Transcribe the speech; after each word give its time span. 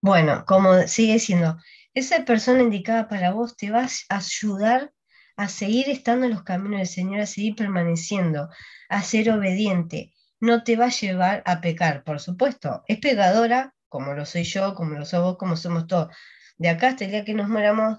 Bueno, 0.00 0.44
como 0.46 0.86
sigue 0.86 1.18
siendo, 1.18 1.56
esa 1.94 2.24
persona 2.24 2.62
indicada 2.62 3.08
para 3.08 3.32
vos 3.32 3.56
te 3.56 3.70
va 3.70 3.84
a 4.08 4.16
ayudar 4.16 4.92
a 5.36 5.48
seguir 5.48 5.88
estando 5.88 6.26
en 6.26 6.32
los 6.32 6.42
caminos 6.44 6.78
del 6.78 6.86
Señor, 6.88 7.20
a 7.20 7.26
seguir 7.26 7.54
permaneciendo, 7.56 8.48
a 8.88 9.02
ser 9.02 9.30
obediente. 9.30 10.12
No 10.40 10.62
te 10.64 10.76
va 10.76 10.86
a 10.86 10.90
llevar 10.90 11.42
a 11.46 11.60
pecar, 11.60 12.04
por 12.04 12.20
supuesto. 12.20 12.82
Es 12.86 12.98
pecadora, 12.98 13.74
como 13.88 14.14
lo 14.14 14.24
soy 14.26 14.44
yo, 14.44 14.74
como 14.74 14.94
lo 14.98 15.04
sos 15.04 15.22
vos, 15.22 15.36
como 15.36 15.56
somos 15.56 15.86
todos. 15.86 16.14
De 16.58 16.68
acá 16.68 16.88
hasta 16.88 17.04
el 17.04 17.10
día 17.12 17.24
que 17.24 17.34
nos 17.34 17.48
moramos, 17.48 17.98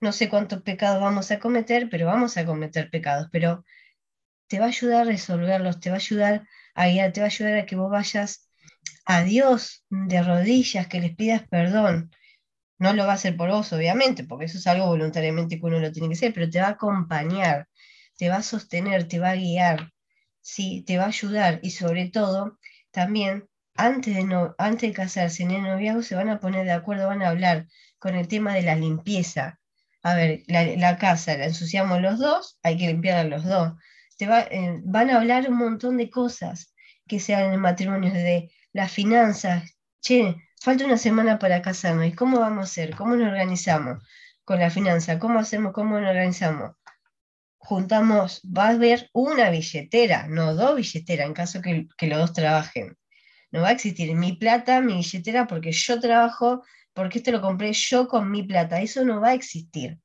no 0.00 0.12
sé 0.12 0.28
cuántos 0.28 0.62
pecados 0.62 1.02
vamos 1.02 1.30
a 1.30 1.40
cometer, 1.40 1.88
pero 1.90 2.06
vamos 2.06 2.36
a 2.36 2.46
cometer 2.46 2.90
pecados. 2.90 3.28
Pero 3.32 3.64
te 4.48 4.58
va 4.60 4.66
a 4.66 4.68
ayudar 4.68 5.02
a 5.02 5.04
resolverlos, 5.04 5.80
te 5.80 5.90
va 5.90 5.96
a 5.96 5.98
ayudar 5.98 6.48
a 6.74 6.88
guiar, 6.88 7.12
te 7.12 7.20
va 7.20 7.26
a 7.26 7.30
ayudar 7.30 7.54
a 7.58 7.66
que 7.66 7.76
vos 7.76 7.90
vayas 7.90 8.45
a 9.06 9.22
Dios 9.22 9.84
de 9.88 10.22
rodillas, 10.22 10.88
que 10.88 11.00
les 11.00 11.14
pidas 11.16 11.42
perdón. 11.48 12.10
No 12.78 12.92
lo 12.92 13.06
va 13.06 13.12
a 13.12 13.14
hacer 13.14 13.36
por 13.36 13.50
vos, 13.50 13.72
obviamente, 13.72 14.24
porque 14.24 14.46
eso 14.46 14.58
es 14.58 14.66
algo 14.66 14.86
voluntariamente 14.86 15.58
que 15.58 15.66
uno 15.66 15.80
lo 15.80 15.92
tiene 15.92 16.08
que 16.08 16.14
hacer, 16.14 16.34
pero 16.34 16.50
te 16.50 16.60
va 16.60 16.66
a 16.66 16.70
acompañar, 16.70 17.68
te 18.18 18.28
va 18.28 18.36
a 18.36 18.42
sostener, 18.42 19.08
te 19.08 19.18
va 19.18 19.30
a 19.30 19.36
guiar, 19.36 19.92
sí, 20.42 20.82
te 20.86 20.98
va 20.98 21.04
a 21.04 21.08
ayudar 21.08 21.60
y 21.62 21.70
sobre 21.70 22.10
todo, 22.10 22.58
también, 22.90 23.48
antes 23.76 24.14
de, 24.14 24.24
no, 24.24 24.54
antes 24.58 24.90
de 24.90 24.94
casarse 24.94 25.42
en 25.44 25.52
el 25.52 25.62
noviazgo, 25.62 26.02
se 26.02 26.16
van 26.16 26.28
a 26.28 26.40
poner 26.40 26.66
de 26.66 26.72
acuerdo, 26.72 27.06
van 27.06 27.22
a 27.22 27.28
hablar 27.28 27.66
con 27.98 28.14
el 28.14 28.28
tema 28.28 28.54
de 28.54 28.62
la 28.62 28.74
limpieza. 28.76 29.58
A 30.02 30.14
ver, 30.14 30.42
la, 30.48 30.98
casa 30.98 31.36
la 31.36 31.46
ensuciamos 31.46 32.00
los 32.00 32.18
dos, 32.18 32.58
hay 32.62 32.76
que 32.76 32.88
limpiarla 32.88 33.36
los 33.36 33.44
dos. 33.44 33.72
Te 34.18 34.26
va, 34.26 34.42
eh, 34.42 34.80
van 34.84 35.10
a 35.10 35.16
hablar 35.16 35.48
un 35.48 35.56
montón 35.56 35.96
de 35.96 36.10
cosas 36.10 36.74
que 37.06 37.20
sean 37.20 37.44
en 37.44 37.52
el 37.52 37.58
matrimonio, 37.58 38.12
de 38.12 38.50
las 38.76 38.92
finanzas. 38.92 39.74
Che, 40.02 40.36
falta 40.60 40.84
una 40.84 40.98
semana 40.98 41.38
para 41.38 41.62
casarnos. 41.62 42.06
¿Y 42.06 42.12
cómo 42.12 42.40
vamos 42.40 42.58
a 42.60 42.70
hacer? 42.70 42.94
¿Cómo 42.94 43.16
nos 43.16 43.28
organizamos 43.28 44.02
con 44.44 44.60
la 44.60 44.68
finanza? 44.68 45.18
¿Cómo 45.18 45.38
hacemos? 45.38 45.72
¿Cómo 45.72 45.98
nos 45.98 46.10
organizamos? 46.10 46.72
Juntamos, 47.56 48.42
va 48.44 48.66
a 48.66 48.72
haber 48.72 49.08
una 49.14 49.48
billetera, 49.50 50.28
no 50.28 50.54
dos 50.54 50.76
billeteras, 50.76 51.26
en 51.26 51.32
caso 51.32 51.62
que, 51.62 51.88
que 51.96 52.06
los 52.06 52.18
dos 52.18 52.32
trabajen. 52.34 52.98
No 53.50 53.62
va 53.62 53.68
a 53.68 53.72
existir 53.72 54.14
mi 54.14 54.34
plata, 54.34 54.82
mi 54.82 54.96
billetera, 54.96 55.46
porque 55.46 55.72
yo 55.72 55.98
trabajo, 55.98 56.62
porque 56.92 57.18
esto 57.18 57.32
lo 57.32 57.40
compré 57.40 57.72
yo 57.72 58.06
con 58.06 58.30
mi 58.30 58.42
plata. 58.42 58.82
Eso 58.82 59.06
no 59.06 59.22
va 59.22 59.28
a 59.28 59.34
existir. 59.34 59.98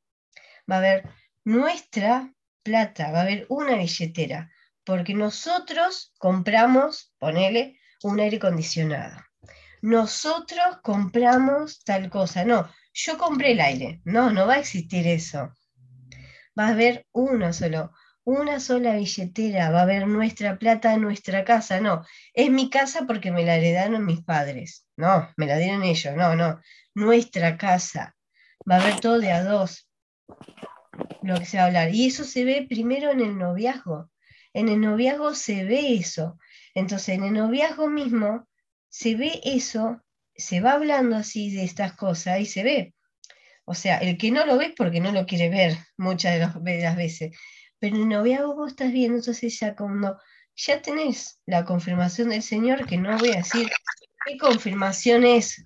Va 0.69 0.75
a 0.75 0.77
haber 0.77 1.09
nuestra 1.43 2.33
plata, 2.63 3.11
va 3.11 3.19
a 3.19 3.23
haber 3.23 3.45
una 3.49 3.75
billetera, 3.75 4.49
porque 4.85 5.13
nosotros 5.13 6.13
compramos, 6.17 7.13
ponele, 7.19 7.80
un 8.03 8.19
aire 8.19 8.37
acondicionado. 8.37 9.17
Nosotros 9.81 10.79
compramos 10.83 11.83
tal 11.83 12.09
cosa. 12.09 12.45
No, 12.45 12.69
yo 12.93 13.17
compré 13.17 13.53
el 13.53 13.61
aire. 13.61 14.01
No, 14.03 14.31
no 14.31 14.45
va 14.47 14.55
a 14.55 14.59
existir 14.59 15.07
eso. 15.07 15.53
Va 16.57 16.67
a 16.67 16.69
haber 16.69 17.07
uno 17.13 17.53
solo, 17.53 17.91
una 18.23 18.59
sola 18.59 18.95
billetera, 18.95 19.71
va 19.71 19.79
a 19.79 19.83
haber 19.83 20.07
nuestra 20.07 20.59
plata 20.59 20.93
en 20.93 21.01
nuestra 21.01 21.43
casa. 21.43 21.79
No, 21.79 22.05
es 22.33 22.51
mi 22.51 22.69
casa 22.69 23.05
porque 23.07 23.31
me 23.31 23.43
la 23.43 23.55
heredaron 23.55 24.05
mis 24.05 24.23
padres. 24.23 24.85
No, 24.97 25.29
me 25.37 25.47
la 25.47 25.57
dieron 25.57 25.83
ellos. 25.83 26.15
No, 26.15 26.35
no, 26.35 26.59
nuestra 26.93 27.57
casa. 27.57 28.15
Va 28.69 28.75
a 28.75 28.81
haber 28.81 28.99
todo 28.99 29.19
de 29.19 29.31
a 29.31 29.43
dos 29.43 29.87
lo 31.23 31.37
que 31.39 31.45
se 31.45 31.57
va 31.57 31.63
a 31.63 31.67
hablar. 31.67 31.93
Y 31.93 32.07
eso 32.07 32.23
se 32.23 32.45
ve 32.45 32.65
primero 32.67 33.11
en 33.11 33.21
el 33.21 33.37
noviazgo. 33.37 34.09
En 34.53 34.69
el 34.69 34.81
noviazgo 34.81 35.33
se 35.33 35.63
ve 35.63 35.95
eso. 35.95 36.37
Entonces, 36.73 37.09
en 37.15 37.23
el 37.23 37.33
noviazgo 37.33 37.89
mismo 37.89 38.47
se 38.89 39.15
ve 39.15 39.41
eso, 39.43 40.01
se 40.35 40.61
va 40.61 40.73
hablando 40.73 41.15
así 41.15 41.53
de 41.53 41.63
estas 41.63 41.93
cosas 41.93 42.39
y 42.39 42.45
se 42.45 42.63
ve. 42.63 42.93
O 43.65 43.73
sea, 43.73 43.97
el 43.99 44.17
que 44.17 44.31
no 44.31 44.45
lo 44.45 44.57
ve 44.57 44.67
es 44.67 44.73
porque 44.75 44.99
no 44.99 45.11
lo 45.11 45.25
quiere 45.25 45.49
ver 45.49 45.77
muchas 45.97 46.33
de, 46.61 46.81
las 46.81 46.95
veces. 46.95 47.37
Pero 47.79 47.95
en 47.95 48.03
el 48.03 48.09
noviazgo 48.09 48.55
vos 48.55 48.71
estás 48.71 48.91
viendo, 48.91 49.17
entonces 49.17 49.59
ya 49.59 49.75
cuando 49.75 50.17
ya 50.55 50.81
tenés 50.81 51.39
la 51.45 51.65
confirmación 51.65 52.29
del 52.29 52.43
Señor, 52.43 52.85
que 52.85 52.97
no 52.97 53.17
voy 53.17 53.29
a 53.29 53.37
decir 53.37 53.69
qué 54.25 54.37
confirmación 54.37 55.23
es 55.23 55.63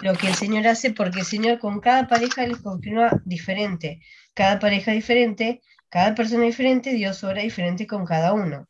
lo 0.00 0.14
que 0.14 0.28
el 0.28 0.34
Señor 0.34 0.66
hace, 0.66 0.92
porque 0.92 1.20
el 1.20 1.26
Señor 1.26 1.58
con 1.58 1.80
cada 1.80 2.06
pareja 2.06 2.46
les 2.46 2.58
confirma 2.58 3.22
diferente. 3.24 4.00
Cada 4.34 4.58
pareja 4.58 4.92
diferente, 4.92 5.60
cada 5.88 6.14
persona 6.14 6.44
diferente, 6.44 6.92
Dios 6.92 7.22
obra 7.24 7.42
diferente 7.42 7.86
con 7.86 8.04
cada 8.04 8.32
uno. 8.32 8.68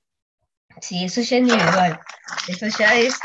Sí, 0.80 1.04
eso 1.04 1.20
ya 1.20 1.36
es 1.36 1.42
individual. 1.42 2.00
Eso 2.48 2.66
ya 2.78 2.94
es 2.94 3.18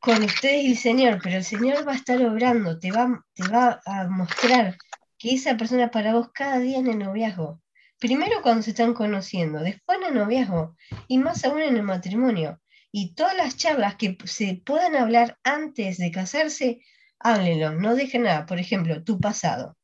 con 0.00 0.22
ustedes 0.24 0.64
y 0.64 0.70
el 0.72 0.78
Señor, 0.78 1.20
pero 1.22 1.36
el 1.36 1.44
Señor 1.44 1.86
va 1.86 1.92
a 1.92 1.96
estar 1.96 2.20
obrando, 2.24 2.78
te 2.78 2.90
va, 2.90 3.24
te 3.34 3.46
va 3.48 3.80
a 3.86 4.08
mostrar 4.08 4.76
que 5.16 5.34
esa 5.34 5.56
persona 5.56 5.90
para 5.90 6.12
vos 6.12 6.30
cada 6.34 6.58
día 6.58 6.78
en 6.78 6.88
el 6.88 6.98
noviazgo. 6.98 7.60
Primero 7.98 8.42
cuando 8.42 8.62
se 8.62 8.70
están 8.70 8.94
conociendo, 8.94 9.60
después 9.60 9.98
en 9.98 10.08
el 10.08 10.14
noviazgo 10.14 10.76
y 11.06 11.18
más 11.18 11.44
aún 11.44 11.60
en 11.62 11.76
el 11.76 11.84
matrimonio. 11.84 12.60
Y 12.90 13.14
todas 13.14 13.36
las 13.36 13.56
charlas 13.56 13.94
que 13.94 14.18
se 14.24 14.60
puedan 14.66 14.96
hablar 14.96 15.38
antes 15.44 15.98
de 15.98 16.10
casarse, 16.10 16.80
háblenlo, 17.20 17.72
no 17.72 17.94
dejen 17.94 18.24
nada. 18.24 18.44
Por 18.44 18.58
ejemplo, 18.58 19.04
tu 19.04 19.20
pasado. 19.20 19.78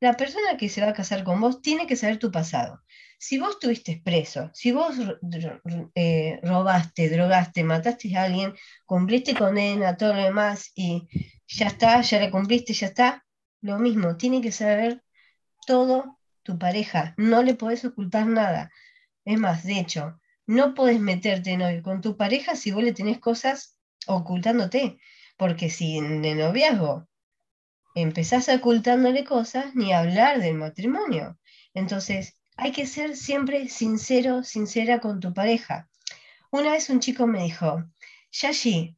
La 0.00 0.14
persona 0.14 0.56
que 0.58 0.68
se 0.68 0.80
va 0.80 0.88
a 0.88 0.94
casar 0.94 1.22
con 1.22 1.40
vos 1.40 1.62
tiene 1.62 1.86
que 1.86 1.96
saber 1.96 2.18
tu 2.18 2.32
pasado 2.32 2.82
si 3.22 3.38
vos 3.38 3.50
estuviste 3.50 4.00
preso, 4.02 4.50
si 4.54 4.72
vos 4.72 4.96
eh, 5.94 6.40
robaste, 6.42 7.10
drogaste, 7.10 7.62
mataste 7.64 8.16
a 8.16 8.24
alguien, 8.24 8.54
cumpliste 8.86 9.34
condena, 9.34 9.98
todo 9.98 10.14
lo 10.14 10.22
demás 10.22 10.72
y 10.74 11.06
ya 11.46 11.66
está, 11.66 12.00
ya 12.00 12.18
la 12.18 12.30
cumpliste, 12.30 12.72
ya 12.72 12.86
está, 12.86 13.26
lo 13.60 13.78
mismo, 13.78 14.16
tiene 14.16 14.40
que 14.40 14.52
saber 14.52 15.04
todo 15.66 16.18
tu 16.42 16.58
pareja, 16.58 17.12
no 17.18 17.42
le 17.42 17.54
podés 17.54 17.84
ocultar 17.84 18.26
nada. 18.26 18.72
Es 19.26 19.38
más, 19.38 19.64
de 19.64 19.78
hecho, 19.78 20.18
no 20.46 20.72
podés 20.72 20.98
meterte 20.98 21.50
en 21.50 21.82
con 21.82 22.00
tu 22.00 22.16
pareja 22.16 22.56
si 22.56 22.70
vos 22.70 22.82
le 22.82 22.94
tenés 22.94 23.18
cosas 23.18 23.76
ocultándote, 24.06 24.98
porque 25.36 25.68
si 25.68 25.98
en 25.98 26.24
el 26.24 26.38
noviazgo 26.38 27.06
empezás 27.94 28.48
ocultándole 28.48 29.24
cosas, 29.24 29.74
ni 29.74 29.92
hablar 29.92 30.40
del 30.40 30.54
matrimonio. 30.54 31.38
Entonces, 31.74 32.39
hay 32.56 32.72
que 32.72 32.86
ser 32.86 33.16
siempre 33.16 33.68
sincero, 33.68 34.42
sincera 34.42 35.00
con 35.00 35.20
tu 35.20 35.32
pareja. 35.32 35.88
Una 36.50 36.72
vez 36.72 36.90
un 36.90 37.00
chico 37.00 37.26
me 37.26 37.44
dijo, 37.44 37.84
Yashi, 38.32 38.96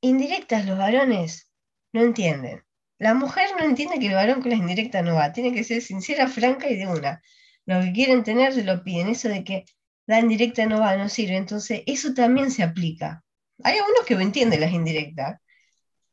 indirectas 0.00 0.66
los 0.66 0.78
varones 0.78 1.50
no 1.92 2.02
entienden. 2.02 2.64
La 2.98 3.14
mujer 3.14 3.50
no 3.58 3.64
entiende 3.64 3.98
que 3.98 4.06
el 4.06 4.14
varón 4.14 4.40
con 4.40 4.50
las 4.50 4.60
indirectas 4.60 5.04
no 5.04 5.14
va. 5.14 5.32
Tiene 5.32 5.52
que 5.52 5.64
ser 5.64 5.82
sincera, 5.82 6.28
franca 6.28 6.68
y 6.68 6.76
de 6.76 6.86
una. 6.86 7.22
Lo 7.66 7.80
que 7.80 7.92
quieren 7.92 8.22
tener 8.22 8.52
se 8.52 8.64
lo 8.64 8.84
piden. 8.84 9.08
Eso 9.08 9.28
de 9.28 9.42
que 9.42 9.64
la 10.06 10.20
indirecta 10.20 10.66
no 10.66 10.80
va, 10.80 10.96
no 10.96 11.08
sirve. 11.08 11.36
Entonces, 11.36 11.82
eso 11.86 12.14
también 12.14 12.50
se 12.50 12.62
aplica. 12.62 13.24
Hay 13.64 13.78
algunos 13.78 14.04
que 14.06 14.14
entienden 14.14 14.60
las 14.60 14.72
indirectas, 14.72 15.40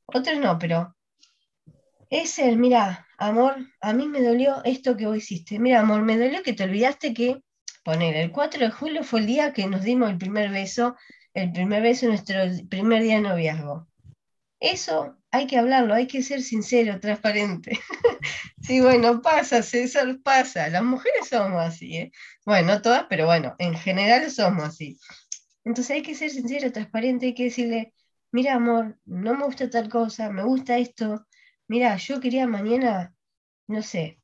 otros 0.06 0.39
no, 0.39 0.57
pero 0.59 0.95
es 2.09 2.39
el, 2.39 2.57
mira, 2.57 3.07
amor, 3.17 3.55
a 3.81 3.93
mí 3.93 4.07
me 4.07 4.21
dolió 4.21 4.63
esto 4.63 4.97
que 4.97 5.05
vos 5.05 5.17
hiciste. 5.17 5.59
Mira, 5.59 5.81
amor, 5.81 6.01
me 6.01 6.17
dolió 6.17 6.41
que 6.43 6.53
te 6.53 6.63
olvidaste 6.63 7.13
que, 7.13 7.41
poner, 7.83 8.15
el 8.15 8.31
4 8.31 8.65
de 8.65 8.71
julio 8.71 9.03
fue 9.03 9.21
el 9.21 9.27
día 9.27 9.53
que 9.53 9.67
nos 9.67 9.83
dimos 9.83 10.09
el 10.09 10.17
primer 10.17 10.49
beso, 10.49 10.95
el 11.33 11.51
primer 11.51 11.81
beso, 11.83 12.07
nuestro 12.07 12.35
primer 12.69 13.03
día 13.03 13.15
de 13.15 13.21
noviazgo. 13.21 13.87
Eso 14.59 15.17
hay 15.31 15.47
que 15.47 15.57
hablarlo, 15.57 15.93
hay 15.93 16.07
que 16.07 16.23
ser 16.23 16.41
sincero, 16.41 16.99
transparente. 16.99 17.79
sí, 18.61 18.81
bueno, 18.81 19.21
pasa, 19.21 19.61
César, 19.61 20.19
pasa. 20.23 20.67
Las 20.69 20.83
mujeres 20.83 21.29
somos 21.29 21.61
así, 21.61 21.95
¿eh? 21.95 22.11
Bueno, 22.45 22.73
no 22.73 22.81
todas, 22.81 23.05
pero 23.09 23.25
bueno, 23.25 23.55
en 23.59 23.75
general 23.75 24.29
somos 24.31 24.63
así. 24.63 24.99
Entonces 25.63 25.91
hay 25.91 26.01
que 26.01 26.15
ser 26.15 26.31
sincero, 26.31 26.71
transparente, 26.71 27.27
hay 27.27 27.33
que 27.35 27.45
decirle, 27.45 27.93
mira, 28.31 28.55
amor, 28.55 28.97
no 29.05 29.35
me 29.35 29.45
gusta 29.45 29.69
tal 29.69 29.88
cosa, 29.89 30.31
me 30.31 30.44
gusta 30.44 30.77
esto, 30.77 31.27
mira, 31.69 31.95
yo 31.98 32.19
quería 32.19 32.48
mañana, 32.48 33.16
no 33.68 33.81
sé, 33.81 34.19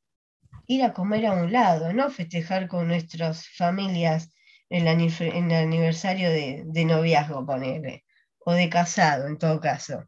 ir 0.66 0.82
a 0.84 0.92
comer 0.92 1.26
a 1.26 1.32
un 1.32 1.52
lado, 1.52 1.92
no 1.92 2.10
festejar 2.10 2.68
con 2.68 2.88
nuestras 2.88 3.48
familias 3.48 4.30
el, 4.68 4.86
el 4.86 5.52
aniversario 5.52 6.30
de, 6.30 6.64
de 6.66 6.84
noviazgo, 6.84 7.46
ponerle, 7.46 8.04
o 8.40 8.52
de 8.52 8.68
casado 8.68 9.28
en 9.28 9.38
todo 9.38 9.60
caso. 9.60 10.04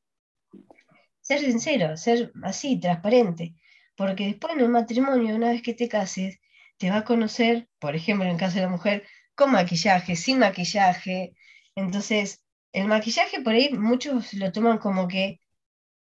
Ser 1.21 1.41
sincero, 1.41 1.97
ser 1.97 2.33
así, 2.43 2.81
transparente, 2.81 3.55
porque 3.97 4.27
después 4.27 4.55
en 4.55 4.61
el 4.61 4.69
matrimonio, 4.71 5.37
una 5.37 5.51
vez 5.51 5.63
que 5.63 5.75
te 5.75 5.89
cases, 5.89 6.39
te 6.77 6.91
va 6.91 6.99
a 6.99 7.05
conocer, 7.05 7.69
por 7.79 7.95
ejemplo, 7.95 8.25
en 8.25 8.33
el 8.33 8.39
caso 8.39 8.57
de 8.57 8.63
la 8.63 8.69
mujer, 8.69 9.07
con 9.35 9.53
maquillaje, 9.53 10.17
sin 10.17 10.41
maquillaje. 10.41 11.35
Entonces, 11.77 12.45
el 12.73 12.87
maquillaje 12.89 13.43
por 13.43 13.55
ahí 13.55 13.71
muchos 13.73 14.35
lo 14.35 14.51
toman 14.53 14.79
como 14.79 15.07
que 15.09 15.41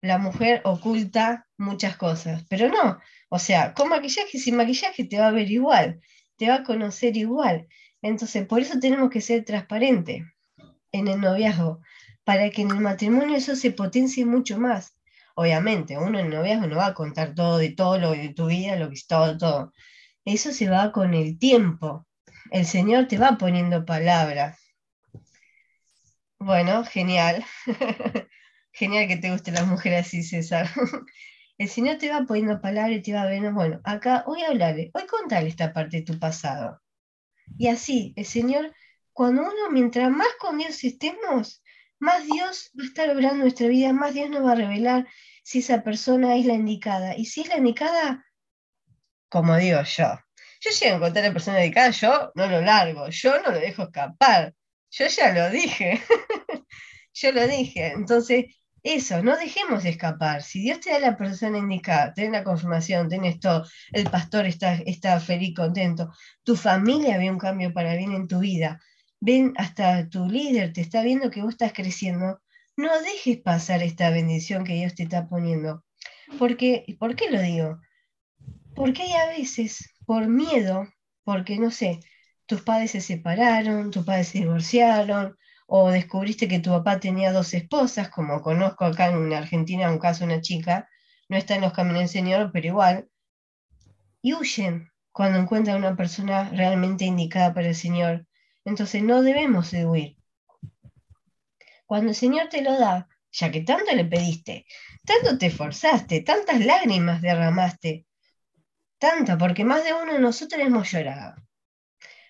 la 0.02 0.18
mujer 0.18 0.60
oculta 0.64 1.46
muchas 1.56 1.96
cosas, 1.96 2.44
pero 2.48 2.68
no, 2.68 2.98
o 3.28 3.38
sea, 3.38 3.72
con 3.72 3.88
maquillaje, 3.88 4.38
sin 4.38 4.56
maquillaje 4.56 5.04
te 5.04 5.18
va 5.18 5.28
a 5.28 5.30
ver 5.30 5.50
igual, 5.50 6.00
te 6.36 6.48
va 6.48 6.56
a 6.56 6.62
conocer 6.64 7.16
igual. 7.16 7.68
Entonces, 8.02 8.46
por 8.46 8.60
eso 8.60 8.78
tenemos 8.80 9.10
que 9.10 9.20
ser 9.20 9.44
transparentes 9.44 10.24
en 10.90 11.08
el 11.08 11.20
noviazgo, 11.20 11.80
para 12.24 12.50
que 12.50 12.62
en 12.62 12.72
el 12.72 12.80
matrimonio 12.80 13.36
eso 13.36 13.54
se 13.56 13.70
potencie 13.70 14.26
mucho 14.26 14.58
más. 14.58 14.96
Obviamente, 15.36 15.96
uno 15.96 16.18
en 16.18 16.30
noviazgo 16.30 16.66
no 16.66 16.76
va 16.76 16.86
a 16.86 16.94
contar 16.94 17.34
todo 17.34 17.58
de 17.58 17.70
todo 17.70 17.98
lo 17.98 18.10
de 18.10 18.34
tu 18.34 18.46
vida, 18.46 18.76
lo 18.76 18.88
que 18.88 18.96
es 18.96 19.06
todo, 19.06 19.38
todo. 19.38 19.72
Eso 20.24 20.52
se 20.52 20.68
va 20.68 20.92
con 20.92 21.14
el 21.14 21.38
tiempo. 21.38 22.06
El 22.50 22.66
Señor 22.66 23.06
te 23.08 23.18
va 23.18 23.38
poniendo 23.38 23.84
palabras. 23.84 24.58
Bueno, 26.38 26.84
genial. 26.84 27.44
genial 28.72 29.08
que 29.08 29.16
te 29.16 29.30
gusten 29.30 29.54
las 29.54 29.66
mujeres 29.66 30.06
así, 30.06 30.22
César. 30.22 30.68
el 31.58 31.68
Señor 31.68 31.98
te 31.98 32.10
va 32.10 32.24
poniendo 32.24 32.60
palabras 32.60 32.98
y 32.98 33.02
te 33.02 33.12
va 33.12 33.26
viendo, 33.26 33.52
bueno, 33.52 33.80
acá 33.84 34.24
hoy 34.26 34.42
hablarle, 34.42 34.90
hoy 34.94 35.06
contarle 35.06 35.48
esta 35.48 35.72
parte 35.72 35.98
de 35.98 36.02
tu 36.02 36.18
pasado. 36.18 36.80
Y 37.58 37.68
así, 37.68 38.12
el 38.16 38.24
Señor, 38.24 38.74
cuando 39.12 39.42
uno, 39.42 39.70
mientras 39.70 40.10
más 40.10 40.28
con 40.40 40.58
Dios 40.58 40.82
estemos, 40.84 41.62
más 41.98 42.24
Dios 42.24 42.70
va 42.78 42.84
a 42.84 42.86
estar 42.86 43.10
obrando 43.10 43.44
nuestra 43.44 43.68
vida, 43.68 43.92
más 43.92 44.14
Dios 44.14 44.30
nos 44.30 44.44
va 44.44 44.52
a 44.52 44.56
revelar 44.56 45.06
si 45.44 45.58
esa 45.58 45.82
persona 45.82 46.36
es 46.36 46.46
la 46.46 46.54
indicada. 46.54 47.16
Y 47.16 47.26
si 47.26 47.42
es 47.42 47.48
la 47.48 47.58
indicada, 47.58 48.24
como 49.28 49.56
digo 49.56 49.80
yo, 49.82 50.18
yo 50.60 50.70
llego 50.70 50.92
a 50.92 50.96
encontrar 50.96 51.24
a 51.24 51.28
la 51.28 51.32
persona 51.32 51.64
indicada, 51.64 51.90
yo 51.90 52.32
no 52.34 52.46
lo 52.46 52.60
largo, 52.60 53.08
yo 53.08 53.40
no 53.40 53.50
lo 53.50 53.58
dejo 53.58 53.84
escapar. 53.84 54.54
Yo 54.90 55.06
ya 55.06 55.32
lo 55.32 55.50
dije. 55.50 56.02
yo 57.14 57.32
lo 57.32 57.48
dije. 57.48 57.92
Entonces, 57.92 58.44
eso, 58.82 59.22
no 59.22 59.36
dejemos 59.36 59.84
de 59.84 59.90
escapar. 59.90 60.42
Si 60.42 60.60
Dios 60.60 60.80
te 60.80 60.90
da 60.90 60.98
la 60.98 61.16
persona 61.16 61.58
indicada, 61.58 62.12
tenés 62.14 62.32
la 62.32 62.44
confirmación, 62.44 63.08
tenés 63.08 63.38
todo, 63.38 63.64
el 63.92 64.10
pastor 64.10 64.46
está, 64.46 64.74
está 64.74 65.20
feliz, 65.20 65.54
contento, 65.54 66.10
tu 66.42 66.56
familia 66.56 67.18
ve 67.18 67.30
un 67.30 67.38
cambio 67.38 67.72
para 67.72 67.94
bien 67.94 68.12
en 68.12 68.26
tu 68.26 68.40
vida, 68.40 68.80
ven 69.20 69.54
hasta 69.56 70.08
tu 70.08 70.26
líder, 70.26 70.72
te 70.72 70.80
está 70.80 71.02
viendo 71.02 71.30
que 71.30 71.42
vos 71.42 71.52
estás 71.52 71.72
creciendo, 71.72 72.40
no 72.76 73.00
dejes 73.02 73.38
pasar 73.38 73.82
esta 73.82 74.10
bendición 74.10 74.64
que 74.64 74.74
Dios 74.74 74.94
te 74.94 75.04
está 75.04 75.28
poniendo. 75.28 75.84
Porque, 76.38 76.84
¿Por 76.98 77.14
qué 77.14 77.30
lo 77.30 77.40
digo? 77.40 77.80
Porque 78.74 79.02
hay 79.02 79.12
a 79.12 79.26
veces, 79.26 79.90
por 80.06 80.26
miedo, 80.26 80.88
porque 81.24 81.58
no 81.58 81.70
sé, 81.70 82.00
tus 82.46 82.62
padres 82.62 82.92
se 82.92 83.00
separaron, 83.00 83.90
tus 83.90 84.04
padres 84.04 84.28
se 84.28 84.38
divorciaron, 84.38 85.36
o 85.74 85.90
descubriste 85.90 86.48
que 86.48 86.58
tu 86.58 86.68
papá 86.68 87.00
tenía 87.00 87.32
dos 87.32 87.54
esposas, 87.54 88.10
como 88.10 88.42
conozco 88.42 88.84
acá 88.84 89.06
en 89.06 89.32
Argentina 89.32 89.90
un 89.90 89.98
caso 89.98 90.22
una 90.26 90.42
chica, 90.42 90.86
no 91.30 91.38
está 91.38 91.54
en 91.54 91.62
los 91.62 91.72
caminos 91.72 92.00
del 92.00 92.08
Señor, 92.10 92.50
pero 92.52 92.66
igual, 92.66 93.08
y 94.20 94.34
huyen 94.34 94.92
cuando 95.12 95.38
encuentran 95.38 95.78
una 95.78 95.96
persona 95.96 96.50
realmente 96.50 97.06
indicada 97.06 97.54
para 97.54 97.68
el 97.68 97.74
Señor. 97.74 98.26
Entonces 98.66 99.02
no 99.02 99.22
debemos 99.22 99.70
de 99.70 99.86
huir. 99.86 100.18
Cuando 101.86 102.10
el 102.10 102.16
Señor 102.16 102.50
te 102.50 102.60
lo 102.60 102.78
da, 102.78 103.08
ya 103.30 103.50
que 103.50 103.62
tanto 103.62 103.94
le 103.94 104.04
pediste, 104.04 104.66
tanto 105.06 105.38
te 105.38 105.46
esforzaste, 105.46 106.20
tantas 106.20 106.62
lágrimas 106.66 107.22
derramaste, 107.22 108.04
tanto, 108.98 109.38
porque 109.38 109.64
más 109.64 109.84
de 109.84 109.94
uno 109.94 110.12
de 110.12 110.20
nosotros 110.20 110.60
hemos 110.60 110.92
llorado. 110.92 111.34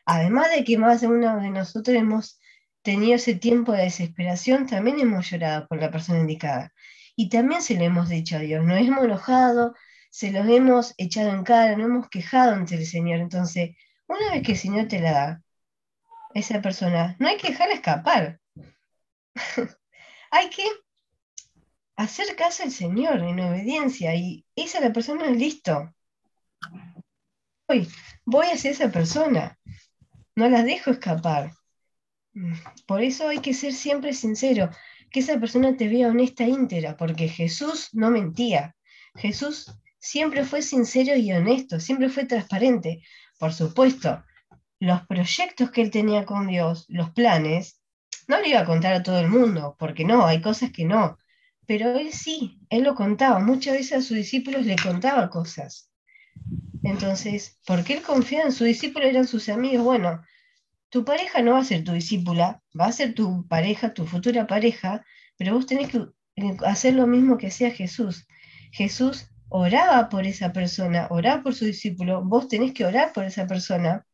Además 0.04 0.48
de 0.52 0.62
que 0.62 0.78
más 0.78 1.00
de 1.00 1.08
uno 1.08 1.40
de 1.40 1.50
nosotros 1.50 1.96
hemos 1.96 2.38
tenido 2.82 3.14
ese 3.16 3.34
tiempo 3.34 3.72
de 3.72 3.84
desesperación, 3.84 4.66
también 4.66 5.00
hemos 5.00 5.30
llorado 5.30 5.66
por 5.68 5.80
la 5.80 5.90
persona 5.90 6.20
indicada. 6.20 6.72
Y 7.16 7.28
también 7.28 7.62
se 7.62 7.74
lo 7.74 7.84
hemos 7.84 8.08
dicho 8.08 8.36
a 8.36 8.40
Dios, 8.40 8.64
nos 8.64 8.78
hemos 8.78 9.04
enojado, 9.04 9.74
se 10.10 10.30
los 10.30 10.46
hemos 10.48 10.94
echado 10.98 11.30
en 11.30 11.44
cara, 11.44 11.76
no 11.76 11.84
hemos 11.84 12.08
quejado 12.08 12.52
ante 12.54 12.74
el 12.76 12.86
Señor. 12.86 13.20
Entonces, 13.20 13.76
una 14.06 14.30
vez 14.32 14.42
que 14.42 14.52
el 14.52 14.58
Señor 14.58 14.88
te 14.88 15.00
la 15.00 15.12
da, 15.12 15.42
esa 16.34 16.60
persona, 16.62 17.16
no 17.18 17.28
hay 17.28 17.36
que 17.36 17.50
dejarla 17.50 17.74
escapar. 17.74 18.40
hay 20.30 20.50
que 20.50 20.64
hacer 21.96 22.34
caso 22.36 22.62
al 22.62 22.70
Señor 22.70 23.22
en 23.22 23.40
obediencia 23.40 24.14
y 24.14 24.44
esa 24.56 24.80
la 24.80 24.92
persona 24.92 25.26
es 25.26 25.36
listo. 25.36 25.94
Voy, 27.68 27.88
voy 28.24 28.46
hacia 28.46 28.70
esa 28.70 28.90
persona, 28.90 29.58
no 30.34 30.48
la 30.48 30.62
dejo 30.62 30.90
escapar. 30.90 31.52
Por 32.86 33.02
eso 33.02 33.28
hay 33.28 33.38
que 33.38 33.54
ser 33.54 33.72
siempre 33.72 34.12
sincero, 34.12 34.70
que 35.10 35.20
esa 35.20 35.38
persona 35.38 35.76
te 35.76 35.88
vea 35.88 36.08
honesta 36.08 36.44
e 36.44 36.48
íntegra, 36.48 36.96
porque 36.96 37.28
Jesús 37.28 37.90
no 37.92 38.10
mentía. 38.10 38.74
Jesús 39.14 39.72
siempre 39.98 40.44
fue 40.44 40.62
sincero 40.62 41.16
y 41.16 41.32
honesto, 41.32 41.78
siempre 41.78 42.08
fue 42.08 42.24
transparente. 42.24 43.02
Por 43.38 43.52
supuesto, 43.52 44.24
los 44.80 45.06
proyectos 45.06 45.70
que 45.70 45.82
él 45.82 45.90
tenía 45.90 46.24
con 46.24 46.46
Dios, 46.46 46.86
los 46.88 47.10
planes, 47.10 47.80
no 48.26 48.40
le 48.40 48.48
iba 48.48 48.60
a 48.60 48.64
contar 48.64 48.94
a 48.94 49.02
todo 49.02 49.20
el 49.20 49.28
mundo, 49.28 49.76
porque 49.78 50.04
no, 50.04 50.26
hay 50.26 50.40
cosas 50.40 50.72
que 50.72 50.84
no. 50.84 51.18
Pero 51.66 51.96
él 51.96 52.12
sí, 52.12 52.58
él 52.70 52.82
lo 52.82 52.94
contaba. 52.94 53.38
Muchas 53.38 53.74
veces 53.74 53.92
a 53.92 54.02
sus 54.02 54.16
discípulos 54.16 54.66
le 54.66 54.76
contaba 54.76 55.30
cosas. 55.30 55.90
Entonces, 56.82 57.58
porque 57.66 57.94
él 57.94 58.02
confiaba 58.02 58.46
en 58.46 58.52
sus 58.52 58.66
discípulos, 58.66 59.08
eran 59.08 59.26
sus 59.26 59.48
amigos. 59.48 59.84
Bueno, 59.84 60.22
tu 60.92 61.06
pareja 61.06 61.40
no 61.40 61.52
va 61.52 61.60
a 61.60 61.64
ser 61.64 61.84
tu 61.84 61.92
discípula, 61.92 62.62
va 62.78 62.86
a 62.86 62.92
ser 62.92 63.14
tu 63.14 63.48
pareja, 63.48 63.94
tu 63.94 64.06
futura 64.06 64.46
pareja, 64.46 65.02
pero 65.38 65.54
vos 65.54 65.64
tenés 65.64 65.88
que 65.88 66.04
eh, 66.36 66.56
hacer 66.66 66.92
lo 66.92 67.06
mismo 67.06 67.38
que 67.38 67.46
hacía 67.46 67.70
Jesús. 67.70 68.26
Jesús 68.72 69.30
oraba 69.48 70.10
por 70.10 70.26
esa 70.26 70.52
persona, 70.52 71.06
oraba 71.08 71.42
por 71.42 71.54
su 71.54 71.64
discípulo, 71.64 72.22
vos 72.22 72.46
tenés 72.46 72.74
que 72.74 72.84
orar 72.84 73.14
por 73.14 73.24
esa 73.24 73.46
persona, 73.46 74.04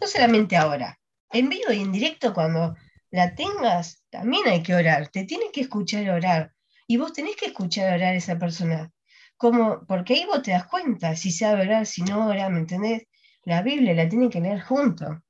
no 0.00 0.06
solamente 0.06 0.56
ahora, 0.56 1.00
en 1.32 1.48
vivo 1.48 1.72
y 1.72 1.80
en 1.80 1.90
directo 1.90 2.32
cuando 2.32 2.76
la 3.10 3.34
tengas, 3.34 4.04
también 4.08 4.46
hay 4.46 4.62
que 4.62 4.76
orar, 4.76 5.08
te 5.08 5.24
tiene 5.24 5.46
que 5.52 5.62
escuchar 5.62 6.08
orar, 6.10 6.52
y 6.86 6.96
vos 6.96 7.12
tenés 7.12 7.34
que 7.34 7.46
escuchar 7.46 7.92
orar 7.92 8.14
a 8.14 8.16
esa 8.16 8.38
persona, 8.38 8.92
como, 9.36 9.84
porque 9.84 10.14
ahí 10.14 10.26
vos 10.26 10.42
te 10.42 10.52
das 10.52 10.68
cuenta 10.68 11.16
si 11.16 11.32
sabe 11.32 11.62
orar, 11.62 11.86
si 11.86 12.02
no 12.02 12.28
ora, 12.28 12.48
¿me 12.50 12.60
entendés? 12.60 13.08
La 13.42 13.62
Biblia 13.62 13.94
la 13.94 14.08
tienen 14.08 14.30
que 14.30 14.40
leer 14.40 14.60
junto. 14.60 15.20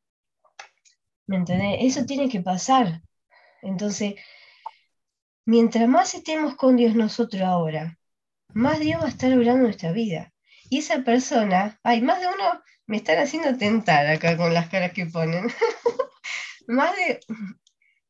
¿Me 1.31 1.37
entendés? 1.37 1.77
Eso 1.83 2.07
tiene 2.07 2.29
que 2.29 2.41
pasar. 2.41 3.03
Entonces, 3.63 4.17
mientras 5.47 5.87
más 5.89 6.13
estemos 6.13 6.57
con 6.57 6.75
Dios 6.75 6.97
nosotros 6.97 7.43
ahora, 7.43 8.01
más 8.53 8.81
Dios 8.81 9.01
va 9.01 9.07
a 9.07 9.11
estar 9.11 9.33
obrando 9.33 9.63
nuestra 9.63 9.93
vida. 9.93 10.33
Y 10.69 10.79
esa 10.79 11.05
persona, 11.05 11.79
hay 11.85 12.03
más 12.03 12.19
de 12.21 12.27
uno, 12.27 12.61
me 12.87 12.97
están 12.97 13.19
haciendo 13.19 13.57
tentar 13.57 14.09
acá 14.09 14.37
con 14.37 14.53
las 14.53 14.71
caras 14.71 14.93
que 14.93 15.07
ponen. 15.07 15.47
más 16.67 16.97
de... 16.97 17.21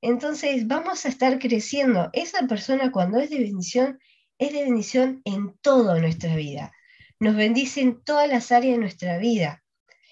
Entonces, 0.00 0.66
vamos 0.66 1.04
a 1.04 1.10
estar 1.10 1.38
creciendo. 1.38 2.08
Esa 2.14 2.46
persona 2.46 2.90
cuando 2.90 3.20
es 3.20 3.28
de 3.28 3.40
bendición, 3.40 3.98
es 4.38 4.54
de 4.54 4.64
bendición 4.64 5.20
en 5.26 5.58
toda 5.58 6.00
nuestra 6.00 6.34
vida. 6.36 6.72
Nos 7.18 7.36
bendice 7.36 7.82
en 7.82 8.02
todas 8.02 8.30
las 8.30 8.50
áreas 8.50 8.76
de 8.76 8.80
nuestra 8.80 9.18
vida. 9.18 9.62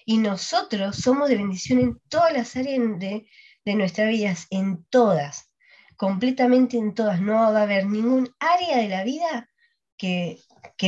Y 0.09 0.17
nosotros 0.17 0.95
somos 0.95 1.29
de 1.29 1.37
bendición 1.37 1.77
en 1.77 2.01
todas 2.09 2.33
las 2.33 2.55
áreas 2.55 2.97
de, 2.97 3.29
de 3.63 3.75
nuestras 3.75 4.09
vidas, 4.09 4.47
en 4.49 4.83
todas, 4.85 5.53
completamente 5.97 6.77
en 6.77 6.95
todas. 6.95 7.21
No 7.21 7.33
va 7.33 7.59
a 7.59 7.61
haber 7.61 7.85
ningún 7.85 8.27
área 8.39 8.77
de 8.77 8.89
la 8.89 9.03
vida 9.03 9.51
que, 9.95 10.39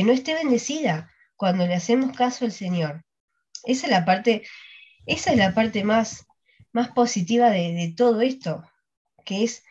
no 0.02 0.10
esté 0.10 0.34
bendecida 0.34 1.08
cuando 1.36 1.68
le 1.68 1.76
hacemos 1.76 2.16
caso 2.16 2.46
al 2.46 2.50
Señor. 2.50 3.04
Esa 3.62 3.86
es 3.86 3.92
la 3.92 4.04
parte, 4.04 4.42
esa 5.06 5.30
es 5.30 5.36
la 5.36 5.54
parte 5.54 5.84
más, 5.84 6.26
más 6.72 6.88
positiva 6.88 7.48
de, 7.50 7.94
todo 7.96 8.22
esto, 8.22 8.64
que 9.24 9.44
es 9.44 9.62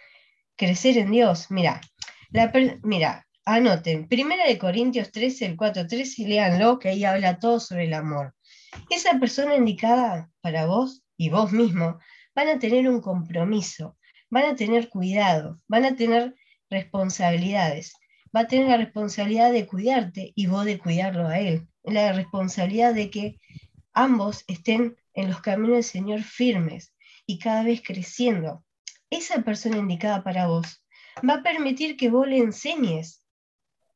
crecer 0.56 0.98
en 0.98 1.12
Dios. 1.12 1.52
Mira, 1.52 1.82
la, 2.30 2.54
mira, 2.84 3.28
anoten, 3.44 4.08
Primera 4.08 4.48
de 4.48 4.58
Corintios 4.58 5.12
13, 5.12 5.46
el 5.46 5.58
4, 5.58 5.88
13, 5.88 6.26
léanlo, 6.26 6.80
que 6.80 6.88
ahí 6.88 7.04
habla 7.04 7.38
todo 7.38 7.60
sobre 7.60 7.84
el 7.84 7.94
amor. 7.96 8.34
Esa 8.90 9.20
persona 9.20 9.56
indicada 9.56 10.32
para 10.42 10.66
vos 10.66 11.04
y 11.18 11.30
vos 11.30 11.52
mismo 11.52 12.00
van 12.36 12.48
a 12.50 12.60
tener 12.60 12.90
un 12.90 13.02
compromiso, 13.02 13.98
van 14.30 14.46
a 14.46 14.56
tener 14.56 14.90
cuidado, 14.90 15.60
van 15.68 15.86
a 15.86 15.96
tener 15.96 16.36
responsabilidades. 16.70 17.94
Va 18.36 18.42
a 18.42 18.48
tener 18.48 18.68
la 18.68 18.78
responsabilidad 18.78 19.52
de 19.52 19.68
cuidarte 19.68 20.32
y 20.36 20.48
vos 20.48 20.66
de 20.66 20.80
cuidarlo 20.80 21.28
a 21.28 21.40
él. 21.40 21.68
La 21.84 22.14
responsabilidad 22.14 22.94
de 22.94 23.10
que 23.10 23.40
ambos 23.94 24.46
estén 24.48 24.96
en 25.14 25.30
los 25.30 25.42
caminos 25.42 25.76
del 25.76 25.84
Señor 25.84 26.24
firmes 26.24 26.94
y 27.26 27.40
cada 27.40 27.64
vez 27.64 27.82
creciendo. 27.86 28.64
Esa 29.10 29.42
persona 29.42 29.78
indicada 29.78 30.24
para 30.24 30.48
vos 30.48 30.86
va 31.28 31.36
a 31.36 31.44
permitir 31.44 31.98
que 31.98 32.10
vos 32.10 32.26
le 32.26 32.38
enseñes, 32.38 33.26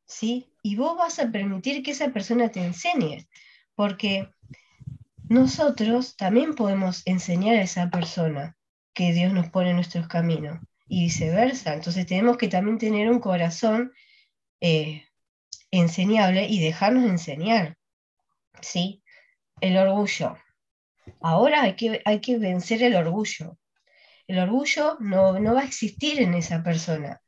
¿sí? 0.06 0.52
Y 0.62 0.76
vos 0.76 0.98
vas 0.98 1.18
a 1.18 1.30
permitir 1.30 1.82
que 1.82 1.92
esa 1.92 2.10
persona 2.10 2.50
te 2.50 2.62
enseñe, 2.62 3.26
porque 3.74 4.28
nosotros 5.28 6.16
también 6.16 6.54
podemos 6.54 7.02
enseñar 7.04 7.56
a 7.56 7.62
esa 7.62 7.90
persona 7.90 8.56
que 8.94 9.12
Dios 9.12 9.32
nos 9.32 9.50
pone 9.50 9.70
en 9.70 9.76
nuestros 9.76 10.08
caminos 10.08 10.58
y 10.88 11.04
viceversa. 11.04 11.74
Entonces 11.74 12.06
tenemos 12.06 12.36
que 12.36 12.48
también 12.48 12.78
tener 12.78 13.10
un 13.10 13.20
corazón 13.20 13.92
eh, 14.60 15.04
enseñable 15.70 16.46
y 16.46 16.60
dejarnos 16.60 17.04
enseñar. 17.04 17.76
¿sí? 18.60 19.02
El 19.60 19.76
orgullo. 19.76 20.36
Ahora 21.20 21.62
hay 21.62 21.76
que, 21.76 22.02
hay 22.04 22.20
que 22.20 22.38
vencer 22.38 22.82
el 22.82 22.94
orgullo. 22.94 23.58
El 24.26 24.38
orgullo 24.38 24.96
no, 25.00 25.38
no 25.38 25.54
va 25.54 25.60
a 25.60 25.66
existir 25.66 26.20
en 26.20 26.34
esa 26.34 26.62
persona. 26.62 27.20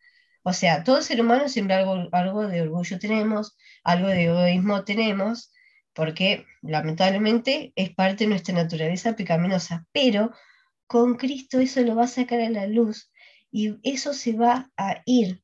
O 0.43 0.52
sea, 0.52 0.85
todo 0.85 1.02
ser 1.02 1.21
humano 1.21 1.49
siempre 1.49 1.75
algo, 1.75 2.09
algo 2.12 2.47
de 2.47 2.62
orgullo 2.62 2.99
tenemos, 2.99 3.57
algo 3.85 4.09
de 4.09 4.25
egoísmo 4.25 4.85
tenemos, 4.85 5.52
porque 5.99 6.47
lamentablemente 6.62 7.73
es 7.75 7.93
parte 7.93 8.23
de 8.23 8.31
nuestra 8.31 8.55
naturaleza 8.55 9.17
pecaminosa, 9.17 9.85
pero 9.90 10.31
con 10.87 11.17
Cristo 11.17 11.59
eso 11.59 11.81
lo 11.81 11.97
va 11.97 12.05
a 12.05 12.07
sacar 12.07 12.40
a 12.40 12.50
la 12.50 12.69
luz 12.69 13.11
y 13.50 13.75
eso 13.83 14.14
se 14.14 14.35
va 14.35 14.71
a 14.76 15.02
ir, 15.07 15.43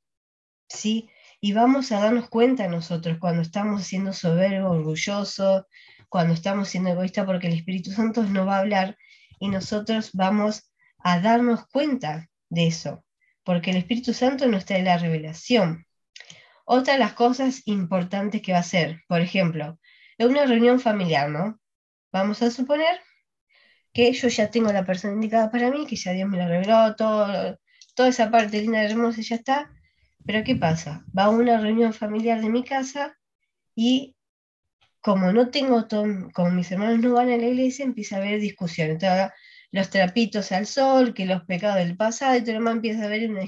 ¿sí? 0.68 1.10
Y 1.40 1.54
vamos 1.54 1.90
a 1.90 1.98
darnos 1.98 2.28
cuenta 2.28 2.68
nosotros 2.68 3.18
cuando 3.18 3.42
estamos 3.42 3.82
siendo 3.82 4.12
soberbo, 4.12 4.70
orgullosos, 4.70 5.64
cuando 6.08 6.34
estamos 6.34 6.68
siendo 6.68 6.90
egoístas, 6.90 7.26
porque 7.26 7.48
el 7.48 7.54
Espíritu 7.54 7.90
Santo 7.90 8.22
nos 8.22 8.46
va 8.46 8.58
a 8.58 8.60
hablar 8.60 8.96
y 9.40 9.48
nosotros 9.48 10.10
vamos 10.12 10.72
a 10.98 11.18
darnos 11.18 11.66
cuenta 11.66 12.30
de 12.48 12.68
eso, 12.68 13.04
porque 13.42 13.72
el 13.72 13.78
Espíritu 13.78 14.14
Santo 14.14 14.46
nos 14.46 14.66
trae 14.66 14.84
la 14.84 14.98
revelación. 14.98 15.84
Otra 16.64 16.92
de 16.92 17.00
las 17.00 17.14
cosas 17.14 17.62
importantes 17.66 18.40
que 18.40 18.52
va 18.52 18.58
a 18.58 18.60
hacer, 18.60 19.00
por 19.08 19.20
ejemplo, 19.20 19.80
en 20.18 20.28
una 20.28 20.46
reunión 20.46 20.80
familiar, 20.80 21.30
¿no? 21.30 21.60
Vamos 22.12 22.42
a 22.42 22.50
suponer 22.50 23.00
que 23.92 24.12
yo 24.12 24.28
ya 24.28 24.50
tengo 24.50 24.72
la 24.72 24.84
persona 24.84 25.14
indicada 25.14 25.50
para 25.50 25.70
mí, 25.70 25.86
que 25.86 25.96
ya 25.96 26.12
Dios 26.12 26.28
me 26.28 26.38
la 26.38 26.48
reveló, 26.48 26.96
todo, 26.96 27.58
toda 27.94 28.08
esa 28.08 28.30
parte 28.30 28.60
linda 28.60 28.82
y 28.82 28.86
hermosa 28.86 29.22
ya 29.22 29.36
está, 29.36 29.70
pero 30.26 30.42
¿qué 30.44 30.56
pasa? 30.56 31.04
Va 31.16 31.24
a 31.24 31.30
una 31.30 31.58
reunión 31.58 31.92
familiar 31.92 32.40
de 32.40 32.50
mi 32.50 32.64
casa 32.64 33.16
y 33.74 34.16
como 35.00 35.32
no 35.32 35.50
tengo, 35.50 35.86
como 36.32 36.50
mis 36.50 36.72
hermanos 36.72 36.98
no 37.00 37.12
van 37.12 37.30
a 37.30 37.36
la 37.36 37.46
iglesia, 37.46 37.84
empieza 37.84 38.16
a 38.16 38.18
haber 38.20 38.40
discusión. 38.40 38.90
Entonces, 38.90 39.30
los 39.70 39.90
trapitos 39.90 40.50
al 40.50 40.66
sol, 40.66 41.12
que 41.12 41.26
los 41.26 41.42
pecados 41.44 41.76
del 41.76 41.96
pasado, 41.96 42.36
y 42.36 42.42
todo 42.42 42.58
lo 42.58 42.70
empieza 42.70 43.02
a 43.02 43.06
haber 43.06 43.28
una, 43.30 43.42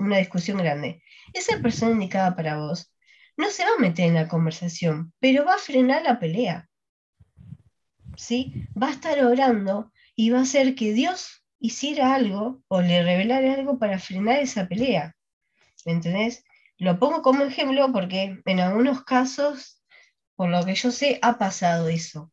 una 0.00 0.18
discusión 0.18 0.58
grande. 0.58 1.02
Esa 1.32 1.60
persona 1.60 1.92
indicada 1.92 2.34
para 2.34 2.56
vos 2.58 2.92
no 3.36 3.50
se 3.50 3.64
va 3.64 3.70
a 3.76 3.80
meter 3.80 4.06
en 4.06 4.14
la 4.14 4.28
conversación, 4.28 5.12
pero 5.20 5.44
va 5.44 5.54
a 5.54 5.58
frenar 5.58 6.02
la 6.02 6.18
pelea. 6.18 6.68
¿Sí? 8.16 8.66
Va 8.80 8.88
a 8.88 8.92
estar 8.92 9.22
orando 9.24 9.92
y 10.14 10.30
va 10.30 10.38
a 10.38 10.42
hacer 10.42 10.74
que 10.74 10.92
Dios 10.92 11.44
hiciera 11.58 12.14
algo 12.14 12.62
o 12.68 12.80
le 12.80 13.02
revelara 13.02 13.54
algo 13.54 13.78
para 13.78 13.98
frenar 13.98 14.38
esa 14.40 14.66
pelea. 14.68 15.14
¿Me? 15.84 16.00
Lo 16.78 16.98
pongo 16.98 17.22
como 17.22 17.44
ejemplo 17.44 17.92
porque 17.92 18.40
en 18.44 18.60
algunos 18.60 19.04
casos, 19.04 19.82
por 20.34 20.48
lo 20.48 20.64
que 20.64 20.74
yo 20.74 20.90
sé, 20.90 21.18
ha 21.22 21.38
pasado 21.38 21.88
eso. 21.88 22.32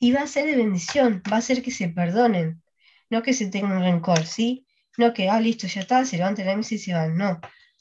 Y 0.00 0.12
va 0.12 0.22
a 0.22 0.26
ser 0.26 0.46
de 0.46 0.56
bendición, 0.56 1.22
va 1.30 1.38
a 1.38 1.42
ser 1.42 1.62
que 1.62 1.70
se 1.70 1.88
perdonen, 1.88 2.62
no 3.10 3.22
que 3.22 3.32
se 3.32 3.46
tengan 3.46 3.80
rencor, 3.80 4.26
¿sí? 4.26 4.66
No 4.96 5.12
que, 5.12 5.28
ah, 5.28 5.40
listo, 5.40 5.66
ya 5.66 5.80
está, 5.82 6.04
se 6.04 6.16
levantan 6.16 6.46
la 6.46 6.56
mesa 6.56 6.74
y 6.74 6.78
se 6.78 6.94
van, 6.94 7.16
no, 7.16 7.40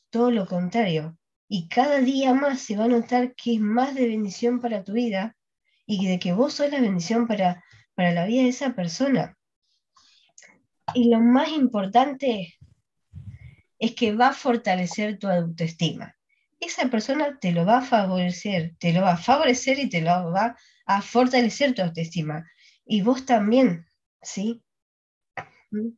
todo 0.09 0.31
lo 0.31 0.45
contrario. 0.45 1.17
Y 1.47 1.67
cada 1.67 1.99
día 1.99 2.33
más 2.33 2.61
se 2.61 2.75
va 2.75 2.85
a 2.85 2.87
notar 2.87 3.35
que 3.35 3.55
es 3.55 3.59
más 3.59 3.95
de 3.95 4.07
bendición 4.07 4.59
para 4.59 4.83
tu 4.83 4.93
vida 4.93 5.35
y 5.85 6.07
de 6.07 6.19
que 6.19 6.33
vos 6.33 6.53
sos 6.53 6.71
la 6.71 6.79
bendición 6.79 7.27
para, 7.27 7.63
para 7.95 8.11
la 8.11 8.25
vida 8.25 8.43
de 8.43 8.49
esa 8.49 8.73
persona. 8.73 9.37
Y 10.93 11.09
lo 11.09 11.19
más 11.19 11.49
importante 11.49 12.57
es 13.79 13.95
que 13.95 14.15
va 14.15 14.29
a 14.29 14.33
fortalecer 14.33 15.19
tu 15.19 15.27
autoestima. 15.27 16.15
Esa 16.59 16.89
persona 16.89 17.37
te 17.39 17.51
lo 17.51 17.65
va 17.65 17.79
a 17.79 17.81
favorecer, 17.81 18.75
te 18.79 18.93
lo 18.93 19.01
va 19.01 19.13
a 19.13 19.17
favorecer 19.17 19.79
y 19.79 19.89
te 19.89 20.01
lo 20.01 20.31
va 20.31 20.55
a 20.85 21.01
fortalecer 21.01 21.73
tu 21.73 21.81
autoestima. 21.81 22.49
Y 22.85 23.01
vos 23.01 23.25
también, 23.25 23.85
¿sí? 24.21 24.63
¿Mm? 25.71 25.89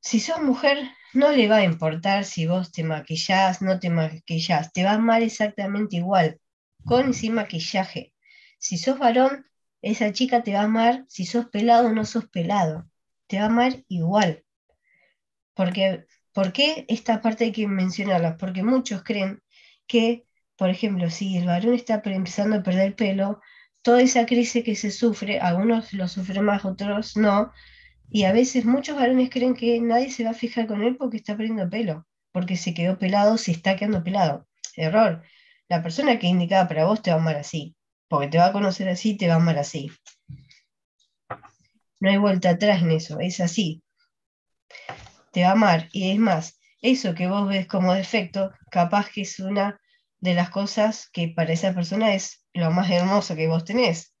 Si 0.00 0.20
sos 0.20 0.42
mujer, 0.42 0.90
no 1.14 1.32
le 1.32 1.48
va 1.48 1.56
a 1.58 1.64
importar 1.64 2.24
si 2.24 2.46
vos 2.46 2.72
te 2.72 2.84
maquillás, 2.84 3.62
no 3.62 3.78
te 3.80 3.90
maquillás, 3.90 4.72
te 4.72 4.84
va 4.84 4.92
amar 4.92 5.22
exactamente 5.22 5.96
igual, 5.96 6.40
con 6.84 7.10
y 7.10 7.14
sin 7.14 7.34
maquillaje. 7.34 8.14
Si 8.58 8.78
sos 8.78 8.98
varón, 8.98 9.46
esa 9.82 10.12
chica 10.12 10.42
te 10.42 10.54
va 10.54 10.60
a 10.60 10.64
amar 10.64 11.04
si 11.08 11.24
sos 11.26 11.46
pelado 11.46 11.88
o 11.88 11.92
no 11.92 12.04
sos 12.04 12.26
pelado, 12.28 12.88
te 13.26 13.38
va 13.38 13.44
a 13.44 13.46
amar 13.46 13.84
igual. 13.88 14.44
Porque 15.54 16.06
¿Por 16.38 16.52
qué 16.52 16.84
esta 16.86 17.20
parte 17.20 17.46
hay 17.46 17.52
que 17.52 17.66
mencionarla? 17.66 18.36
Porque 18.36 18.62
muchos 18.62 19.02
creen 19.02 19.42
que, 19.88 20.24
por 20.56 20.70
ejemplo, 20.70 21.10
si 21.10 21.36
el 21.36 21.46
varón 21.46 21.74
está 21.74 22.00
empezando 22.04 22.54
a 22.54 22.62
perder 22.62 22.94
pelo, 22.94 23.40
toda 23.82 24.02
esa 24.02 24.24
crisis 24.24 24.62
que 24.62 24.76
se 24.76 24.92
sufre, 24.92 25.40
algunos 25.40 25.92
lo 25.94 26.06
sufren 26.06 26.44
más, 26.44 26.64
otros 26.64 27.16
no, 27.16 27.52
y 28.10 28.24
a 28.24 28.32
veces 28.32 28.64
muchos 28.64 28.96
varones 28.96 29.30
creen 29.30 29.54
que 29.54 29.80
nadie 29.80 30.10
se 30.10 30.24
va 30.24 30.30
a 30.30 30.34
fijar 30.34 30.66
con 30.66 30.82
él 30.82 30.96
porque 30.96 31.18
está 31.18 31.36
perdiendo 31.36 31.68
pelo, 31.68 32.06
porque 32.32 32.56
se 32.56 32.74
quedó 32.74 32.98
pelado, 32.98 33.38
se 33.38 33.52
está 33.52 33.76
quedando 33.76 34.02
pelado. 34.02 34.46
Error. 34.76 35.22
La 35.68 35.82
persona 35.82 36.18
que 36.18 36.26
indicada 36.26 36.68
para 36.68 36.84
vos 36.84 37.02
te 37.02 37.10
va 37.10 37.16
a 37.16 37.20
amar 37.20 37.36
así, 37.36 37.76
porque 38.08 38.28
te 38.28 38.38
va 38.38 38.46
a 38.46 38.52
conocer 38.52 38.88
así, 38.88 39.16
te 39.16 39.28
va 39.28 39.34
a 39.34 39.36
amar 39.36 39.58
así. 39.58 39.90
No 42.00 42.10
hay 42.10 42.16
vuelta 42.16 42.50
atrás 42.50 42.82
en 42.82 42.92
eso, 42.92 43.18
es 43.20 43.40
así 43.40 43.82
te 45.32 45.42
va 45.42 45.50
a 45.50 45.52
amar. 45.52 45.88
Y 45.92 46.10
es 46.10 46.18
más, 46.18 46.58
eso 46.82 47.14
que 47.14 47.28
vos 47.28 47.48
ves 47.48 47.66
como 47.66 47.94
defecto, 47.94 48.52
capaz 48.70 49.10
que 49.10 49.22
es 49.22 49.38
una 49.40 49.80
de 50.20 50.34
las 50.34 50.50
cosas 50.50 51.08
que 51.12 51.28
para 51.28 51.52
esa 51.52 51.74
persona 51.74 52.14
es 52.14 52.44
lo 52.52 52.70
más 52.70 52.90
hermoso 52.90 53.36
que 53.36 53.48
vos 53.48 53.64
tenés, 53.64 54.14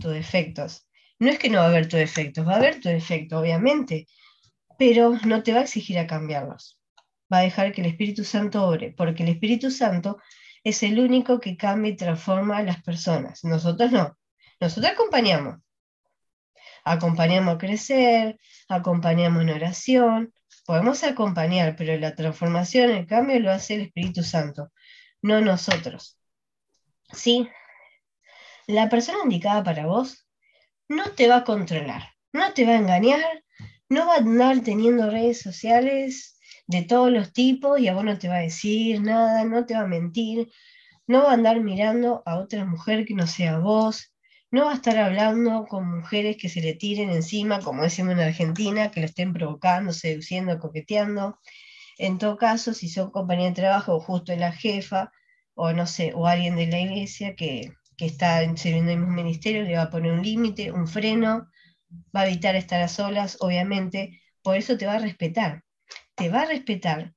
tus 0.00 0.12
defectos. 0.12 0.87
No 1.18 1.30
es 1.30 1.38
que 1.38 1.50
no 1.50 1.58
va 1.58 1.64
a 1.64 1.68
haber 1.68 1.88
tus 1.88 1.98
defectos, 1.98 2.46
va 2.46 2.54
a 2.54 2.56
haber 2.56 2.80
tu 2.80 2.88
defecto, 2.88 3.38
obviamente, 3.38 4.06
pero 4.78 5.18
no 5.24 5.42
te 5.42 5.52
va 5.52 5.60
a 5.60 5.62
exigir 5.62 5.98
a 5.98 6.06
cambiarlos. 6.06 6.80
Va 7.32 7.38
a 7.38 7.42
dejar 7.42 7.72
que 7.72 7.80
el 7.80 7.88
Espíritu 7.88 8.24
Santo 8.24 8.64
obre, 8.66 8.94
porque 8.96 9.22
el 9.24 9.30
Espíritu 9.30 9.70
Santo 9.70 10.18
es 10.64 10.82
el 10.82 10.98
único 11.00 11.40
que 11.40 11.56
cambia 11.56 11.92
y 11.92 11.96
transforma 11.96 12.58
a 12.58 12.62
las 12.62 12.82
personas. 12.82 13.44
Nosotros 13.44 13.90
no. 13.92 14.16
Nosotros 14.60 14.92
acompañamos. 14.92 15.56
Acompañamos 16.84 17.56
a 17.56 17.58
crecer, 17.58 18.38
acompañamos 18.68 19.42
en 19.42 19.50
oración, 19.50 20.32
Podemos 20.68 21.02
acompañar, 21.02 21.76
pero 21.76 21.96
la 21.96 22.14
transformación, 22.14 22.90
el 22.90 23.06
cambio 23.06 23.40
lo 23.40 23.50
hace 23.50 23.76
el 23.76 23.80
Espíritu 23.80 24.22
Santo, 24.22 24.70
no 25.22 25.40
nosotros. 25.40 26.18
¿Sí? 27.10 27.48
La 28.66 28.90
persona 28.90 29.20
indicada 29.24 29.64
para 29.64 29.86
vos 29.86 30.27
no 30.88 31.10
te 31.12 31.28
va 31.28 31.38
a 31.38 31.44
controlar, 31.44 32.14
no 32.32 32.52
te 32.54 32.64
va 32.64 32.72
a 32.72 32.78
engañar, 32.78 33.44
no 33.88 34.06
va 34.06 34.14
a 34.14 34.18
andar 34.18 34.60
teniendo 34.60 35.10
redes 35.10 35.40
sociales 35.40 36.38
de 36.66 36.82
todos 36.82 37.10
los 37.10 37.32
tipos 37.32 37.80
y 37.80 37.88
a 37.88 37.94
vos 37.94 38.04
no 38.04 38.18
te 38.18 38.28
va 38.28 38.36
a 38.36 38.40
decir 38.40 39.00
nada, 39.00 39.44
no 39.44 39.66
te 39.66 39.74
va 39.74 39.80
a 39.80 39.86
mentir, 39.86 40.50
no 41.06 41.24
va 41.24 41.30
a 41.30 41.34
andar 41.34 41.60
mirando 41.60 42.22
a 42.26 42.38
otra 42.38 42.64
mujer 42.64 43.04
que 43.06 43.14
no 43.14 43.26
sea 43.26 43.58
vos, 43.58 44.14
no 44.50 44.64
va 44.64 44.72
a 44.72 44.74
estar 44.76 44.96
hablando 44.98 45.66
con 45.66 45.98
mujeres 45.98 46.36
que 46.38 46.48
se 46.48 46.62
le 46.62 46.74
tiren 46.74 47.10
encima, 47.10 47.60
como 47.60 47.82
decimos 47.82 48.14
en 48.14 48.20
Argentina, 48.20 48.90
que 48.90 49.00
lo 49.00 49.06
estén 49.06 49.32
provocando, 49.34 49.92
seduciendo, 49.92 50.58
coqueteando. 50.58 51.38
En 51.98 52.18
todo 52.18 52.36
caso, 52.38 52.72
si 52.72 52.88
son 52.88 53.10
compañía 53.10 53.48
de 53.48 53.54
trabajo 53.54 53.94
o 53.96 54.00
justo 54.00 54.34
la 54.36 54.52
jefa, 54.52 55.12
o 55.54 55.72
no 55.72 55.86
sé, 55.86 56.12
o 56.14 56.26
alguien 56.26 56.56
de 56.56 56.66
la 56.66 56.80
iglesia 56.80 57.34
que, 57.34 57.72
que 57.98 58.06
está 58.06 58.40
sirviendo 58.56 58.92
en 58.92 59.02
un 59.02 59.14
ministerio, 59.14 59.62
le 59.64 59.76
va 59.76 59.82
a 59.82 59.90
poner 59.90 60.12
un 60.12 60.22
límite, 60.22 60.70
un 60.72 60.86
freno, 60.86 61.50
va 62.16 62.20
a 62.22 62.28
evitar 62.28 62.54
estar 62.54 62.80
a 62.80 62.88
solas, 62.88 63.36
obviamente, 63.40 64.22
por 64.40 64.56
eso 64.56 64.78
te 64.78 64.86
va 64.86 64.94
a 64.94 64.98
respetar. 65.00 65.64
Te 66.14 66.30
va 66.30 66.42
a 66.42 66.46
respetar 66.46 67.12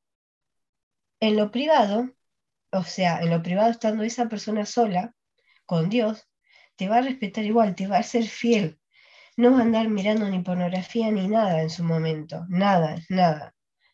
en 1.20 1.38
lo 1.38 1.52
privado, 1.52 2.10
o 2.72 2.84
sea, 2.84 3.22
en 3.22 3.30
lo 3.30 3.44
privado 3.44 3.70
estando 3.70 4.04
esa 4.04 4.28
persona 4.28 4.66
sola 4.66 5.14
con 5.66 5.90
Dios, 5.90 6.28
te 6.76 6.90
va 6.90 6.98
a 6.98 7.02
respetar 7.02 7.46
igual, 7.46 7.76
te 7.76 7.86
va 7.86 8.00
a 8.00 8.04
ser 8.04 8.24
fiel. 8.24 8.80
No 9.38 9.52
va 9.52 9.60
a 9.60 9.62
andar 9.62 9.88
mirando 9.88 10.28
ni 10.28 10.40
pornografía 10.40 11.12
ni 11.12 11.28
nada 11.28 11.62
en 11.62 11.70
su 11.70 11.84
momento, 11.84 12.46
nada, 12.50 12.98
nada. 13.08 13.54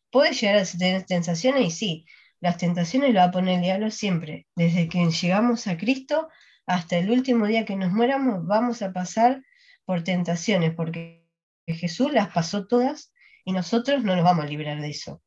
Puede 0.10 0.32
llegar 0.32 0.56
a 0.56 0.65
tener 0.65 1.03
tentaciones 1.03 1.65
y 1.67 1.72
sí, 1.72 2.06
las 2.39 2.58
tentaciones 2.58 3.13
lo 3.13 3.20
va 3.20 3.25
a 3.25 3.32
poner 3.32 3.56
el 3.56 3.62
diablo 3.62 3.91
siempre. 3.91 4.48
Desde 4.56 4.88
que 4.88 5.06
llegamos 5.10 5.67
a 5.67 5.77
Cristo 5.77 6.29
hasta 6.67 6.97
el 6.97 7.09
último 7.09 7.47
día 7.47 7.65
que 7.65 7.77
nos 7.77 7.91
muéramos, 7.93 8.45
vamos 8.45 8.81
a 8.81 8.91
pasar 8.91 9.43
por 9.86 10.03
tentaciones, 10.03 10.75
porque 10.75 11.25
Jesús 11.65 12.12
las 12.12 12.27
pasó 12.29 12.67
todas 12.67 13.13
y 13.45 13.53
nosotros 13.53 14.03
no 14.03 14.15
nos 14.15 14.25
vamos 14.25 14.43
a 14.43 14.50
librar 14.50 14.81
de 14.81 14.89
eso. 14.89 15.24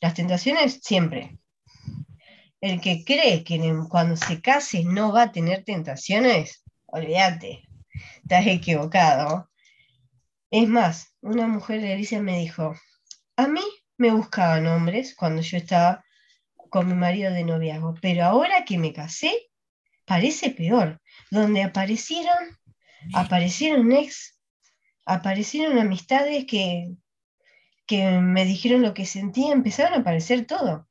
Las 0.00 0.14
tentaciones 0.14 0.80
siempre. 0.82 1.38
El 2.60 2.80
que 2.80 3.04
cree 3.04 3.42
que 3.42 3.58
cuando 3.88 4.16
se 4.16 4.42
case 4.42 4.84
no 4.84 5.12
va 5.12 5.22
a 5.22 5.32
tener 5.32 5.64
tentaciones, 5.64 6.62
olvídate, 6.84 7.66
estás 8.22 8.46
equivocado. 8.46 9.50
Es 10.50 10.68
más, 10.68 11.16
una 11.22 11.48
mujer 11.48 11.80
de 11.80 11.94
Alicia 11.94 12.20
me 12.20 12.38
dijo, 12.38 12.74
a 13.36 13.48
mí 13.48 13.62
me 13.96 14.12
buscaban 14.12 14.66
hombres 14.66 15.14
cuando 15.14 15.40
yo 15.40 15.56
estaba 15.56 16.04
con 16.68 16.86
mi 16.86 16.94
marido 16.94 17.32
de 17.32 17.44
noviazgo, 17.44 17.94
pero 18.02 18.24
ahora 18.24 18.64
que 18.66 18.76
me 18.76 18.92
casé, 18.92 19.51
parece 20.12 20.50
peor. 20.50 21.00
Donde 21.30 21.62
aparecieron, 21.62 22.58
aparecieron 23.14 23.90
ex, 23.92 24.38
aparecieron 25.06 25.78
amistades 25.78 26.44
que, 26.44 26.92
que 27.86 28.20
me 28.20 28.44
dijeron 28.44 28.82
lo 28.82 28.92
que 28.92 29.06
sentía, 29.06 29.52
empezaron 29.52 29.94
a 29.94 30.00
aparecer 30.02 30.46
todo. 30.46 30.86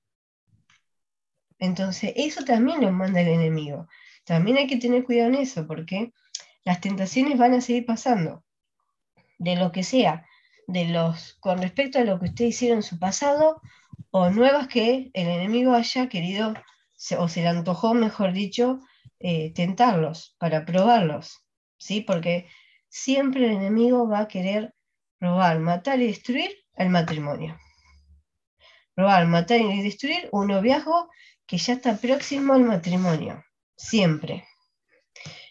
Entonces, 1.60 2.14
eso 2.16 2.44
también 2.44 2.82
lo 2.82 2.92
manda 2.92 3.22
el 3.22 3.28
enemigo. 3.28 3.88
También 4.26 4.58
hay 4.58 4.66
que 4.66 4.78
tener 4.78 5.04
cuidado 5.04 5.30
en 5.30 5.36
eso, 5.36 5.68
porque 5.68 6.12
las 6.64 6.82
tentaciones 6.82 7.38
van 7.38 7.54
a 7.54 7.62
seguir 7.62 7.86
pasando, 7.86 8.44
de 9.38 9.56
lo 9.56 9.72
que 9.72 9.84
sea, 9.84 10.26
de 10.66 10.86
los, 10.86 11.36
con 11.40 11.62
respecto 11.62 12.00
a 12.00 12.06
lo 12.06 12.20
que 12.20 12.26
usted 12.26 12.46
hicieron 12.46 12.80
en 12.80 12.84
su 12.84 12.98
pasado, 12.98 13.62
o 14.10 14.32
nuevas 14.32 14.68
que 14.68 15.12
el 15.14 15.28
enemigo 15.28 15.76
haya 15.76 16.10
querido, 16.10 16.56
o 17.20 17.28
se 17.28 17.42
le 17.42 17.50
antojó, 17.50 17.94
mejor 17.94 18.34
dicho, 18.34 18.80
eh, 19.24 19.54
tentarlos, 19.54 20.36
para 20.40 20.66
probarlos, 20.66 21.46
¿sí? 21.78 22.02
Porque 22.02 22.48
siempre 22.90 23.46
el 23.46 23.52
enemigo 23.54 24.08
va 24.08 24.22
a 24.22 24.28
querer 24.28 24.74
robar, 25.20 25.60
matar 25.60 26.00
y 26.02 26.08
destruir 26.08 26.52
el 26.76 26.90
matrimonio. 26.90 27.58
Robar, 28.96 29.28
matar 29.28 29.62
y 29.62 29.82
destruir 29.84 30.28
un 30.32 30.48
noviazgo 30.48 31.10
que 31.46 31.58
ya 31.58 31.74
está 31.74 31.98
próximo 31.98 32.54
al 32.54 32.64
matrimonio, 32.64 33.44
siempre. 33.76 34.46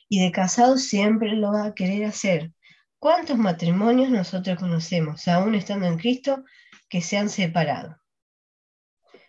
Y 0.08 0.20
de 0.20 0.32
casado 0.32 0.76
siempre 0.76 1.32
lo 1.36 1.52
va 1.52 1.66
a 1.66 1.74
querer 1.74 2.06
hacer. 2.06 2.52
¿Cuántos 2.98 3.38
matrimonios 3.38 4.10
nosotros 4.10 4.58
conocemos, 4.58 5.28
aún 5.28 5.54
estando 5.54 5.86
en 5.86 5.96
Cristo, 5.96 6.44
que 6.88 7.00
se 7.00 7.16
han 7.16 7.30
separado? 7.30 7.96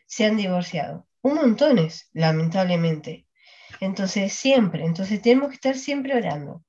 Se 0.08 0.26
han 0.26 0.36
divorciado. 0.36 1.08
Un 1.22 1.36
montones, 1.36 2.10
lamentablemente. 2.14 3.28
Entonces, 3.82 4.32
siempre, 4.34 4.86
entonces 4.86 5.22
tenemos 5.22 5.50
que 5.50 5.56
estar 5.56 5.76
siempre 5.76 6.16
orando. 6.16 6.64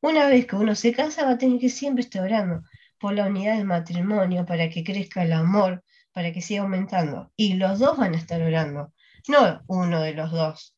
Una 0.00 0.26
vez 0.26 0.46
que 0.46 0.56
uno 0.56 0.74
se 0.74 0.92
casa, 0.94 1.24
va 1.24 1.32
a 1.32 1.38
tener 1.38 1.60
que 1.60 1.68
siempre 1.68 2.02
estar 2.02 2.22
orando 2.22 2.62
por 2.98 3.12
la 3.12 3.26
unidad 3.26 3.56
del 3.56 3.66
matrimonio, 3.66 4.46
para 4.46 4.70
que 4.70 4.82
crezca 4.82 5.22
el 5.22 5.34
amor, 5.34 5.84
para 6.12 6.32
que 6.32 6.40
siga 6.40 6.62
aumentando. 6.62 7.30
Y 7.36 7.54
los 7.54 7.78
dos 7.78 7.98
van 7.98 8.14
a 8.14 8.16
estar 8.16 8.40
orando, 8.40 8.94
no 9.28 9.60
uno 9.66 10.00
de 10.00 10.14
los 10.14 10.32
dos. 10.32 10.74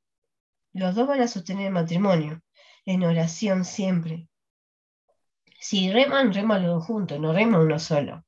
Los 0.72 0.96
dos 0.96 1.06
van 1.06 1.20
a 1.20 1.28
sostener 1.28 1.68
el 1.68 1.72
matrimonio, 1.72 2.42
en 2.84 3.04
oración 3.04 3.64
siempre. 3.64 4.26
Si 5.60 5.92
reman, 5.92 6.34
reman 6.34 6.64
los 6.64 6.74
dos 6.74 6.86
juntos, 6.86 7.20
no 7.20 7.32
reman 7.32 7.60
uno 7.60 7.78
solo. 7.78 8.24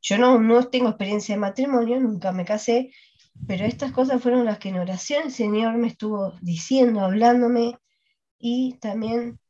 Yo 0.00 0.16
no, 0.16 0.38
no 0.38 0.64
tengo 0.68 0.88
experiencia 0.88 1.34
de 1.34 1.40
matrimonio, 1.40 2.00
nunca 2.00 2.32
me 2.32 2.46
casé, 2.46 2.90
pero 3.46 3.64
estas 3.64 3.92
cosas 3.92 4.22
fueron 4.22 4.44
las 4.44 4.58
que 4.58 4.70
en 4.70 4.78
oración 4.78 5.24
el 5.26 5.32
Señor 5.32 5.76
me 5.76 5.88
estuvo 5.88 6.32
diciendo, 6.40 7.00
hablándome, 7.00 7.78
y 8.38 8.74
también 8.80 9.40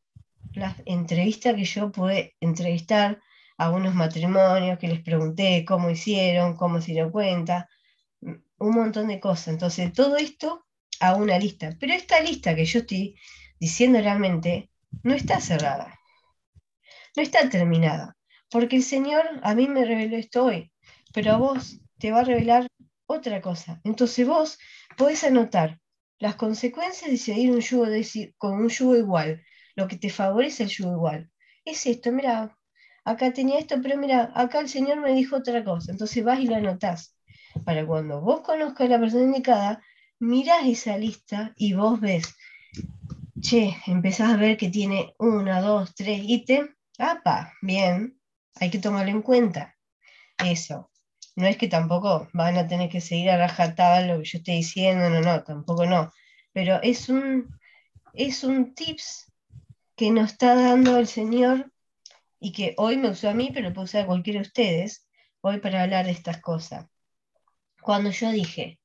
las 0.52 0.76
entrevistas 0.86 1.54
que 1.54 1.64
yo 1.64 1.92
pude 1.92 2.36
entrevistar 2.40 3.20
a 3.56 3.70
unos 3.70 3.94
matrimonios, 3.94 4.78
que 4.78 4.88
les 4.88 5.00
pregunté 5.00 5.64
cómo 5.66 5.90
hicieron, 5.90 6.56
cómo 6.56 6.80
se 6.80 6.92
dieron 6.92 7.10
cuenta, 7.10 7.68
un 8.20 8.74
montón 8.74 9.08
de 9.08 9.20
cosas. 9.20 9.48
Entonces, 9.48 9.92
todo 9.92 10.16
esto 10.16 10.64
a 11.00 11.14
una 11.14 11.38
lista. 11.38 11.76
Pero 11.78 11.92
esta 11.92 12.20
lista 12.20 12.54
que 12.54 12.64
yo 12.64 12.80
estoy 12.80 13.16
diciendo 13.58 14.00
realmente 14.00 14.70
no 15.02 15.14
está 15.14 15.40
cerrada, 15.40 15.98
no 17.16 17.22
está 17.22 17.48
terminada, 17.48 18.16
porque 18.50 18.76
el 18.76 18.82
Señor 18.82 19.24
a 19.42 19.54
mí 19.54 19.68
me 19.68 19.84
reveló 19.84 20.16
esto 20.16 20.44
hoy, 20.44 20.72
pero 21.12 21.32
a 21.32 21.36
vos 21.36 21.80
te 21.98 22.12
va 22.12 22.20
a 22.20 22.24
revelar 22.24 22.68
otra 23.08 23.40
cosa. 23.40 23.80
Entonces 23.84 24.26
vos 24.26 24.58
podés 24.96 25.24
anotar 25.24 25.80
las 26.18 26.36
consecuencias 26.36 27.10
de 27.10 27.16
seguir 27.16 27.50
un 27.50 27.60
yugo 27.60 27.86
con 28.36 28.52
un 28.54 28.68
yugo 28.68 28.96
igual, 28.96 29.42
lo 29.74 29.88
que 29.88 29.96
te 29.96 30.10
favorece 30.10 30.64
el 30.64 30.68
yugo 30.68 30.92
igual. 30.92 31.30
Es 31.64 31.86
esto, 31.86 32.12
mira, 32.12 32.56
acá 33.04 33.32
tenía 33.32 33.58
esto, 33.58 33.76
pero 33.82 33.96
mira, 33.96 34.30
acá 34.34 34.60
el 34.60 34.68
Señor 34.68 35.00
me 35.00 35.14
dijo 35.14 35.36
otra 35.36 35.64
cosa. 35.64 35.92
Entonces 35.92 36.22
vas 36.22 36.40
y 36.40 36.46
lo 36.46 36.56
anotás. 36.56 37.16
Para 37.64 37.86
cuando 37.86 38.20
vos 38.20 38.40
conozcas 38.42 38.86
a 38.86 38.90
la 38.90 39.00
persona 39.00 39.24
indicada, 39.24 39.82
mirás 40.18 40.66
esa 40.66 40.98
lista 40.98 41.52
y 41.56 41.72
vos 41.72 42.00
ves, 42.00 42.36
che, 43.40 43.76
empezás 43.86 44.32
a 44.32 44.36
ver 44.36 44.56
que 44.56 44.68
tiene 44.68 45.14
una, 45.18 45.60
dos, 45.60 45.94
tres 45.94 46.20
ítems. 46.24 46.70
¡Apa! 46.98 47.52
Bien, 47.62 48.18
hay 48.56 48.70
que 48.70 48.80
tomarlo 48.80 49.12
en 49.12 49.22
cuenta. 49.22 49.76
Eso. 50.38 50.87
No 51.38 51.46
es 51.46 51.56
que 51.56 51.68
tampoco 51.68 52.28
van 52.32 52.56
a 52.58 52.66
tener 52.66 52.90
que 52.90 53.00
seguir 53.00 53.30
a 53.30 53.36
rajatabla 53.36 54.14
lo 54.14 54.18
que 54.18 54.28
yo 54.28 54.38
estoy 54.38 54.56
diciendo, 54.56 55.08
no, 55.08 55.20
no, 55.20 55.44
tampoco 55.44 55.86
no. 55.86 56.12
Pero 56.52 56.82
es 56.82 57.08
un, 57.08 57.56
es 58.12 58.42
un 58.42 58.74
tips 58.74 59.30
que 59.94 60.10
nos 60.10 60.32
está 60.32 60.56
dando 60.56 60.98
el 60.98 61.06
Señor 61.06 61.72
y 62.40 62.50
que 62.50 62.74
hoy 62.76 62.96
me 62.96 63.10
usó 63.10 63.30
a 63.30 63.34
mí, 63.34 63.52
pero 63.54 63.72
puede 63.72 63.84
usar 63.84 64.02
a 64.02 64.06
cualquiera 64.06 64.40
de 64.40 64.48
ustedes, 64.48 65.06
hoy 65.40 65.60
para 65.60 65.84
hablar 65.84 66.06
de 66.06 66.10
estas 66.10 66.40
cosas. 66.40 66.86
Cuando 67.82 68.10
yo 68.10 68.32
dije, 68.32 68.80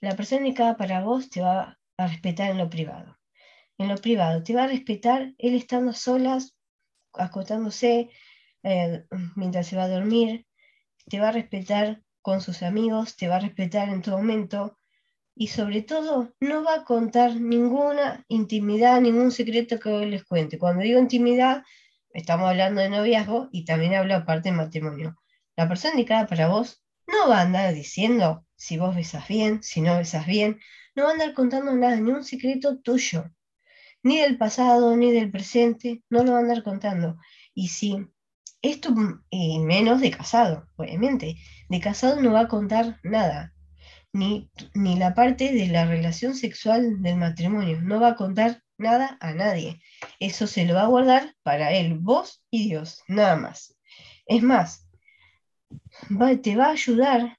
la 0.00 0.16
persona 0.16 0.40
indicada 0.40 0.76
para 0.76 1.04
vos 1.04 1.30
te 1.30 1.40
va 1.40 1.78
a 1.98 2.06
respetar 2.08 2.50
en 2.50 2.58
lo 2.58 2.68
privado. 2.68 3.16
En 3.78 3.86
lo 3.86 3.94
privado, 3.94 4.42
te 4.42 4.56
va 4.56 4.64
a 4.64 4.66
respetar 4.66 5.34
él 5.38 5.54
estando 5.54 5.92
solas, 5.92 6.56
acostándose, 7.12 8.10
eh, 8.64 9.04
mientras 9.36 9.68
se 9.68 9.76
va 9.76 9.84
a 9.84 9.88
dormir, 9.88 10.46
te 11.08 11.20
va 11.20 11.28
a 11.28 11.32
respetar 11.32 12.02
con 12.20 12.40
sus 12.40 12.62
amigos, 12.62 13.16
te 13.16 13.28
va 13.28 13.36
a 13.36 13.40
respetar 13.40 13.88
en 13.88 14.02
todo 14.02 14.18
momento 14.18 14.78
y 15.34 15.48
sobre 15.48 15.82
todo 15.82 16.34
no 16.40 16.62
va 16.62 16.76
a 16.76 16.84
contar 16.84 17.40
ninguna 17.40 18.24
intimidad, 18.28 19.00
ningún 19.00 19.32
secreto 19.32 19.78
que 19.80 19.88
hoy 19.88 20.06
les 20.06 20.24
cuente. 20.24 20.58
Cuando 20.58 20.82
digo 20.82 21.00
intimidad, 21.00 21.64
estamos 22.12 22.48
hablando 22.48 22.80
de 22.80 22.90
noviazgo 22.90 23.48
y 23.50 23.64
también 23.64 23.94
hablo 23.94 24.14
aparte 24.14 24.50
de 24.50 24.56
matrimonio. 24.56 25.16
La 25.56 25.68
persona 25.68 25.94
indicada 25.94 26.26
para 26.26 26.48
vos 26.48 26.82
no 27.06 27.28
va 27.28 27.38
a 27.38 27.42
andar 27.42 27.74
diciendo 27.74 28.46
si 28.56 28.78
vos 28.78 28.94
besas 28.94 29.26
bien, 29.26 29.62
si 29.62 29.80
no 29.80 29.96
besas 29.96 30.26
bien, 30.26 30.60
no 30.94 31.04
va 31.04 31.10
a 31.10 31.12
andar 31.12 31.34
contando 31.34 31.74
nada, 31.74 31.96
ni 31.96 32.10
un 32.10 32.24
secreto 32.24 32.78
tuyo, 32.80 33.24
ni 34.02 34.18
del 34.18 34.38
pasado, 34.38 34.96
ni 34.96 35.10
del 35.12 35.30
presente, 35.30 36.02
no 36.10 36.22
lo 36.22 36.32
va 36.32 36.38
a 36.38 36.40
andar 36.42 36.62
contando. 36.62 37.18
Y 37.54 37.68
si 37.68 38.06
esto, 38.62 38.94
y 39.28 39.58
menos 39.58 40.00
de 40.00 40.12
casado, 40.12 40.68
obviamente, 40.76 41.36
de 41.68 41.80
casado 41.80 42.20
no 42.20 42.32
va 42.32 42.42
a 42.42 42.48
contar 42.48 43.00
nada, 43.02 43.52
ni, 44.12 44.50
ni 44.74 44.96
la 44.96 45.14
parte 45.14 45.52
de 45.52 45.66
la 45.66 45.84
relación 45.84 46.34
sexual 46.34 47.02
del 47.02 47.16
matrimonio, 47.16 47.80
no 47.82 48.00
va 48.00 48.10
a 48.10 48.16
contar 48.16 48.62
nada 48.78 49.16
a 49.20 49.32
nadie. 49.32 49.80
Eso 50.20 50.46
se 50.46 50.64
lo 50.64 50.74
va 50.74 50.82
a 50.82 50.86
guardar 50.86 51.34
para 51.42 51.72
él, 51.72 51.98
vos 51.98 52.44
y 52.50 52.68
Dios, 52.68 53.02
nada 53.08 53.36
más. 53.36 53.76
Es 54.26 54.42
más, 54.42 54.88
te 56.42 56.56
va 56.56 56.66
a 56.66 56.72
ayudar 56.72 57.38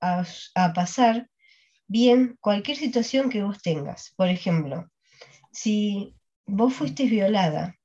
a, 0.00 0.24
a 0.54 0.72
pasar 0.72 1.28
bien 1.88 2.36
cualquier 2.40 2.76
situación 2.76 3.30
que 3.30 3.42
vos 3.42 3.60
tengas. 3.60 4.14
Por 4.16 4.28
ejemplo, 4.28 4.88
si 5.50 6.14
vos 6.46 6.72
fuiste 6.72 7.04
violada 7.06 7.79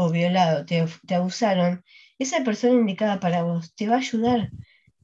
o 0.00 0.10
violado, 0.10 0.64
te, 0.64 0.86
te, 1.08 1.14
abusaron, 1.16 1.84
esa 2.20 2.44
persona 2.44 2.74
indicada 2.74 3.18
para 3.18 3.42
vos 3.42 3.74
te 3.74 3.88
va 3.88 3.96
a 3.96 3.98
ayudar, 3.98 4.52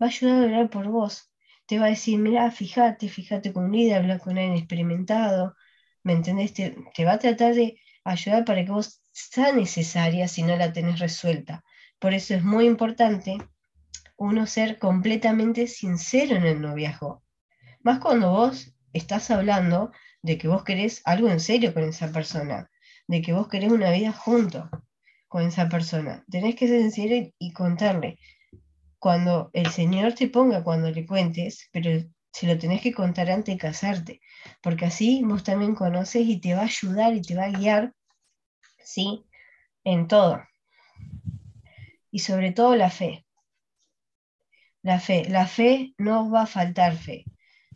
va 0.01 0.07
a 0.07 0.11
ayudar 0.11 0.45
a 0.45 0.47
orar 0.47 0.71
por 0.71 0.87
vos. 0.87 1.33
Te 1.67 1.81
va 1.81 1.87
a 1.87 1.89
decir, 1.89 2.17
mira, 2.21 2.49
fíjate, 2.53 3.09
fíjate 3.09 3.53
con 3.53 3.65
un 3.65 3.73
líder, 3.73 3.97
habla 3.97 4.21
con 4.21 4.39
alguien 4.39 4.57
experimentado, 4.57 5.57
¿me 6.05 6.13
entendés? 6.13 6.55
Te, 6.55 6.77
va 7.05 7.15
a 7.15 7.19
tratar 7.19 7.55
de 7.55 7.77
ayudar 8.05 8.45
para 8.45 8.65
que 8.65 8.71
vos 8.71 9.03
sea 9.11 9.53
necesaria 9.53 10.29
si 10.29 10.45
no 10.45 10.57
la 10.57 10.73
tenés 10.73 11.01
resuelta. 11.01 11.65
Por 11.99 12.15
eso 12.15 12.35
es 12.35 12.45
muy 12.45 12.65
importante 12.65 13.39
uno 14.17 14.47
ser 14.47 14.79
completamente 14.79 15.67
sincero 15.67 16.37
en 16.37 16.47
el 16.47 16.61
noviazgo. 16.61 17.25
Más 17.83 17.99
cuando 17.99 18.31
vos 18.31 18.73
estás 18.93 19.33
hablando 19.33 19.91
de 20.23 20.39
que 20.39 20.47
vos 20.47 20.63
querés 20.63 21.03
algo 21.05 21.29
en 21.31 21.41
serio 21.41 21.75
con 21.75 21.83
esa 21.83 22.13
persona, 22.13 22.71
de 23.09 23.23
que 23.23 23.33
vos 23.33 23.49
querés 23.49 23.73
una 23.73 23.91
vida 23.91 24.13
junto 24.13 24.71
con 25.35 25.49
esa 25.49 25.69
persona. 25.69 26.25
Tenés 26.31 26.55
que 26.55 26.69
ser 26.69 26.81
sincero 26.83 27.29
y 27.41 27.53
contarle. 27.53 28.21
Cuando 29.01 29.51
el 29.53 29.67
Señor 29.67 30.13
te 30.13 30.29
ponga, 30.29 30.63
cuando 30.63 30.93
le 30.93 31.05
cuentes, 31.05 31.69
pero 31.73 31.91
se 32.31 32.47
lo 32.47 32.57
tenés 32.57 32.81
que 32.81 32.93
contar 32.93 33.29
antes 33.29 33.53
de 33.53 33.59
casarte, 33.59 34.21
porque 34.63 34.85
así 34.85 35.25
vos 35.25 35.43
también 35.43 35.75
conoces 35.75 36.25
y 36.25 36.41
te 36.41 36.55
va 36.55 36.61
a 36.61 36.67
ayudar 36.67 37.15
y 37.17 37.21
te 37.21 37.35
va 37.35 37.47
a 37.47 37.51
guiar, 37.51 37.93
¿sí? 38.85 39.27
En 39.83 40.07
todo. 40.07 40.41
Y 42.13 42.21
sobre 42.21 42.53
todo 42.53 42.77
la 42.77 42.91
fe. 42.91 43.27
La 44.83 45.01
fe, 45.01 45.29
la 45.29 45.49
fe 45.49 45.95
no 45.99 46.31
va 46.31 46.43
a 46.43 46.47
faltar 46.47 46.97
fe, 46.97 47.25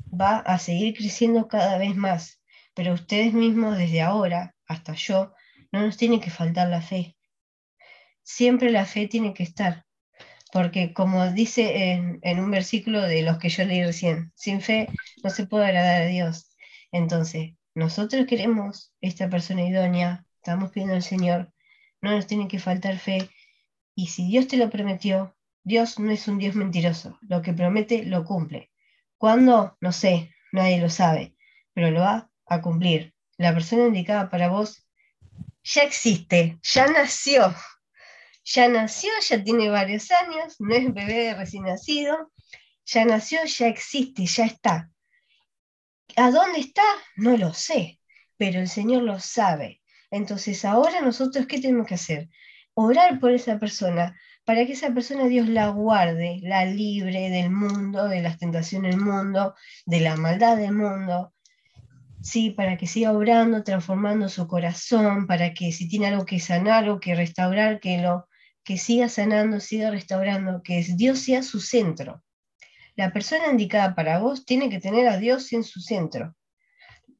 va 0.08 0.36
a 0.36 0.60
seguir 0.60 0.94
creciendo 0.94 1.48
cada 1.48 1.76
vez 1.76 1.96
más, 1.96 2.40
pero 2.72 2.92
ustedes 2.94 3.32
mismos 3.32 3.76
desde 3.76 4.00
ahora, 4.00 4.54
hasta 4.68 4.94
yo, 4.94 5.32
no 5.72 5.80
nos 5.84 5.96
tiene 5.96 6.20
que 6.20 6.30
faltar 6.30 6.68
la 6.68 6.82
fe. 6.82 7.17
Siempre 8.30 8.70
la 8.70 8.84
fe 8.84 9.08
tiene 9.08 9.32
que 9.32 9.42
estar 9.42 9.86
porque 10.52 10.92
como 10.92 11.30
dice 11.32 11.92
en, 12.22 12.40
un 12.40 12.50
versículo 12.50 13.00
de 13.00 13.22
los 13.22 13.38
que 13.38 13.48
yo 13.48 13.64
leí 13.64 13.82
recién, 13.82 14.32
sin 14.34 14.60
fe 14.60 14.88
no 15.24 15.30
se 15.30 15.46
puede 15.46 15.66
agradar 15.66 16.02
a 16.02 16.06
Dios. 16.06 16.50
Entonces, 16.92 17.54
nosotros 17.74 18.26
queremos 18.26 18.92
esta 19.00 19.30
persona 19.30 19.66
idónea, 19.66 20.26
estamos 20.36 20.70
pidiendo 20.72 20.94
al 20.94 21.02
Señor, 21.02 21.52
no 22.02 22.10
nos 22.12 22.26
tiene 22.26 22.48
que 22.48 22.58
faltar 22.58 22.98
fe, 22.98 23.30
y 23.94 24.08
si 24.08 24.28
Dios 24.28 24.46
te 24.46 24.58
lo 24.58 24.68
prometió, 24.68 25.34
Dios 25.64 25.98
no 25.98 26.10
es 26.10 26.28
un 26.28 26.38
Dios 26.38 26.54
mentiroso, 26.54 27.18
lo 27.22 27.40
que 27.40 27.54
promete 27.54 28.04
lo 28.04 28.24
cumple. 28.24 28.70
¿Cuándo? 29.16 29.78
No 29.80 29.90
sé, 29.90 30.30
nadie 30.52 30.80
lo 30.80 30.90
sabe, 30.90 31.34
pero 31.72 31.90
lo 31.90 32.00
va 32.00 32.30
a 32.46 32.60
cumplir. 32.60 33.14
La 33.38 33.54
persona 33.54 33.86
indicada 33.86 34.28
para 34.28 34.48
vos 34.48 34.86
ya 35.62 35.82
existe, 35.82 36.58
ya 36.62 36.86
nació, 36.86 37.54
ya 38.50 38.66
nació, 38.68 39.10
ya 39.28 39.44
tiene 39.44 39.68
varios 39.68 40.10
años, 40.10 40.56
no 40.58 40.74
es 40.74 40.92
bebé 40.94 41.34
recién 41.34 41.64
nacido, 41.64 42.32
ya 42.86 43.04
nació, 43.04 43.40
ya 43.44 43.68
existe, 43.68 44.24
ya 44.24 44.46
está. 44.46 44.90
¿A 46.16 46.30
dónde 46.30 46.60
está? 46.60 46.82
No 47.16 47.36
lo 47.36 47.52
sé, 47.52 48.00
pero 48.38 48.60
el 48.60 48.68
Señor 48.68 49.02
lo 49.02 49.20
sabe. 49.20 49.82
Entonces 50.10 50.64
ahora 50.64 51.02
nosotros, 51.02 51.46
¿qué 51.46 51.60
tenemos 51.60 51.86
que 51.86 51.96
hacer? 51.96 52.30
Orar 52.72 53.20
por 53.20 53.32
esa 53.32 53.58
persona, 53.58 54.18
para 54.46 54.64
que 54.64 54.72
esa 54.72 54.94
persona 54.94 55.26
Dios 55.26 55.46
la 55.46 55.68
guarde, 55.68 56.40
la 56.42 56.64
libre 56.64 57.28
del 57.28 57.50
mundo, 57.50 58.08
de 58.08 58.22
las 58.22 58.38
tentaciones 58.38 58.96
del 58.96 59.04
mundo, 59.04 59.54
de 59.84 60.00
la 60.00 60.16
maldad 60.16 60.56
del 60.56 60.72
mundo, 60.72 61.34
sí, 62.22 62.50
para 62.50 62.78
que 62.78 62.86
siga 62.86 63.12
obrando, 63.12 63.62
transformando 63.62 64.30
su 64.30 64.48
corazón, 64.48 65.26
para 65.26 65.52
que 65.52 65.70
si 65.70 65.86
tiene 65.86 66.06
algo 66.06 66.24
que 66.24 66.40
sanar 66.40 66.88
o 66.88 66.98
que 66.98 67.14
restaurar, 67.14 67.78
que 67.80 67.98
lo 67.98 68.28
que 68.68 68.76
siga 68.76 69.08
sanando, 69.08 69.60
siga 69.60 69.90
restaurando, 69.90 70.62
que 70.62 70.84
Dios 70.94 71.20
sea 71.20 71.42
su 71.42 71.58
centro. 71.58 72.22
La 72.96 73.14
persona 73.14 73.46
indicada 73.46 73.94
para 73.94 74.18
vos 74.18 74.44
tiene 74.44 74.68
que 74.68 74.78
tener 74.78 75.08
a 75.08 75.16
Dios 75.16 75.54
en 75.54 75.64
su 75.64 75.80
centro. 75.80 76.36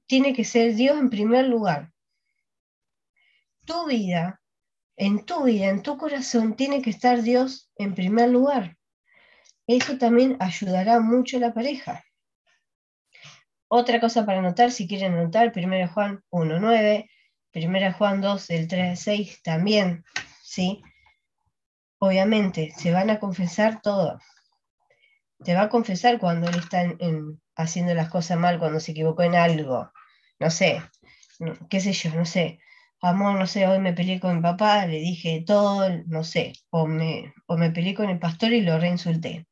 Tiene 0.05 0.35
que 0.35 0.45
ser 0.45 0.75
Dios 0.75 0.99
en 0.99 1.09
primer 1.09 1.47
lugar. 1.47 1.91
Tu 3.65 3.87
vida, 3.87 4.43
en 4.95 5.25
tu 5.25 5.45
vida, 5.45 5.71
en 5.71 5.83
tu 5.83 5.97
corazón, 5.97 6.55
tiene 6.55 6.83
que 6.83 6.91
estar 6.91 7.23
Dios 7.23 7.73
en 7.77 7.95
primer 7.95 8.29
lugar. 8.29 8.77
Eso 9.67 9.97
también 9.97 10.37
ayudará 10.41 11.01
mucho 11.01 11.39
a 11.39 11.41
la 11.41 11.55
pareja. 11.55 12.05
Otra 13.69 14.01
cosa 14.01 14.27
para 14.27 14.41
anotar, 14.41 14.71
si 14.71 14.87
quieren 14.87 15.15
anotar, 15.15 15.51
1 15.57 15.89
Juan 15.95 16.23
1.9, 16.31 17.11
1 17.55 17.93
Juan 17.95 18.21
2, 18.21 18.47
del 18.49 18.69
3 18.69 18.91
al 18.91 18.97
6 18.99 19.43
también, 19.43 20.05
¿sí? 20.43 20.83
Obviamente, 21.99 22.73
se 22.77 22.93
van 22.93 23.11
a 23.11 23.19
confesar 23.19 23.81
todo 23.83 24.19
te 25.45 25.55
va 25.55 25.63
a 25.63 25.69
confesar 25.69 26.19
cuando 26.19 26.49
él 26.49 26.57
está 26.57 26.85
haciendo 27.57 27.95
las 27.95 28.09
cosas 28.09 28.39
mal, 28.39 28.59
cuando 28.59 28.81
se 28.81 28.93
equivocó 28.93 29.23
en 29.23 29.35
algo. 29.35 29.91
No 30.39 30.51
sé, 30.51 30.83
qué 31.71 31.81
sé 31.81 31.93
yo, 31.93 32.11
no 32.15 32.27
sé. 32.27 32.61
Amor, 33.01 33.39
no 33.39 33.47
sé, 33.47 33.67
hoy 33.67 33.79
me 33.79 33.93
peleé 33.93 34.19
con 34.19 34.37
mi 34.37 34.43
papá, 34.43 34.87
le 34.87 34.99
dije 34.99 35.45
todo, 35.47 35.89
no 36.07 36.25
sé. 36.25 36.55
O 36.71 36.87
me, 36.87 37.33
o 37.47 37.57
me 37.57 37.71
peleé 37.71 37.95
con 37.95 38.11
el 38.11 38.19
pastor 38.19 38.53
y 38.53 38.63
lo 38.63 38.79
reinsulté. 38.79 39.47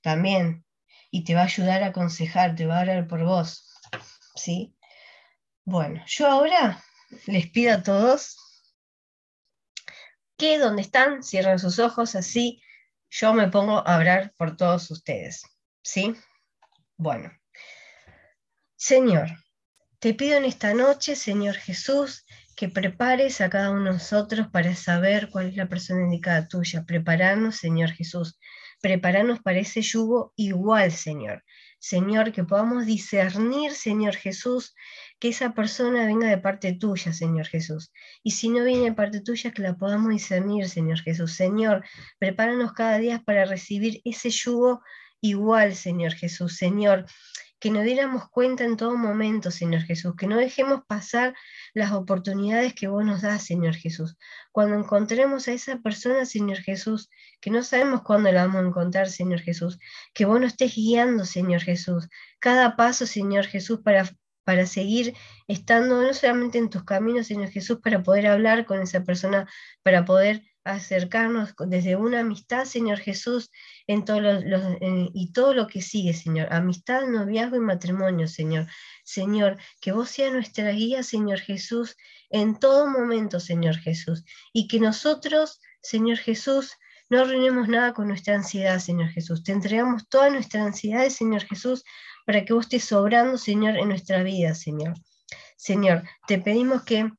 También. 0.00 0.64
Y 1.10 1.24
te 1.24 1.34
va 1.34 1.42
a 1.42 1.44
ayudar 1.44 1.82
a 1.82 1.88
aconsejar, 1.88 2.56
te 2.56 2.66
va 2.66 2.78
a 2.78 2.82
orar 2.82 3.06
por 3.06 3.24
vos. 3.24 3.70
¿Sí? 4.34 4.74
Bueno, 5.64 6.02
yo 6.06 6.26
ahora 6.26 6.82
les 7.26 7.48
pido 7.50 7.74
a 7.74 7.82
todos 7.82 8.36
que 10.36 10.58
donde 10.58 10.82
están, 10.82 11.22
cierren 11.22 11.58
sus 11.58 11.78
ojos 11.78 12.14
así 12.14 12.62
yo 13.14 13.34
me 13.34 13.48
pongo 13.48 13.86
a 13.86 13.94
hablar 13.94 14.32
por 14.38 14.56
todos 14.56 14.90
ustedes. 14.90 15.42
¿Sí? 15.82 16.16
Bueno. 16.96 17.30
Señor, 18.74 19.28
te 19.98 20.14
pido 20.14 20.38
en 20.38 20.46
esta 20.46 20.72
noche, 20.72 21.14
Señor 21.14 21.56
Jesús, 21.56 22.24
que 22.56 22.70
prepares 22.70 23.42
a 23.42 23.50
cada 23.50 23.70
uno 23.70 23.84
de 23.84 23.92
nosotros 23.92 24.48
para 24.50 24.74
saber 24.74 25.28
cuál 25.30 25.48
es 25.48 25.56
la 25.56 25.68
persona 25.68 26.04
indicada 26.04 26.48
tuya. 26.48 26.84
Prepararnos, 26.86 27.56
Señor 27.56 27.90
Jesús. 27.90 28.38
Prepararnos 28.80 29.40
para 29.40 29.58
ese 29.58 29.82
yugo 29.82 30.32
igual, 30.36 30.90
Señor. 30.90 31.44
Señor, 31.78 32.32
que 32.32 32.44
podamos 32.44 32.86
discernir, 32.86 33.72
Señor 33.72 34.16
Jesús, 34.16 34.74
que 35.22 35.28
esa 35.28 35.54
persona 35.54 36.04
venga 36.04 36.26
de 36.26 36.36
parte 36.36 36.72
tuya, 36.72 37.12
Señor 37.12 37.46
Jesús. 37.46 37.92
Y 38.24 38.32
si 38.32 38.48
no 38.48 38.64
viene 38.64 38.86
de 38.86 38.92
parte 38.92 39.20
tuya, 39.20 39.52
que 39.52 39.62
la 39.62 39.76
podamos 39.76 40.10
discernir, 40.10 40.68
Señor 40.68 40.98
Jesús. 40.98 41.34
Señor, 41.34 41.84
prepáranos 42.18 42.72
cada 42.72 42.98
día 42.98 43.22
para 43.24 43.44
recibir 43.44 44.00
ese 44.04 44.30
yugo 44.30 44.82
igual, 45.20 45.76
Señor 45.76 46.14
Jesús. 46.14 46.56
Señor, 46.56 47.06
que 47.60 47.70
nos 47.70 47.84
diéramos 47.84 48.28
cuenta 48.30 48.64
en 48.64 48.76
todo 48.76 48.96
momento, 48.96 49.52
Señor 49.52 49.82
Jesús, 49.82 50.16
que 50.18 50.26
no 50.26 50.36
dejemos 50.38 50.80
pasar 50.88 51.36
las 51.72 51.92
oportunidades 51.92 52.74
que 52.74 52.88
vos 52.88 53.04
nos 53.04 53.22
das, 53.22 53.44
Señor 53.44 53.76
Jesús. 53.76 54.16
Cuando 54.50 54.74
encontremos 54.76 55.46
a 55.46 55.52
esa 55.52 55.78
persona, 55.78 56.26
Señor 56.26 56.58
Jesús, 56.58 57.08
que 57.40 57.52
no 57.52 57.62
sabemos 57.62 58.02
cuándo 58.02 58.32
la 58.32 58.44
vamos 58.48 58.64
a 58.64 58.66
encontrar, 58.66 59.08
Señor 59.08 59.38
Jesús, 59.38 59.78
que 60.14 60.24
vos 60.24 60.40
nos 60.40 60.50
estés 60.50 60.74
guiando, 60.74 61.24
Señor 61.24 61.60
Jesús, 61.60 62.08
cada 62.40 62.74
paso, 62.74 63.06
Señor 63.06 63.44
Jesús, 63.44 63.82
para 63.84 64.10
para 64.44 64.66
seguir 64.66 65.14
estando 65.48 66.02
no 66.02 66.12
solamente 66.14 66.58
en 66.58 66.70
tus 66.70 66.84
caminos, 66.84 67.28
sino 67.28 67.48
Jesús, 67.48 67.80
para 67.82 68.02
poder 68.02 68.26
hablar 68.26 68.66
con 68.66 68.80
esa 68.80 69.04
persona, 69.04 69.48
para 69.82 70.04
poder 70.04 70.42
acercarnos 70.64 71.54
desde 71.66 71.96
una 71.96 72.20
amistad, 72.20 72.64
Señor 72.64 72.98
Jesús, 72.98 73.50
en 73.86 74.04
todos 74.04 74.22
los, 74.44 74.62
y 75.12 75.32
todo 75.32 75.54
lo 75.54 75.66
que 75.66 75.82
sigue, 75.82 76.14
Señor. 76.14 76.52
Amistad, 76.52 77.06
noviazgo 77.06 77.56
y 77.56 77.60
matrimonio, 77.60 78.28
Señor. 78.28 78.66
Señor, 79.04 79.58
que 79.80 79.92
vos 79.92 80.08
seas 80.10 80.32
nuestra 80.32 80.70
guía, 80.70 81.02
Señor 81.02 81.40
Jesús, 81.40 81.96
en 82.30 82.58
todo 82.58 82.86
momento, 82.86 83.40
Señor 83.40 83.76
Jesús. 83.76 84.24
Y 84.52 84.68
que 84.68 84.78
nosotros, 84.78 85.60
Señor 85.82 86.18
Jesús, 86.18 86.76
no 87.10 87.20
arruinemos 87.20 87.68
nada 87.68 87.92
con 87.92 88.08
nuestra 88.08 88.34
ansiedad, 88.36 88.78
Señor 88.78 89.08
Jesús. 89.08 89.42
Te 89.42 89.52
entregamos 89.52 90.08
toda 90.08 90.30
nuestra 90.30 90.64
ansiedad, 90.64 91.08
Señor 91.08 91.42
Jesús, 91.42 91.84
para 92.26 92.44
que 92.44 92.52
vos 92.52 92.66
estés 92.66 92.84
sobrando, 92.84 93.38
Señor, 93.38 93.76
en 93.76 93.88
nuestra 93.88 94.22
vida, 94.22 94.54
Señor. 94.54 94.94
Señor, 95.56 96.02
te 96.26 96.38
pedimos 96.38 96.82
que, 96.82 97.10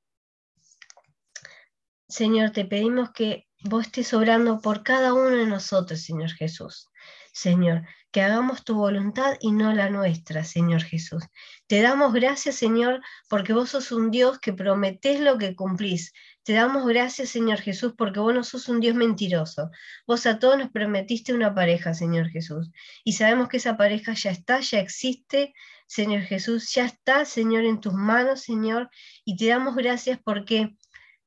Señor, 2.07 2.51
te 2.51 2.65
pedimos 2.65 3.11
que 3.11 3.47
vos 3.63 3.85
estés 3.85 4.07
sobrando 4.07 4.59
por 4.61 4.83
cada 4.83 5.13
uno 5.13 5.29
de 5.29 5.45
nosotros, 5.45 6.01
Señor 6.01 6.31
Jesús. 6.31 6.89
Señor, 7.31 7.83
que 8.11 8.21
hagamos 8.21 8.63
tu 8.63 8.75
voluntad 8.75 9.37
y 9.39 9.51
no 9.51 9.73
la 9.73 9.89
nuestra, 9.89 10.43
Señor 10.43 10.83
Jesús. 10.83 11.23
Te 11.65 11.81
damos 11.81 12.13
gracias, 12.13 12.55
Señor, 12.55 13.01
porque 13.27 13.53
vos 13.53 13.71
sos 13.71 13.91
un 13.91 14.11
Dios 14.11 14.39
que 14.39 14.53
prometés 14.53 15.19
lo 15.19 15.39
que 15.39 15.55
cumplís. 15.55 16.13
Te 16.43 16.53
damos 16.53 16.85
gracias, 16.85 17.29
Señor 17.29 17.59
Jesús, 17.59 17.93
porque 17.97 18.19
vos 18.19 18.33
no 18.33 18.43
sos 18.43 18.67
un 18.67 18.81
Dios 18.81 18.95
mentiroso. 18.95 19.71
Vos 20.05 20.25
a 20.25 20.39
todos 20.39 20.57
nos 20.57 20.71
prometiste 20.71 21.33
una 21.33 21.55
pareja, 21.55 21.93
Señor 21.93 22.29
Jesús. 22.29 22.69
Y 23.03 23.13
sabemos 23.13 23.47
que 23.47 23.57
esa 23.57 23.77
pareja 23.77 24.13
ya 24.13 24.31
está, 24.31 24.59
ya 24.59 24.79
existe, 24.79 25.53
Señor 25.87 26.23
Jesús, 26.23 26.73
ya 26.73 26.85
está, 26.85 27.23
Señor, 27.25 27.63
en 27.63 27.79
tus 27.79 27.93
manos, 27.93 28.41
Señor. 28.41 28.89
Y 29.23 29.37
te 29.37 29.47
damos 29.47 29.75
gracias 29.75 30.19
porque 30.23 30.75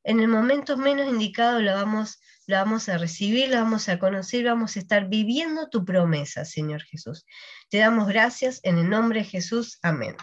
en 0.05 0.21
el 0.21 0.29
momento 0.29 0.77
menos 0.77 1.09
indicado 1.09 1.61
lo 1.61 1.73
vamos 1.73 2.21
la 2.47 2.63
vamos 2.63 2.89
a 2.89 2.97
recibir, 2.97 3.49
la 3.49 3.63
vamos 3.63 3.89
a 3.89 3.99
conocer, 3.99 4.45
vamos 4.45 4.77
a 4.77 4.79
estar 4.79 5.09
viviendo 5.09 5.69
tu 5.69 5.85
promesa, 5.85 6.45
Señor 6.45 6.83
Jesús. 6.83 7.27
Te 7.71 7.79
damos 7.79 8.07
gracias 8.07 8.61
en 8.63 8.79
el 8.79 8.89
nombre 8.89 9.21
de 9.21 9.27
Jesús. 9.27 9.79
Amén. 9.83 10.17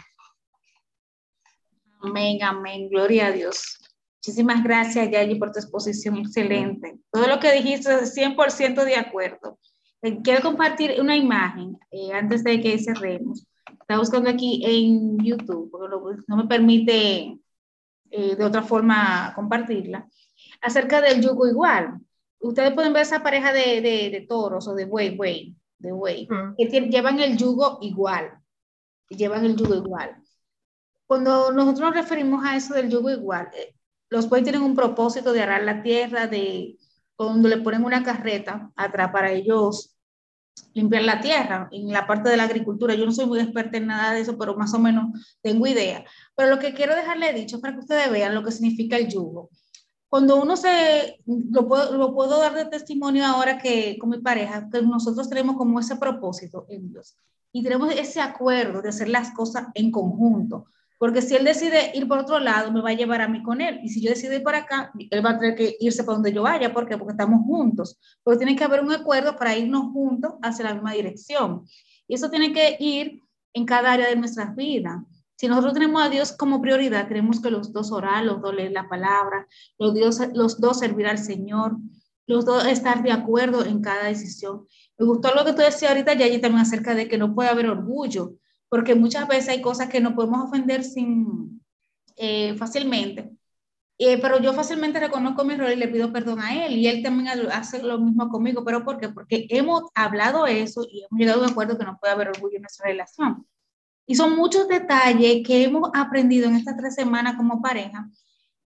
Amén, 2.02 2.42
amén. 2.42 2.90
Gloria 2.90 3.28
a 3.28 3.32
Dios. 3.32 3.78
Muchísimas 4.26 4.64
gracias, 4.64 5.12
Yayi, 5.12 5.36
por 5.36 5.52
tu 5.52 5.60
exposición 5.60 6.18
excelente. 6.18 6.98
Todo 7.12 7.28
lo 7.28 7.40
que 7.42 7.52
dijiste 7.52 7.94
es 7.94 8.16
100% 8.16 8.86
de 8.86 8.96
acuerdo. 8.96 9.60
Eh, 10.02 10.22
quiero 10.24 10.42
compartir 10.42 10.96
una 11.02 11.18
imagen 11.18 11.78
eh, 11.92 12.14
antes 12.14 12.42
de 12.42 12.62
que 12.62 12.80
cerremos. 12.80 13.46
Está 13.82 13.98
buscando 13.98 14.30
aquí 14.30 14.64
en 14.66 15.18
YouTube, 15.20 15.70
porque 15.70 16.24
no 16.28 16.38
me 16.38 16.46
permite 16.46 17.38
eh, 18.12 18.36
de 18.38 18.46
otra 18.46 18.62
forma 18.62 19.34
compartirla, 19.36 20.08
acerca 20.62 21.02
del 21.02 21.22
yugo 21.22 21.46
igual 21.46 22.00
ustedes 22.40 22.74
pueden 22.74 22.94
ver 22.94 23.04
esa 23.04 23.24
pareja 23.24 23.52
de, 23.52 23.82
de, 23.82 24.26
toros 24.28 24.68
o 24.68 24.74
de 24.74 24.86
buey, 24.86 25.16
buey, 25.16 25.56
de 25.80 25.92
buey, 25.92 26.28
que 26.58 26.66
llevan 26.66 27.20
el 27.20 27.38
yugo 27.38 27.80
igual, 27.82 28.40
llevan 29.10 29.46
el 29.46 29.56
yugo 29.56 29.76
igual. 29.76 30.16
Cuando 31.08 31.52
nosotros 31.52 31.82
nos 31.82 31.96
referimos 31.96 32.46
a 32.46 32.56
eso 32.56 32.74
del 32.74 32.90
yugo 32.90 33.10
igual, 33.10 33.50
eh, 33.54 33.74
los 34.14 34.30
bueyes 34.30 34.46
tienen 34.46 34.62
un 34.62 34.76
propósito 34.76 35.34
de 35.34 35.42
arar 35.42 35.64
la 35.64 35.82
tierra, 35.82 36.28
de 36.28 36.78
cuando 37.16 37.50
le 37.50 37.58
ponen 37.58 37.84
una 37.84 38.04
carreta 38.04 38.72
atrás 38.76 39.12
para 39.12 39.32
ellos 39.32 39.96
limpiar 40.74 41.04
la 41.04 41.20
tierra 41.20 41.68
en 41.72 41.92
la 41.92 42.06
parte 42.06 42.30
de 42.30 42.38
la 42.38 42.44
agricultura. 42.44 42.94
Yo 42.94 43.06
no 43.06 43.12
soy 43.12 43.26
muy 43.26 43.40
experta 43.40 43.78
en 43.78 43.88
nada 43.88 44.14
de 44.14 44.22
eso, 44.22 44.38
pero 44.38 44.56
más 44.56 44.74
o 44.74 44.80
menos 44.80 45.38
tengo 45.42 45.66
idea. 45.68 46.06
Pero 46.36 46.50
lo 46.50 46.60
que 46.60 46.74
quiero 46.74 46.96
dejarle 46.96 47.34
dicho 47.34 47.60
para 47.60 47.74
que 47.74 47.80
ustedes 47.80 48.12
vean 48.12 48.36
lo 48.36 48.44
que 48.44 48.52
significa 48.52 48.98
el 48.98 49.10
yugo 49.10 49.50
cuando 50.14 50.40
uno 50.40 50.56
se, 50.56 51.24
lo 51.26 51.68
puedo, 51.68 51.98
lo 51.98 52.14
puedo 52.14 52.38
dar 52.38 52.54
de 52.54 52.66
testimonio 52.66 53.26
ahora 53.26 53.58
que 53.58 53.98
con 53.98 54.12
mi 54.12 54.20
pareja, 54.20 54.70
que 54.72 54.80
nosotros 54.84 55.28
tenemos 55.28 55.56
como 55.58 55.80
ese 55.80 55.96
propósito 55.96 56.68
en 56.70 56.88
Dios 56.88 57.18
y 57.52 57.64
tenemos 57.64 57.92
ese 57.96 58.22
acuerdo 58.22 58.84
de 58.84 58.90
hacer 58.90 59.10
las 59.10 59.32
cosas 59.32 59.70
en 59.74 59.90
conjunto. 59.90 60.68
Porque 61.04 61.22
si 61.22 61.36
él 61.36 61.44
decide 61.44 61.92
ir 61.96 62.08
por 62.08 62.20
otro 62.20 62.40
lado, 62.40 62.72
me 62.72 62.80
va 62.80 62.92
a 62.92 62.94
llevar 62.94 63.20
a 63.20 63.28
mí 63.28 63.44
con 63.44 63.60
él. 63.60 63.82
Y 63.84 63.90
si 63.90 64.02
yo 64.02 64.12
decido 64.12 64.36
ir 64.36 64.42
para 64.42 64.60
acá, 64.60 64.90
él 65.10 65.26
va 65.26 65.32
a 65.32 65.38
tener 65.38 65.54
que 65.54 65.76
irse 65.82 66.02
para 66.06 66.14
donde 66.14 66.32
yo 66.32 66.44
vaya. 66.44 66.72
¿Por 66.72 66.88
qué? 66.88 66.98
Porque 66.98 67.12
estamos 67.12 67.42
juntos. 67.46 68.00
Porque 68.24 68.38
tiene 68.38 68.56
que 68.56 68.64
haber 68.64 68.82
un 68.82 68.90
acuerdo 68.90 69.36
para 69.36 69.54
irnos 69.58 69.92
juntos 69.92 70.36
hacia 70.42 70.64
la 70.64 70.76
misma 70.76 70.94
dirección. 70.94 71.66
Y 72.08 72.16
eso 72.16 72.30
tiene 72.30 72.54
que 72.54 72.78
ir 72.80 73.20
en 73.52 73.66
cada 73.66 73.92
área 73.92 74.08
de 74.08 74.16
nuestras 74.16 74.56
vidas. 74.56 75.04
Si 75.36 75.50
nosotros 75.50 75.74
tenemos 75.74 76.02
a 76.02 76.08
Dios 76.08 76.32
como 76.32 76.62
prioridad, 76.62 77.10
tenemos 77.10 77.42
que 77.42 77.52
los 77.52 77.74
dos 77.74 77.92
orar, 77.92 78.24
los 78.24 78.42
dos 78.42 78.56
leer 78.56 78.72
la 78.72 78.88
palabra, 78.88 79.46
los, 79.78 79.94
Dios, 79.94 80.22
los 80.34 80.62
dos 80.62 80.80
servir 80.80 81.08
al 81.08 81.18
Señor, 81.18 81.76
los 82.28 82.46
dos 82.46 82.66
estar 82.66 83.04
de 83.04 83.12
acuerdo 83.12 83.66
en 83.66 83.82
cada 83.82 84.06
decisión. 84.06 84.68
Me 84.98 85.06
gustó 85.06 85.36
lo 85.36 85.44
que 85.44 85.52
tú 85.52 85.64
decías 85.64 85.92
ahorita, 85.92 86.14
Yayi, 86.14 86.40
también 86.40 86.62
acerca 86.62 86.96
de 86.96 87.10
que 87.10 87.18
no 87.18 87.36
puede 87.36 87.50
haber 87.50 87.68
orgullo, 87.68 88.36
porque 88.74 88.96
muchas 88.96 89.28
veces 89.28 89.50
hay 89.50 89.62
cosas 89.62 89.88
que 89.88 90.02
no 90.02 90.16
podemos 90.16 90.50
ofender 90.50 90.84
sin, 90.84 91.62
eh, 92.16 92.56
fácilmente. 92.56 93.30
Eh, 94.00 94.18
pero 94.20 94.42
yo 94.42 94.52
fácilmente 94.52 95.00
reconozco 95.00 95.44
mi 95.44 95.54
error 95.54 95.72
y 95.72 95.76
le 95.76 95.88
pido 95.90 96.12
perdón 96.12 96.40
a 96.40 96.66
él 96.66 96.76
y 96.78 96.88
él 96.88 97.04
también 97.04 97.28
hace 97.52 97.84
lo 97.84 98.00
mismo 98.00 98.30
conmigo. 98.30 98.66
¿Pero 98.66 98.84
por 98.84 98.98
qué? 98.98 99.10
Porque 99.10 99.46
hemos 99.50 99.84
hablado 99.94 100.48
eso 100.48 100.88
y 100.92 101.04
hemos 101.04 101.20
llegado 101.20 101.42
a 101.42 101.46
un 101.46 101.52
acuerdo 101.52 101.78
que 101.78 101.86
no 101.86 102.00
puede 102.00 102.14
haber 102.14 102.30
orgullo 102.30 102.56
en 102.56 102.64
nuestra 102.64 102.88
relación. 102.88 103.46
Y 104.08 104.16
son 104.16 104.36
muchos 104.36 104.68
detalles 104.68 105.46
que 105.46 105.66
hemos 105.66 105.92
aprendido 105.94 106.48
en 106.48 106.56
estas 106.56 106.76
tres 106.76 106.96
semanas 106.96 107.36
como 107.38 107.62
pareja, 107.62 108.10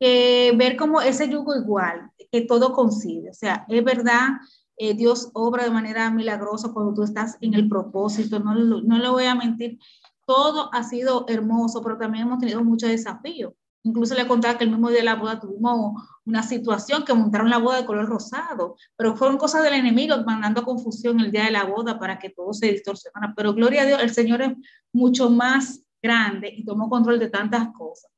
que 0.01 0.53
ver 0.57 0.77
como 0.77 1.01
ese 1.01 1.29
yugo 1.29 1.55
igual, 1.55 2.11
que 2.33 2.41
todo 2.41 2.73
coincide. 2.73 3.31
O 3.31 3.35
sea, 3.35 3.65
es 3.69 3.85
verdad, 3.85 4.31
eh, 4.77 4.95
Dios 4.95 5.31
obra 5.35 5.65
de 5.65 5.71
manera 5.71 6.11
milagrosa 6.11 6.73
cuando 6.73 6.95
tú 6.95 7.03
estás 7.03 7.37
en 7.41 7.55
el 7.55 7.69
propósito, 7.69 8.39
no, 8.41 8.55
no 8.55 8.99
le 8.99 9.09
voy 9.09 9.25
a 9.25 9.35
mentir, 9.35 9.79
todo 10.27 10.73
ha 10.73 10.83
sido 10.83 11.27
hermoso, 11.29 11.83
pero 11.83 11.99
también 11.99 12.27
hemos 12.27 12.39
tenido 12.39 12.63
muchos 12.65 12.89
desafíos. 12.89 13.53
Incluso 13.85 14.15
le 14.15 14.29
contaba 14.29 14.57
que 14.57 14.65
el 14.65 14.71
mismo 14.71 14.89
día 14.91 14.99
de 14.99 15.05
la 15.05 15.17
boda 15.17 15.41
tuvimos 15.41 16.01
una 16.25 16.43
situación 16.45 17.05
que 17.05 17.15
montaron 17.15 17.51
la 17.51 17.59
boda 17.59 17.79
de 17.79 17.85
color 17.85 18.07
rosado, 18.07 18.77
pero 18.97 19.17
fueron 19.17 19.39
cosas 19.39 19.65
del 19.65 19.75
enemigo 19.75 20.15
mandando 20.25 20.63
confusión 20.63 21.19
el 21.19 21.33
día 21.33 21.47
de 21.47 21.51
la 21.51 21.65
boda 21.65 21.99
para 21.99 22.19
que 22.19 22.31
todo 22.31 22.53
se 22.53 22.71
distorsionara. 22.71 23.35
Pero 23.37 23.55
gloria 23.55 23.83
a 23.83 23.87
Dios, 23.87 24.01
el 24.01 24.15
Señor 24.15 24.43
es 24.43 24.53
mucho 24.93 25.31
más 25.31 25.83
grande 26.01 26.53
y 26.57 26.65
tomó 26.65 26.89
control 26.89 27.19
de 27.19 27.29
tantas 27.29 27.69
cosas. 27.73 28.11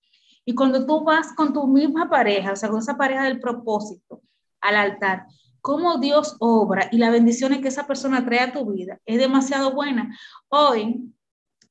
Y 0.44 0.54
cuando 0.54 0.84
tú 0.84 1.02
vas 1.02 1.32
con 1.32 1.54
tu 1.54 1.66
misma 1.66 2.10
pareja, 2.10 2.52
o 2.52 2.56
sea, 2.56 2.68
con 2.68 2.80
esa 2.80 2.98
pareja 2.98 3.24
del 3.24 3.40
propósito 3.40 4.20
al 4.60 4.76
altar, 4.76 5.26
cómo 5.64 5.96
Dios 5.96 6.36
obra 6.40 6.90
y 6.92 6.98
las 6.98 7.10
bendiciones 7.10 7.60
que 7.60 7.68
esa 7.68 7.86
persona 7.86 8.22
trae 8.22 8.40
a 8.40 8.52
tu 8.52 8.70
vida 8.70 9.00
es 9.06 9.16
demasiado 9.18 9.72
buena. 9.72 10.14
Hoy 10.48 11.10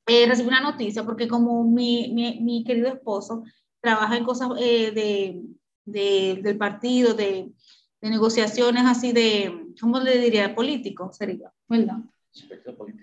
eh, 0.04 0.26
recibí 0.26 0.48
una 0.48 0.60
noticia 0.60 1.04
porque 1.04 1.28
como 1.28 1.62
mi, 1.62 2.10
mi, 2.12 2.40
mi 2.40 2.64
querido 2.64 2.88
esposo 2.88 3.44
trabaja 3.80 4.16
en 4.16 4.24
cosas 4.24 4.48
eh, 4.58 4.90
de, 4.90 5.42
de, 5.84 6.40
del 6.42 6.58
partido, 6.58 7.14
de, 7.14 7.52
de, 8.00 8.10
negociaciones 8.10 8.82
así 8.84 9.12
de, 9.12 9.68
¿cómo 9.80 10.00
le 10.00 10.18
diría? 10.18 10.56
Político, 10.56 11.12
sería, 11.12 11.52
¿verdad? 11.68 11.98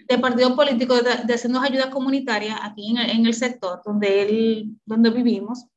De 0.10 0.18
partido 0.18 0.58
político, 0.58 0.96
de, 1.02 1.34
hacernos 1.34 1.64
ayudas 1.64 1.88
comunitarias 1.88 2.60
aquí 2.62 2.92
en 2.92 2.98
el, 2.98 3.10
en 3.12 3.26
el, 3.28 3.34
sector 3.34 3.82
donde, 3.86 4.24
él, 4.24 4.76
donde 4.86 5.10
vivimos. 5.10 5.68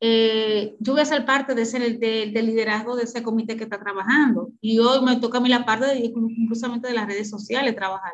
Eh, 0.00 0.76
yo 0.78 0.92
voy 0.92 1.00
a 1.00 1.06
ser 1.06 1.24
parte 1.24 1.54
de 1.54 1.62
ese, 1.62 1.78
de, 1.78 2.30
de, 2.30 2.42
liderazgo 2.42 2.96
de 2.96 3.04
ese 3.04 3.22
comité 3.22 3.56
que 3.56 3.64
está 3.64 3.80
trabajando 3.80 4.50
y 4.60 4.78
hoy 4.78 5.02
me 5.02 5.16
toca 5.16 5.38
a 5.38 5.40
mí 5.40 5.48
la 5.48 5.64
parte 5.64 5.86
de, 5.86 6.12
incluso 6.36 6.68
de 6.68 6.92
las 6.92 7.06
redes 7.06 7.30
sociales 7.30 7.74
trabajar. 7.74 8.12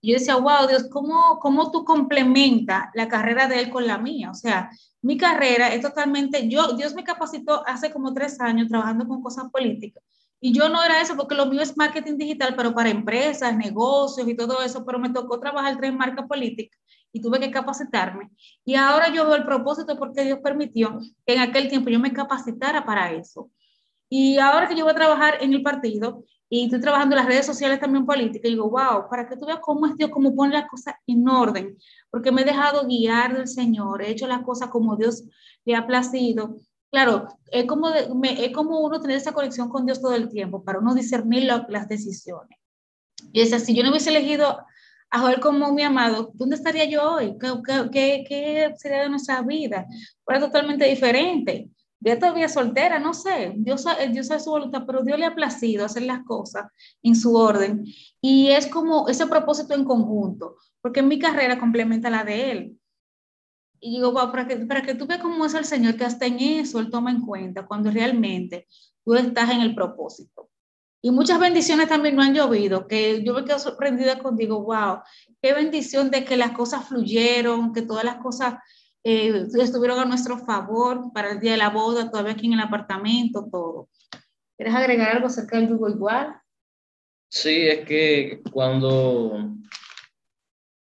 Y 0.00 0.12
yo 0.12 0.18
decía, 0.18 0.36
wow, 0.36 0.66
Dios, 0.68 0.88
¿cómo, 0.90 1.38
¿cómo 1.40 1.70
tú 1.70 1.84
complementas 1.84 2.86
la 2.94 3.08
carrera 3.08 3.48
de 3.48 3.60
él 3.60 3.70
con 3.70 3.86
la 3.86 3.98
mía? 3.98 4.30
O 4.30 4.34
sea, 4.34 4.70
mi 5.02 5.18
carrera 5.18 5.74
es 5.74 5.82
totalmente, 5.82 6.48
yo, 6.48 6.72
Dios 6.74 6.94
me 6.94 7.04
capacitó 7.04 7.66
hace 7.66 7.92
como 7.92 8.14
tres 8.14 8.40
años 8.40 8.68
trabajando 8.68 9.06
con 9.06 9.22
cosas 9.22 9.50
políticas. 9.50 10.02
Y 10.40 10.52
yo 10.52 10.68
no 10.68 10.82
era 10.84 11.00
eso, 11.00 11.16
porque 11.16 11.34
lo 11.34 11.46
mío 11.46 11.60
es 11.60 11.76
marketing 11.76 12.16
digital, 12.16 12.54
pero 12.56 12.72
para 12.72 12.90
empresas, 12.90 13.56
negocios 13.56 14.28
y 14.28 14.36
todo 14.36 14.62
eso, 14.62 14.84
pero 14.84 14.98
me 15.00 15.10
tocó 15.10 15.40
trabajar 15.40 15.76
tres 15.76 15.92
marcas 15.92 16.26
políticas 16.28 16.78
y 17.12 17.20
tuve 17.20 17.40
que 17.40 17.50
capacitarme. 17.50 18.30
Y 18.64 18.74
ahora 18.74 19.12
yo 19.12 19.24
veo 19.26 19.36
el 19.36 19.44
propósito 19.44 19.98
porque 19.98 20.24
Dios 20.24 20.38
permitió 20.42 20.98
que 21.26 21.34
en 21.34 21.40
aquel 21.40 21.68
tiempo 21.68 21.90
yo 21.90 21.98
me 21.98 22.12
capacitara 22.12 22.84
para 22.84 23.12
eso. 23.12 23.50
Y 24.08 24.38
ahora 24.38 24.68
que 24.68 24.74
yo 24.74 24.84
voy 24.84 24.92
a 24.92 24.96
trabajar 24.96 25.38
en 25.40 25.52
el 25.52 25.62
partido, 25.62 26.24
y 26.50 26.64
estoy 26.64 26.80
trabajando 26.80 27.14
en 27.14 27.20
las 27.20 27.28
redes 27.28 27.44
sociales 27.44 27.78
también 27.78 28.06
políticas, 28.06 28.50
digo, 28.50 28.70
wow, 28.70 29.08
para 29.10 29.28
que 29.28 29.36
tú 29.36 29.44
veas 29.44 29.58
cómo 29.60 29.86
es 29.86 29.96
Dios, 29.96 30.10
cómo 30.10 30.34
pone 30.34 30.54
las 30.54 30.68
cosas 30.68 30.94
en 31.06 31.28
orden, 31.28 31.76
porque 32.10 32.32
me 32.32 32.42
he 32.42 32.44
dejado 32.44 32.86
guiar 32.86 33.36
del 33.36 33.48
Señor, 33.48 34.02
he 34.02 34.10
hecho 34.10 34.26
las 34.26 34.42
cosas 34.42 34.70
como 34.70 34.96
Dios 34.96 35.24
le 35.66 35.76
ha 35.76 35.86
placido. 35.86 36.56
Claro, 36.90 37.28
es 37.52 37.66
como, 37.66 37.90
me, 38.14 38.46
es 38.46 38.52
como 38.52 38.80
uno 38.80 38.98
tener 38.98 39.18
esa 39.18 39.32
conexión 39.32 39.68
con 39.68 39.84
Dios 39.84 40.00
todo 40.00 40.14
el 40.14 40.30
tiempo, 40.30 40.64
para 40.64 40.78
uno 40.78 40.94
discernir 40.94 41.44
las 41.44 41.86
decisiones. 41.86 42.58
Y 43.30 43.42
es 43.42 43.52
así, 43.52 43.74
yo 43.74 43.82
no 43.82 43.90
hubiese 43.90 44.08
elegido 44.08 44.58
a 45.10 45.20
Joel 45.20 45.40
como 45.40 45.72
mi 45.72 45.82
amado, 45.82 46.30
¿dónde 46.34 46.56
estaría 46.56 46.84
yo 46.84 47.14
hoy? 47.14 47.36
¿Qué, 47.38 48.24
qué, 48.28 48.74
sería 48.76 49.02
de 49.02 49.08
nuestra 49.08 49.42
vida? 49.42 49.86
Fuera 50.24 50.40
totalmente 50.40 50.84
diferente. 50.84 51.70
Yo 52.00 52.18
todavía 52.18 52.48
soltera, 52.48 52.98
no 53.00 53.12
sé, 53.12 53.54
Dios, 53.56 53.84
Dios 54.12 54.28
sabe 54.28 54.40
su 54.40 54.50
voluntad, 54.50 54.84
pero 54.86 55.02
Dios 55.02 55.18
le 55.18 55.26
ha 55.26 55.34
placido 55.34 55.84
hacer 55.84 56.04
las 56.04 56.24
cosas 56.24 56.66
en 57.02 57.16
su 57.16 57.34
orden. 57.34 57.84
Y 58.20 58.48
es 58.48 58.66
como 58.68 59.08
ese 59.08 59.26
propósito 59.26 59.74
en 59.74 59.84
conjunto, 59.84 60.56
porque 60.80 61.02
mi 61.02 61.18
carrera 61.18 61.58
complementa 61.58 62.08
la 62.10 62.22
de 62.22 62.50
él. 62.52 62.78
Y 63.80 63.96
digo, 63.96 64.12
wow, 64.12 64.30
para 64.30 64.46
que, 64.46 64.56
para 64.58 64.82
que 64.82 64.94
tú 64.94 65.06
veas 65.06 65.20
cómo 65.20 65.44
es 65.44 65.54
el 65.54 65.64
Señor, 65.64 65.96
que 65.96 66.04
hasta 66.04 66.26
en 66.26 66.38
eso 66.38 66.80
Él 66.80 66.90
toma 66.90 67.10
en 67.10 67.20
cuenta, 67.20 67.66
cuando 67.66 67.90
realmente 67.90 68.66
tú 69.04 69.14
estás 69.14 69.50
en 69.50 69.60
el 69.60 69.74
propósito. 69.74 70.37
Y 71.00 71.10
muchas 71.10 71.38
bendiciones 71.38 71.88
también 71.88 72.16
no 72.16 72.22
han 72.22 72.34
llovido, 72.34 72.88
que 72.88 73.22
yo 73.22 73.32
me 73.32 73.44
quedo 73.44 73.58
sorprendida 73.58 74.18
contigo, 74.18 74.62
wow, 74.64 74.98
qué 75.40 75.52
bendición 75.52 76.10
de 76.10 76.24
que 76.24 76.36
las 76.36 76.50
cosas 76.52 76.88
fluyeron, 76.88 77.72
que 77.72 77.82
todas 77.82 78.04
las 78.04 78.16
cosas 78.16 78.54
eh, 79.04 79.46
estuvieron 79.60 80.00
a 80.00 80.04
nuestro 80.04 80.38
favor 80.38 81.12
para 81.12 81.30
el 81.30 81.40
día 81.40 81.52
de 81.52 81.58
la 81.58 81.70
boda, 81.70 82.10
todavía 82.10 82.32
aquí 82.32 82.46
en 82.46 82.54
el 82.54 82.60
apartamento, 82.60 83.48
todo. 83.50 83.88
¿Quieres 84.56 84.74
agregar 84.74 85.14
algo 85.14 85.28
acerca 85.28 85.56
del 85.56 85.68
yugo 85.68 85.88
igual? 85.88 86.34
Sí, 87.30 87.68
es 87.68 87.86
que 87.86 88.42
cuando 88.50 89.54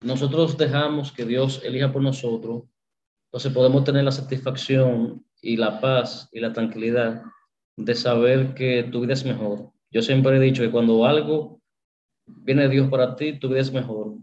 nosotros 0.01 0.57
dejamos 0.57 1.11
que 1.11 1.25
Dios 1.25 1.61
elija 1.63 1.91
por 1.91 2.01
nosotros, 2.01 2.63
entonces 3.27 3.51
podemos 3.51 3.83
tener 3.83 4.05
la 4.05 4.11
satisfacción 4.11 5.25
y 5.41 5.57
la 5.57 5.81
paz 5.81 6.29
y 6.31 6.39
la 6.39 6.53
tranquilidad 6.53 7.21
de 7.75 7.95
saber 7.95 8.53
que 8.53 8.83
tu 8.83 9.01
vida 9.01 9.13
es 9.13 9.25
mejor. 9.25 9.74
Yo 9.95 10.01
siempre 10.01 10.35
he 10.35 10.39
dicho 10.41 10.61
que 10.61 10.71
cuando 10.71 11.05
algo 11.05 11.61
viene 12.27 12.63
de 12.63 12.69
Dios 12.69 12.89
para 12.89 13.15
ti, 13.15 13.39
tu 13.39 13.47
vida 13.47 13.63
mejor. 13.71 14.17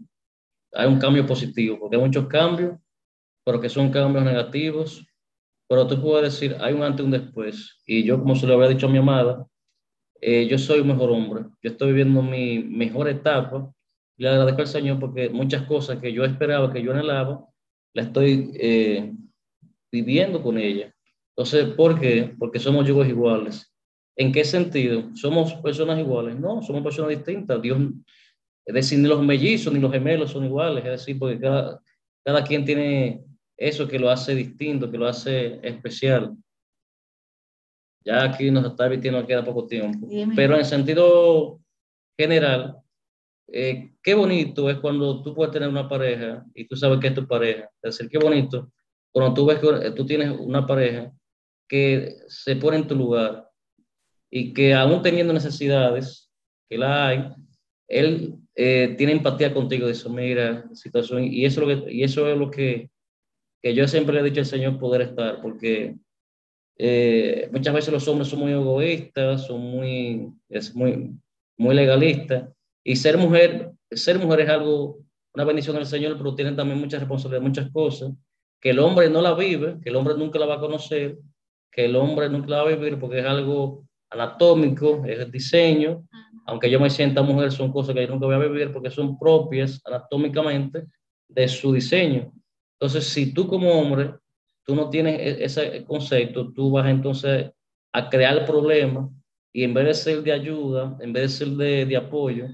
Hay 0.71 0.87
un 0.87 0.99
cambio 0.99 1.25
positivo, 1.25 1.79
porque 1.79 1.95
hay 1.95 2.01
muchos 2.03 2.27
cambios 2.27 2.77
pero 3.43 3.59
que 3.59 3.69
son 3.69 3.89
cambios 3.89 4.23
negativos, 4.23 5.05
pero 5.67 5.87
tú 5.87 5.99
puedes 5.99 6.33
decir, 6.33 6.55
hay 6.61 6.73
un 6.73 6.83
antes 6.83 7.01
y 7.01 7.05
un 7.05 7.11
después. 7.11 7.81
Y 7.85 8.03
yo, 8.03 8.19
como 8.19 8.35
se 8.35 8.47
lo 8.47 8.53
había 8.53 8.69
dicho 8.69 8.87
a 8.87 8.89
mi 8.89 8.99
amada, 8.99 9.47
eh, 10.21 10.47
yo 10.47 10.57
soy 10.57 10.79
un 10.81 10.87
mejor 10.87 11.09
hombre, 11.09 11.45
yo 11.61 11.71
estoy 11.71 11.89
viviendo 11.89 12.21
mi 12.21 12.59
mejor 12.59 13.09
etapa, 13.09 13.73
le 14.17 14.29
agradezco 14.29 14.61
al 14.61 14.67
Señor 14.67 14.99
porque 14.99 15.29
muchas 15.29 15.63
cosas 15.63 15.99
que 15.99 16.13
yo 16.13 16.23
esperaba, 16.23 16.71
que 16.71 16.83
yo 16.83 16.91
anhelaba, 16.91 17.45
la 17.93 18.03
estoy 18.03 18.51
eh, 18.53 19.11
viviendo 19.91 20.41
con 20.41 20.57
ella. 20.57 20.93
Entonces, 21.35 21.65
¿por 21.73 21.99
qué? 21.99 22.33
Porque 22.37 22.59
somos 22.59 22.87
yugos 22.87 23.07
iguales. 23.07 23.72
¿En 24.15 24.31
qué 24.31 24.43
sentido? 24.43 25.09
¿Somos 25.15 25.53
personas 25.55 25.99
iguales? 25.99 26.39
No, 26.39 26.61
somos 26.61 26.83
personas 26.83 27.09
distintas. 27.09 27.61
Dios, 27.61 27.79
es 28.65 28.73
decir, 28.73 28.99
ni 28.99 29.07
los 29.07 29.23
mellizos 29.23 29.73
ni 29.73 29.79
los 29.79 29.91
gemelos 29.91 30.31
son 30.31 30.45
iguales, 30.45 30.83
es 30.85 30.91
decir, 30.91 31.17
porque 31.17 31.39
cada, 31.39 31.81
cada 32.23 32.43
quien 32.43 32.63
tiene 32.63 33.23
eso 33.57 33.87
que 33.87 33.99
lo 33.99 34.09
hace 34.09 34.35
distinto, 34.35 34.89
que 34.89 34.97
lo 34.97 35.07
hace 35.07 35.59
especial. 35.63 36.35
Ya 38.05 38.23
aquí 38.23 38.51
nos 38.51 38.65
está 38.65 38.87
vistiendo, 38.87 39.25
queda 39.25 39.43
poco 39.43 39.65
tiempo. 39.65 40.07
Pero 40.35 40.57
en 40.57 40.65
sentido 40.65 41.61
general, 42.17 42.77
eh, 43.47 43.93
qué 44.01 44.13
bonito 44.13 44.69
es 44.69 44.77
cuando 44.77 45.23
tú 45.23 45.33
puedes 45.33 45.53
tener 45.53 45.69
una 45.69 45.87
pareja 45.87 46.45
y 46.53 46.67
tú 46.67 46.75
sabes 46.75 46.99
que 46.99 47.07
es 47.07 47.13
tu 47.13 47.27
pareja. 47.27 47.69
Es 47.81 47.97
decir, 47.97 48.09
qué 48.09 48.17
bonito 48.17 48.71
cuando 49.13 49.33
tú 49.33 49.45
ves 49.45 49.59
que 49.59 49.91
tú 49.91 50.05
tienes 50.05 50.31
una 50.37 50.65
pareja 50.65 51.13
que 51.69 52.15
se 52.27 52.55
pone 52.55 52.77
en 52.77 52.87
tu 52.87 52.95
lugar 52.95 53.47
y 54.35 54.53
que 54.53 54.73
aún 54.73 55.01
teniendo 55.01 55.33
necesidades, 55.33 56.31
que 56.67 56.77
la 56.77 57.07
hay, 57.07 57.29
él 57.87 58.35
eh, 58.55 58.95
tiene 58.97 59.13
empatía 59.13 59.53
contigo, 59.53 59.87
dice, 59.87 60.09
mira, 60.09 60.67
situación, 60.73 61.23
y 61.23 61.45
eso, 61.45 61.61
es 61.61 61.67
lo 61.67 61.85
que, 61.85 61.93
y 61.93 62.03
eso 62.03 62.27
es 62.27 62.37
lo 62.37 62.49
que 62.49 62.89
que 63.63 63.73
yo 63.73 63.87
siempre 63.87 64.13
le 64.13 64.19
he 64.19 64.23
dicho 64.23 64.41
al 64.41 64.45
Señor 64.45 64.77
poder 64.77 65.01
estar, 65.01 65.41
porque 65.41 65.95
eh, 66.77 67.49
muchas 67.53 67.73
veces 67.73 67.93
los 67.93 68.05
hombres 68.09 68.27
son 68.27 68.39
muy 68.39 68.51
egoístas, 68.51 69.47
son 69.47 69.61
muy, 69.61 70.33
es 70.49 70.75
muy, 70.75 71.11
muy 71.57 71.73
legalistas, 71.73 72.49
y 72.83 72.97
ser 72.97 73.17
mujer, 73.17 73.71
ser 73.89 74.19
mujer 74.19 74.41
es 74.41 74.49
algo, 74.49 74.99
una 75.33 75.45
bendición 75.45 75.77
del 75.77 75.85
Señor, 75.85 76.17
pero 76.17 76.35
tiene 76.35 76.51
también 76.51 76.77
muchas 76.77 76.99
responsabilidades, 76.99 77.47
muchas 77.47 77.71
cosas, 77.71 78.11
que 78.59 78.71
el 78.71 78.79
hombre 78.79 79.09
no 79.09 79.21
la 79.21 79.33
vive, 79.33 79.77
que 79.81 79.89
el 79.89 79.95
hombre 79.95 80.15
nunca 80.17 80.39
la 80.39 80.45
va 80.45 80.55
a 80.55 80.59
conocer, 80.59 81.19
que 81.71 81.85
el 81.85 81.95
hombre 81.95 82.29
nunca 82.29 82.49
la 82.49 82.63
va 82.63 82.69
a 82.69 82.75
vivir 82.75 82.99
porque 82.99 83.19
es 83.19 83.25
algo 83.25 83.85
anatómico, 84.13 85.03
es 85.05 85.19
el 85.19 85.31
diseño, 85.31 86.07
aunque 86.45 86.69
yo 86.69 86.79
me 86.79 86.89
sienta 86.89 87.21
mujer, 87.21 87.51
son 87.51 87.71
cosas 87.71 87.95
que 87.95 88.01
yo 88.01 88.13
nunca 88.13 88.25
voy 88.25 88.35
a 88.35 88.39
vivir 88.39 88.71
porque 88.71 88.89
son 88.89 89.17
propias 89.17 89.81
anatómicamente 89.85 90.85
de 91.27 91.47
su 91.47 91.73
diseño. 91.73 92.31
Entonces, 92.79 93.05
si 93.05 93.33
tú 93.33 93.47
como 93.47 93.71
hombre, 93.71 94.13
tú 94.65 94.75
no 94.75 94.89
tienes 94.89 95.19
e-, 95.19 95.43
ese 95.43 95.83
concepto, 95.85 96.51
tú 96.51 96.71
vas 96.71 96.87
entonces 96.87 97.51
a 97.93 98.09
crear 98.09 98.45
problemas 98.45 99.09
y 99.53 99.63
en 99.63 99.73
vez 99.73 99.85
de 99.85 99.93
ser 99.93 100.23
de 100.23 100.31
ayuda, 100.31 100.97
en 100.99 101.13
vez 101.13 101.23
de 101.23 101.29
ser 101.29 101.47
de, 101.55 101.85
de 101.85 101.97
apoyo, 101.97 102.47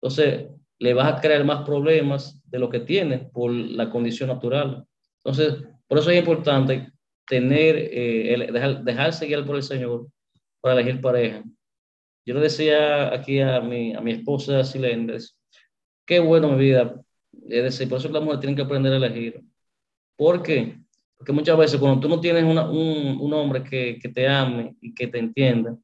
entonces 0.00 0.46
le 0.78 0.94
vas 0.94 1.12
a 1.12 1.20
crear 1.20 1.44
más 1.44 1.64
problemas 1.64 2.40
de 2.44 2.58
lo 2.58 2.68
que 2.68 2.80
tienes 2.80 3.28
por 3.30 3.50
la 3.52 3.88
condición 3.90 4.28
natural. 4.28 4.84
Entonces, 5.24 5.62
por 5.86 5.98
eso 5.98 6.10
es 6.10 6.18
importante 6.18 6.92
tener, 7.26 7.76
eh, 7.76 8.48
dejar, 8.52 8.82
dejarse 8.82 9.26
guiar 9.26 9.46
por 9.46 9.56
el 9.56 9.62
Señor 9.62 10.08
para 10.62 10.80
elegir 10.80 11.02
pareja. 11.02 11.44
Yo 12.24 12.34
le 12.34 12.40
decía 12.40 13.12
aquí 13.12 13.40
a 13.40 13.60
mi, 13.60 13.94
a 13.94 14.00
mi 14.00 14.12
esposa 14.12 14.64
Silendes, 14.64 15.36
qué 16.06 16.20
bueno 16.20 16.48
mi 16.50 16.58
vida, 16.58 17.02
es 17.48 17.62
decir, 17.64 17.88
por 17.88 17.98
eso 17.98 18.08
las 18.08 18.22
mujeres 18.22 18.40
tienen 18.40 18.56
que 18.56 18.62
aprender 18.62 18.92
a 18.92 18.96
elegir. 18.96 19.42
¿Por 20.16 20.42
qué? 20.42 20.78
Porque 21.16 21.32
muchas 21.32 21.58
veces 21.58 21.78
cuando 21.78 22.00
tú 22.00 22.08
no 22.08 22.20
tienes 22.20 22.44
un, 22.44 22.56
un, 22.58 23.32
hombre 23.34 23.62
que, 23.62 23.98
que, 24.00 24.08
te 24.08 24.26
ame 24.26 24.76
y 24.80 24.94
que 24.94 25.08
te 25.08 25.18
entienda, 25.18 25.76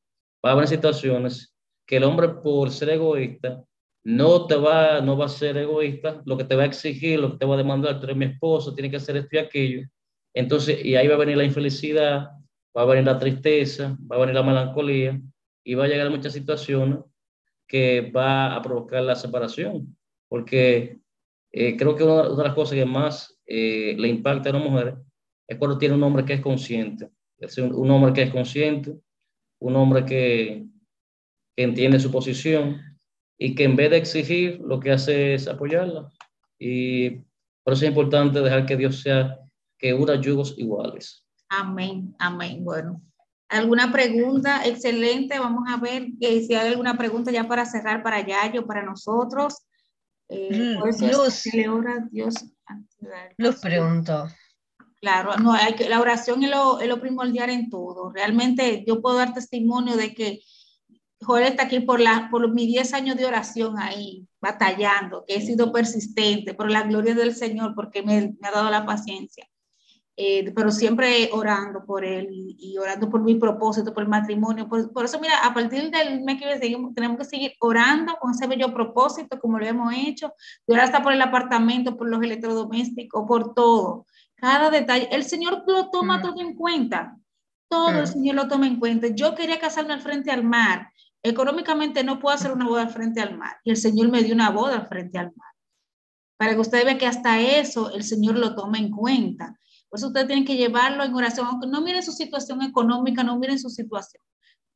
va 0.44 0.50
a 0.50 0.52
haber 0.52 0.68
situaciones 0.68 1.54
que 1.86 1.96
el 1.96 2.04
hombre 2.04 2.28
por 2.28 2.70
ser 2.70 2.90
egoísta 2.90 3.62
no 4.04 4.46
te 4.46 4.56
va, 4.56 5.00
no 5.00 5.16
va 5.18 5.26
a 5.26 5.28
ser 5.28 5.56
egoísta, 5.58 6.22
lo 6.24 6.36
que 6.36 6.44
te 6.44 6.54
va 6.56 6.62
a 6.62 6.66
exigir, 6.66 7.18
lo 7.20 7.32
que 7.32 7.38
te 7.38 7.46
va 7.46 7.54
a 7.54 7.58
demandar, 7.58 7.98
tú 7.98 8.06
eres 8.06 8.16
mi 8.16 8.24
esposo, 8.26 8.74
tiene 8.74 8.90
que 8.90 8.96
hacer 8.96 9.16
esto 9.16 9.28
y 9.32 9.38
aquello. 9.38 9.88
Entonces, 10.32 10.82
y 10.84 10.96
ahí 10.96 11.08
va 11.08 11.16
a 11.16 11.18
venir 11.18 11.36
la 11.36 11.44
infelicidad, 11.44 12.30
va 12.76 12.82
a 12.82 12.86
venir 12.86 13.04
la 13.04 13.18
tristeza, 13.18 13.96
va 14.10 14.16
a 14.16 14.20
venir 14.20 14.34
la 14.34 14.42
melancolía 14.42 15.20
y 15.64 15.74
va 15.74 15.84
a 15.84 15.88
llegar 15.88 16.10
muchas 16.10 16.32
situaciones 16.32 17.00
que 17.66 18.10
va 18.10 18.54
a 18.54 18.62
provocar 18.62 19.02
la 19.02 19.14
separación. 19.14 19.96
Porque 20.28 20.98
eh, 21.52 21.76
creo 21.76 21.94
que 21.94 22.04
una, 22.04 22.28
de 22.28 22.44
las 22.44 22.54
cosas 22.54 22.74
que 22.74 22.84
más 22.84 23.38
eh, 23.46 23.94
le 23.98 24.08
impacta 24.08 24.50
a 24.50 24.56
una 24.56 24.64
mujer 24.64 24.96
es 25.46 25.58
cuando 25.58 25.78
tiene 25.78 25.94
un 25.94 26.02
hombre 26.02 26.24
que 26.24 26.34
es 26.34 26.40
consciente. 26.40 27.10
Es 27.38 27.56
un, 27.58 27.74
un 27.74 27.90
hombre 27.90 28.12
que 28.12 28.22
es 28.22 28.30
consciente, 28.30 28.98
un 29.60 29.76
hombre 29.76 30.04
que, 30.04 30.66
que 31.56 31.62
entiende 31.62 32.00
su 32.00 32.10
posición 32.10 32.80
y 33.38 33.54
que 33.54 33.64
en 33.64 33.76
vez 33.76 33.90
de 33.90 33.98
exigir, 33.98 34.60
lo 34.60 34.80
que 34.80 34.90
hace 34.90 35.34
es 35.34 35.46
apoyarla. 35.46 36.10
Y 36.58 37.10
por 37.62 37.74
eso 37.74 37.84
es 37.84 37.90
importante 37.90 38.40
dejar 38.40 38.66
que 38.66 38.76
Dios 38.76 39.00
sea 39.00 39.38
que 39.78 39.94
una 39.94 40.20
yugos 40.20 40.58
iguales. 40.58 41.27
Amén, 41.48 42.14
amén. 42.18 42.64
Bueno, 42.64 43.00
¿alguna 43.48 43.90
pregunta? 43.90 44.64
Excelente. 44.64 45.38
Vamos 45.38 45.64
a 45.68 45.76
ver 45.78 46.08
que 46.20 46.42
si 46.42 46.54
hay 46.54 46.68
alguna 46.68 46.96
pregunta 46.96 47.30
ya 47.30 47.48
para 47.48 47.64
cerrar 47.64 48.02
para 48.02 48.20
Yayo, 48.20 48.66
para 48.66 48.82
nosotros. 48.82 49.64
Eh, 50.28 50.76
Luz, 50.78 50.98
Dios. 52.10 52.34
Los 53.38 53.60
pregunto. 53.60 54.28
Claro, 55.00 55.36
no, 55.36 55.52
hay 55.52 55.74
que, 55.74 55.88
la 55.88 56.00
oración 56.00 56.42
es 56.42 56.50
lo, 56.50 56.80
es 56.80 56.88
lo 56.88 57.00
primordial 57.00 57.50
en 57.50 57.70
todo. 57.70 58.10
Realmente 58.10 58.84
yo 58.86 59.00
puedo 59.00 59.16
dar 59.16 59.32
testimonio 59.32 59.96
de 59.96 60.12
que 60.12 60.40
Joel 61.20 61.46
está 61.46 61.64
aquí 61.64 61.80
por, 61.80 62.00
la, 62.00 62.28
por 62.30 62.52
mis 62.52 62.66
10 62.66 62.94
años 62.94 63.16
de 63.16 63.26
oración 63.26 63.78
ahí, 63.78 64.26
batallando, 64.40 65.24
que 65.26 65.36
he 65.36 65.40
sido 65.40 65.72
persistente, 65.72 66.54
por 66.54 66.70
la 66.70 66.82
gloria 66.82 67.14
del 67.14 67.34
Señor, 67.34 67.74
porque 67.74 68.02
me, 68.02 68.34
me 68.40 68.48
ha 68.48 68.52
dado 68.52 68.70
la 68.70 68.84
paciencia. 68.84 69.48
Eh, 70.20 70.50
pero 70.52 70.72
siempre 70.72 71.30
orando 71.32 71.84
por 71.84 72.04
él 72.04 72.26
y, 72.30 72.76
orando 72.76 73.08
por 73.08 73.22
mi 73.22 73.36
propósito, 73.36 73.94
por 73.94 74.02
el 74.02 74.08
matrimonio. 74.08 74.68
Por, 74.68 74.92
por, 74.92 75.04
eso, 75.04 75.20
mira, 75.20 75.46
a 75.46 75.54
partir 75.54 75.92
del 75.92 76.22
mes 76.22 76.40
que 76.40 76.58
viene 76.58 76.92
tenemos 76.92 77.18
que 77.18 77.24
seguir 77.24 77.52
orando 77.60 78.16
con 78.20 78.32
ese 78.32 78.48
bello 78.48 78.74
propósito, 78.74 79.38
como 79.38 79.60
lo 79.60 79.66
hemos 79.66 79.94
hecho, 79.94 80.34
y 80.66 80.72
ahora 80.72 80.86
está 80.86 81.04
por 81.04 81.12
el 81.12 81.22
apartamento, 81.22 81.96
por 81.96 82.08
los 82.08 82.20
electrodomésticos, 82.20 83.28
por 83.28 83.54
todo. 83.54 84.06
Cada 84.34 84.70
detalle, 84.70 85.08
el 85.12 85.22
Señor 85.22 85.62
lo 85.68 85.88
toma 85.88 86.18
mm. 86.18 86.22
todo 86.22 86.40
en 86.40 86.54
cuenta. 86.56 87.16
Todo 87.68 87.90
el 87.90 88.02
mm. 88.02 88.06
Señor 88.08 88.34
lo 88.34 88.48
toma 88.48 88.66
en 88.66 88.80
cuenta. 88.80 89.06
Yo 89.14 89.36
quería 89.36 89.60
casarme 89.60 89.94
al 89.94 90.00
frente 90.00 90.32
al 90.32 90.42
mar. 90.42 90.90
Económicamente 91.22 92.02
no 92.02 92.18
puedo 92.18 92.34
hacer 92.34 92.50
una 92.50 92.66
boda 92.66 92.82
al 92.82 92.90
frente 92.90 93.20
al 93.20 93.38
mar. 93.38 93.58
Y 93.62 93.70
el 93.70 93.76
Señor 93.76 94.08
me 94.08 94.24
dio 94.24 94.34
una 94.34 94.50
boda 94.50 94.78
al 94.78 94.88
frente 94.88 95.16
al 95.16 95.32
mar. 95.36 95.52
Para 96.36 96.54
que 96.54 96.60
ustedes 96.60 96.84
vean 96.84 96.98
que 96.98 97.06
hasta 97.06 97.40
eso 97.40 97.92
el 97.92 98.02
Señor 98.02 98.36
lo 98.36 98.56
toma 98.56 98.78
en 98.78 98.90
cuenta. 98.90 99.56
Por 99.88 99.98
eso 99.98 100.08
ustedes 100.08 100.26
tienen 100.26 100.44
que 100.44 100.56
llevarlo 100.56 101.04
en 101.04 101.14
oración, 101.14 101.46
aunque 101.46 101.66
no 101.66 101.80
miren 101.80 102.02
su 102.02 102.12
situación 102.12 102.62
económica, 102.62 103.22
no 103.22 103.38
miren 103.38 103.58
su 103.58 103.70
situación. 103.70 104.22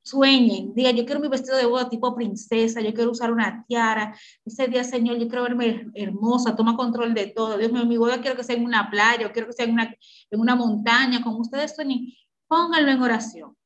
Sueñen, 0.05 0.75
digan, 0.75 0.97
yo 0.97 1.05
quiero 1.05 1.21
mi 1.21 1.29
vestido 1.29 1.57
de 1.57 1.67
boda 1.67 1.89
tipo 1.89 2.15
princesa, 2.15 2.81
yo 2.81 2.93
quiero 2.93 3.13
usar 3.13 3.31
una 3.31 3.65
tiara. 3.69 4.17
Ese 4.45 4.67
día, 4.67 4.83
Señor, 4.83 5.17
yo 5.19 5.29
quiero 5.29 5.45
verme 5.45 5.91
hermosa, 5.95 6.57
toma 6.57 6.77
control 6.77 7.15
de 7.15 7.29
todo. 7.29 7.57
Dios 7.57 7.71
mío, 7.71 7.87
mi 7.87 7.97
boda 7.97 8.21
quiero 8.21 8.37
que 8.37 8.43
sea 8.43 8.57
en 8.57 8.65
una 8.65 8.91
playa, 8.91 9.31
quiero 9.33 9.47
que 9.47 9.53
sea 9.53 9.67
en 9.67 9.73
una, 9.73 9.95
en 10.31 10.41
una 10.41 10.57
montaña, 10.57 11.23
como 11.23 11.39
ustedes 11.39 11.77
sueñen. 11.77 12.07
Pónganlo 12.49 12.91
en 12.91 13.03
oración 13.03 13.57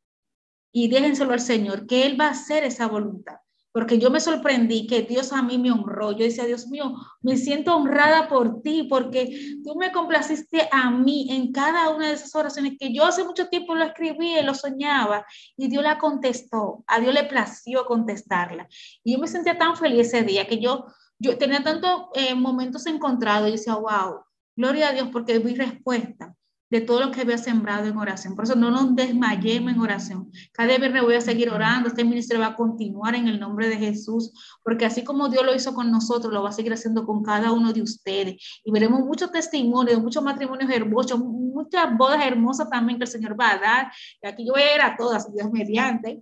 y 0.73 0.89
déjenselo 0.89 1.33
al 1.33 1.41
Señor, 1.41 1.87
que 1.87 2.05
Él 2.05 2.21
va 2.21 2.27
a 2.27 2.31
hacer 2.33 2.65
esa 2.65 2.87
voluntad 2.87 3.37
porque 3.77 3.99
yo 3.99 4.11
me 4.11 4.21
sorprendí 4.21 4.87
que 4.87 5.03
Dios 5.03 5.35
a 5.35 5.43
mí 5.43 5.59
me 5.59 5.71
honró. 5.71 6.12
Yo 6.12 6.25
decía, 6.25 6.47
Dios 6.47 6.67
mío, 6.69 6.95
me 7.21 7.37
siento 7.37 7.77
honrada 7.77 8.27
por 8.27 8.62
ti, 8.62 8.85
porque 8.89 9.59
tú 9.62 9.75
me 9.77 9.93
complaciste 9.93 10.67
a 10.73 10.91
mí 10.91 11.29
en 11.31 11.53
cada 11.53 11.91
una 11.91 12.09
de 12.09 12.15
esas 12.15 12.35
oraciones 12.35 12.79
que 12.81 12.95
yo 12.95 13.05
hace 13.05 13.23
mucho 13.23 13.49
tiempo 13.49 13.75
lo 13.75 13.85
escribí 13.85 14.41
lo 14.43 14.55
soñaba, 14.55 15.27
y 15.59 15.69
Dios 15.69 15.83
la 15.83 15.99
contestó, 15.99 16.85
a 16.87 17.01
Dios 17.01 17.12
le 17.12 17.25
plació 17.25 17.85
contestarla. 17.85 18.67
Y 19.05 19.12
yo 19.12 19.19
me 19.19 19.29
sentía 19.29 19.59
tan 19.59 19.77
feliz 19.77 20.07
ese 20.07 20.23
día 20.23 20.47
que 20.47 20.59
yo, 20.59 20.87
yo 21.19 21.37
tenía 21.37 21.62
tantos 21.62 22.07
eh, 22.15 22.35
momentos 22.35 22.87
encontrados 22.87 23.51
y 23.51 23.53
decía, 23.53 23.75
wow, 23.75 24.23
gloria 24.57 24.89
a 24.89 24.93
Dios 24.95 25.11
porque 25.12 25.39
vi 25.39 25.55
respuesta 25.55 26.35
de 26.69 26.81
todo 26.81 27.01
lo 27.01 27.11
que 27.13 27.21
había 27.21 27.39
sembrado 27.39 27.87
en 27.87 27.97
oración. 27.97 28.35
Por 28.35 28.45
eso 28.45 28.57
no 28.57 28.71
nos 28.71 28.95
desmayemos 28.97 29.73
en 29.73 29.81
oración. 29.81 30.31
Cada 30.53 30.77
viernes 30.77 31.03
voy 31.03 31.15
a 31.15 31.21
seguir 31.21 31.51
orando. 31.51 31.89
Este 31.89 32.05
ministerio 32.05 32.41
va 32.41 32.49
a 32.49 32.57
continuar 32.57 33.15
en 33.15 33.29
el 33.29 33.39
nombre 33.39 33.69
de 33.69 33.77
Jesús, 33.77 34.33
porque 34.65 34.85
así 34.85 35.05
como 35.05 35.29
Dios 35.29 35.45
lo 35.45 35.55
hizo 35.55 35.75
con 35.75 35.91
nosotros, 35.91 36.33
lo 36.33 36.43
va 36.43 36.49
a 36.49 36.53
seguir 36.53 36.73
haciendo 36.73 37.07
con 37.07 37.23
cada 37.23 37.53
uno 37.53 37.73
de 37.73 37.83
ustedes. 37.83 38.61
Y 38.65 38.71
veremos 38.73 39.01
muchos 39.01 39.31
testimonios, 39.31 40.03
muchos 40.03 40.23
matrimonios 40.23 40.71
hermosos, 40.71 41.21
muchas 41.21 41.97
bodas 41.97 42.25
hermosas 42.25 42.69
también 42.69 42.99
que 42.99 43.05
el 43.05 43.11
Señor 43.11 43.39
va 43.39 43.53
a 43.53 43.59
dar. 43.59 43.93
Y 44.23 44.27
aquí 44.27 44.45
yo 44.47 44.53
voy 44.53 44.63
a 44.63 44.75
ir 44.75 44.81
a 44.81 44.97
todas, 44.97 45.33
Dios 45.33 45.51
mediante. 45.53 46.21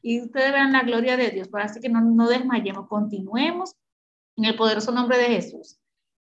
Y 0.00 0.22
ustedes 0.22 0.52
verán 0.52 0.72
la 0.72 0.82
gloria 0.82 1.16
de 1.16 1.30
Dios. 1.30 1.48
Pero 1.52 1.64
así 1.64 1.80
que 1.80 1.90
no, 1.90 2.00
no 2.00 2.28
desmayemos, 2.28 2.88
continuemos 2.88 3.74
en 4.36 4.46
el 4.46 4.56
poderoso 4.56 4.92
nombre 4.92 5.18
de 5.18 5.26
Jesús. 5.26 5.77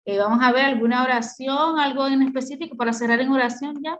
Eh, 0.06 0.18
vamos 0.18 0.38
a 0.42 0.52
ver 0.52 0.66
alguna 0.66 1.02
oración, 1.02 1.78
algo 1.78 2.06
en 2.06 2.22
específico 2.22 2.76
para 2.76 2.92
cerrar 2.92 3.20
en 3.20 3.30
oración 3.30 3.80
ya. 3.82 3.98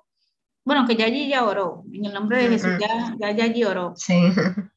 Bueno, 0.65 0.87
que 0.87 0.97
Yayi 0.97 1.29
ya 1.29 1.45
oró, 1.45 1.85
en 1.93 2.07
el 2.07 2.13
nombre 2.13 2.43
de 2.43 2.49
Jesús, 2.49 2.73
ya, 2.81 3.15
ya 3.19 3.33
Yayi 3.33 3.65
oró. 3.65 3.93
Sí. 3.97 4.15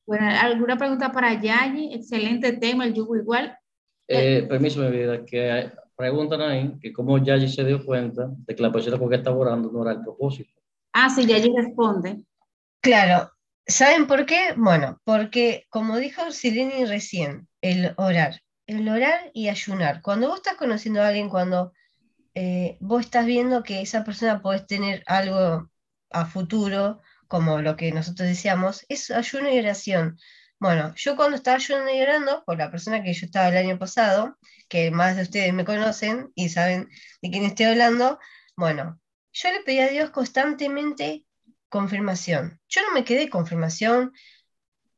Bueno, 0.06 0.26
¿alguna 0.42 0.78
pregunta 0.78 1.12
para 1.12 1.34
Yayi? 1.34 1.94
Excelente 1.94 2.54
tema, 2.54 2.86
el 2.86 2.94
yugo 2.94 3.16
igual. 3.18 3.58
Eh, 4.08 4.46
permiso, 4.48 4.80
mi 4.82 4.90
vida, 4.90 5.26
que 5.26 5.70
preguntan 5.98 6.42
ahí 6.42 6.78
que 6.80 6.94
cómo 6.94 7.18
Yayi 7.18 7.50
se 7.50 7.66
dio 7.66 7.86
cuenta 7.86 8.30
de 8.30 8.56
que 8.56 8.62
la 8.62 8.72
persona 8.72 8.98
con 8.98 9.10
que 9.10 9.16
estaba 9.16 9.36
orando 9.36 9.70
no 9.72 9.82
era 9.82 9.94
el 9.94 10.02
propósito. 10.02 10.62
Ah, 10.94 11.10
sí, 11.10 11.26
Yayi 11.26 11.54
responde. 11.56 12.24
Claro, 12.82 13.32
¿saben 13.66 14.08
por 14.08 14.26
qué? 14.26 14.54
Bueno, 14.56 15.00
porque 15.04 15.66
como 15.70 15.98
dijo 15.98 16.32
Sileni 16.32 16.86
recién, 16.86 17.48
el 17.62 17.94
orar 17.98 18.40
el 18.68 18.88
orar 18.90 19.32
y 19.34 19.50
ayunar. 19.50 20.02
Cuando 20.02 20.28
vos 20.28 20.38
estás 20.38 20.56
conociendo 20.56 21.02
a 21.02 21.08
alguien, 21.08 21.30
cuando 21.30 21.74
eh, 22.36 22.78
vos 22.82 23.02
estás 23.06 23.26
viendo 23.26 23.64
que 23.64 23.82
esa 23.82 24.04
persona 24.04 24.42
puede 24.42 24.60
tener 24.60 25.04
algo 25.08 25.70
a 26.12 26.26
futuro, 26.26 27.02
como 27.28 27.62
lo 27.62 27.76
que 27.76 27.92
nosotros 27.92 28.28
decíamos, 28.28 28.86
es 28.90 29.10
ayuno 29.12 29.50
y 29.50 29.60
oración. 29.60 30.18
Bueno, 30.60 30.94
yo 30.96 31.15
cuando 31.15 31.38
estaba 31.38 31.58
ayunando 31.58 31.94
y 31.94 32.02
orando, 32.02 32.44
por 32.46 32.58
la 32.58 32.72
persona 32.72 33.04
que 33.04 33.13
yo 33.13 33.26
estaba 33.26 33.50
el 33.50 33.58
año 33.58 33.80
pasado, 33.80 34.38
que 34.70 34.92
más 34.92 35.15
de 35.15 35.24
ustedes 35.24 35.54
me 35.54 35.65
conocen 35.65 36.32
y 36.36 36.50
saben 36.50 36.90
de 37.22 37.30
quién 37.30 37.44
estoy 37.46 37.68
hablando, 37.68 38.20
bueno, 38.56 39.00
yo 39.34 39.52
le 39.52 39.62
pedí 39.62 39.80
a 39.80 39.90
Dios 39.90 40.10
constantemente 40.10 41.26
confirmación. 41.70 42.60
Yo 42.68 42.82
no 42.82 42.92
me 42.92 43.04
quedé 43.04 43.30
confirmación, 43.30 44.13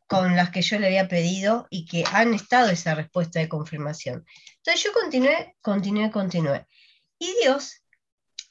con 0.09 0.35
las 0.35 0.49
que 0.49 0.63
yo 0.63 0.79
le 0.79 0.87
había 0.87 1.07
pedido 1.07 1.67
y 1.69 1.85
que 1.85 2.03
han 2.11 2.33
estado 2.33 2.69
esa 2.69 2.95
respuesta 2.95 3.39
de 3.39 3.47
confirmación. 3.47 4.25
Entonces 4.57 4.83
yo 4.83 4.91
continué, 4.91 5.55
continué, 5.61 6.09
continué. 6.09 6.65
Y 7.19 7.31
Dios 7.43 7.83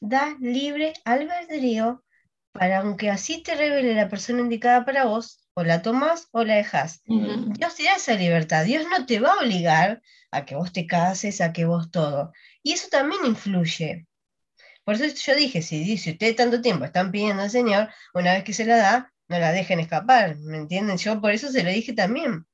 da 0.01 0.37
libre 0.39 0.93
albedrío 1.05 2.05
para, 2.53 2.79
aunque 2.79 3.11
así 3.11 3.43
te 3.43 3.57
revele 3.57 3.95
la 3.95 4.09
persona 4.09 4.41
indicada 4.41 4.85
para 4.85 5.07
vos, 5.07 5.49
o 5.55 5.65
la 5.65 5.83
tomas 5.83 6.29
o 6.31 6.45
la 6.45 6.55
dejas. 6.55 7.03
Dios 7.05 7.75
te 7.75 7.83
da 7.83 7.97
esa 7.97 8.15
libertad. 8.15 8.65
Dios 8.65 8.87
no 8.89 9.05
te 9.05 9.19
va 9.19 9.33
a 9.33 9.39
obligar 9.39 10.01
a 10.31 10.45
que 10.45 10.55
vos 10.55 10.73
te 10.73 10.87
cases, 10.87 11.41
a 11.41 11.53
que 11.53 11.65
vos 11.65 11.91
todo. 11.91 12.33
Y 12.63 12.75
eso 12.75 12.87
también 12.89 13.25
influye. 13.25 14.07
Por 14.85 14.95
eso 14.95 15.07
yo 15.07 15.35
dije, 15.35 15.61
si, 15.61 15.81
dice 15.83 16.13
ustedes 16.13 16.37
tanto 16.37 16.63
tiempo 16.63 16.85
están 16.85 17.11
pidiendo 17.11 17.43
al 17.43 17.51
Señor, 17.51 17.89
una 18.15 18.35
vez 18.35 18.45
que 18.45 18.53
se 18.53 18.65
la 18.65 18.77
da, 18.77 19.13
no 19.29 19.39
la 19.39 19.53
dejen 19.53 19.81
escapar, 19.81 20.37
¿me 20.39 20.57
entienden? 20.57 20.99
Yo 20.99 21.21
por 21.21 21.33
eso 21.33 21.51
se 21.51 21.63
lo 21.63 21.71
dije 21.71 21.93
también. 21.93 22.47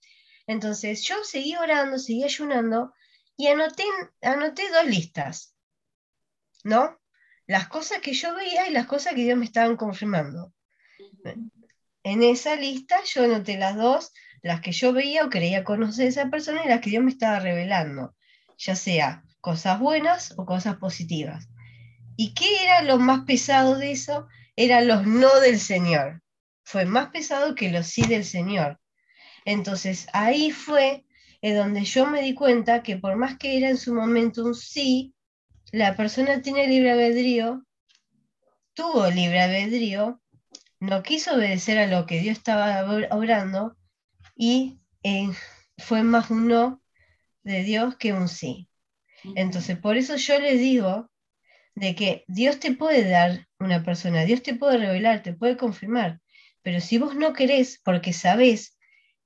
Entonces 0.46 1.02
yo 1.02 1.16
seguí 1.24 1.56
orando, 1.56 1.98
seguí 1.98 2.24
ayunando 2.24 2.92
y 3.36 3.46
anoté, 3.48 3.84
anoté 4.22 4.70
dos 4.70 4.86
listas. 4.86 5.54
¿no? 6.64 6.98
Las 7.46 7.68
cosas 7.68 8.00
que 8.00 8.14
yo 8.14 8.34
veía 8.34 8.68
y 8.68 8.72
las 8.72 8.86
cosas 8.86 9.14
que 9.14 9.22
Dios 9.22 9.38
me 9.38 9.44
estaban 9.44 9.76
confirmando. 9.76 10.52
En 12.02 12.22
esa 12.22 12.56
lista 12.56 12.96
yo 13.04 13.24
anoté 13.24 13.56
las 13.58 13.76
dos, 13.76 14.12
las 14.42 14.60
que 14.60 14.72
yo 14.72 14.92
veía 14.92 15.24
o 15.24 15.30
creía 15.30 15.62
conocer 15.62 16.06
a 16.06 16.08
esa 16.08 16.30
persona 16.30 16.64
y 16.64 16.68
las 16.68 16.80
que 16.80 16.90
Dios 16.90 17.04
me 17.04 17.10
estaba 17.10 17.38
revelando, 17.38 18.14
ya 18.58 18.74
sea 18.74 19.22
cosas 19.40 19.78
buenas 19.78 20.34
o 20.36 20.46
cosas 20.46 20.76
positivas. 20.76 21.48
¿Y 22.16 22.34
qué 22.34 22.64
era 22.64 22.82
lo 22.82 22.98
más 22.98 23.24
pesado 23.24 23.76
de 23.76 23.92
eso? 23.92 24.26
Eran 24.56 24.88
los 24.88 25.06
no 25.06 25.40
del 25.40 25.60
Señor. 25.60 26.22
Fue 26.64 26.84
más 26.84 27.10
pesado 27.10 27.54
que 27.54 27.70
los 27.70 27.86
sí 27.86 28.02
del 28.02 28.24
Señor. 28.24 28.80
Entonces 29.44 30.08
ahí 30.12 30.50
fue 30.50 31.04
en 31.42 31.56
donde 31.56 31.84
yo 31.84 32.06
me 32.06 32.22
di 32.22 32.34
cuenta 32.34 32.82
que 32.82 32.96
por 32.96 33.16
más 33.16 33.36
que 33.36 33.58
era 33.58 33.68
en 33.68 33.76
su 33.76 33.94
momento 33.94 34.44
un 34.44 34.54
sí, 34.54 35.14
la 35.72 35.96
persona 35.96 36.40
tiene 36.40 36.66
libre 36.66 36.92
albedrío, 36.92 37.64
tuvo 38.74 39.10
libre 39.10 39.40
albedrío, 39.40 40.20
no 40.80 41.02
quiso 41.02 41.34
obedecer 41.34 41.78
a 41.78 41.86
lo 41.86 42.06
que 42.06 42.20
Dios 42.20 42.38
estaba 42.38 42.84
obrando 43.10 43.76
y 44.36 44.78
eh, 45.02 45.30
fue 45.78 46.02
más 46.02 46.30
un 46.30 46.48
no 46.48 46.82
de 47.42 47.62
Dios 47.62 47.96
que 47.96 48.12
un 48.12 48.28
sí. 48.28 48.68
Entonces, 49.34 49.78
por 49.78 49.96
eso 49.96 50.16
yo 50.16 50.38
le 50.38 50.56
digo 50.56 51.10
de 51.74 51.94
que 51.94 52.24
Dios 52.28 52.60
te 52.60 52.72
puede 52.72 53.08
dar 53.08 53.48
una 53.58 53.82
persona, 53.82 54.24
Dios 54.24 54.42
te 54.42 54.54
puede 54.54 54.78
revelar, 54.78 55.22
te 55.22 55.32
puede 55.32 55.56
confirmar, 55.56 56.20
pero 56.64 56.80
si 56.80 56.96
vos 56.96 57.14
no 57.14 57.34
querés 57.34 57.78
porque 57.84 58.12
sabés 58.14 58.78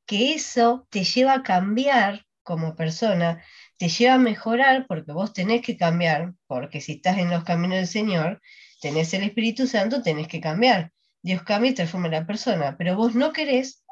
que 0.07 0.34
eso 0.34 0.86
te 0.91 1.05
lleva 1.05 1.34
a 1.34 1.43
cambiar 1.43 2.26
como 2.43 2.74
persona, 2.74 3.45
te 3.76 3.89
lleva 3.89 4.14
a 4.14 4.18
mejorar 4.18 4.86
porque 4.89 5.12
vos 5.12 5.32
tenés 5.32 5.62
que 5.62 5.76
cambiar, 5.76 6.34
porque 6.49 6.80
si 6.80 6.93
estás 6.95 7.16
en 7.18 7.30
los 7.30 7.45
caminos 7.45 7.76
del 7.76 7.86
Señor, 7.86 8.43
tenés 8.80 9.14
el 9.14 9.22
Espíritu 9.22 9.68
Santo, 9.68 10.03
tenés 10.03 10.26
que 10.26 10.41
cambiar. 10.41 10.93
Dios 11.22 11.43
cambia 11.43 11.70
y 11.70 11.74
transforma 11.74 12.09
a 12.09 12.11
la 12.11 12.26
persona, 12.26 12.76
pero 12.76 12.97
vos 12.97 13.14
no 13.14 13.32
querés, 13.32 13.84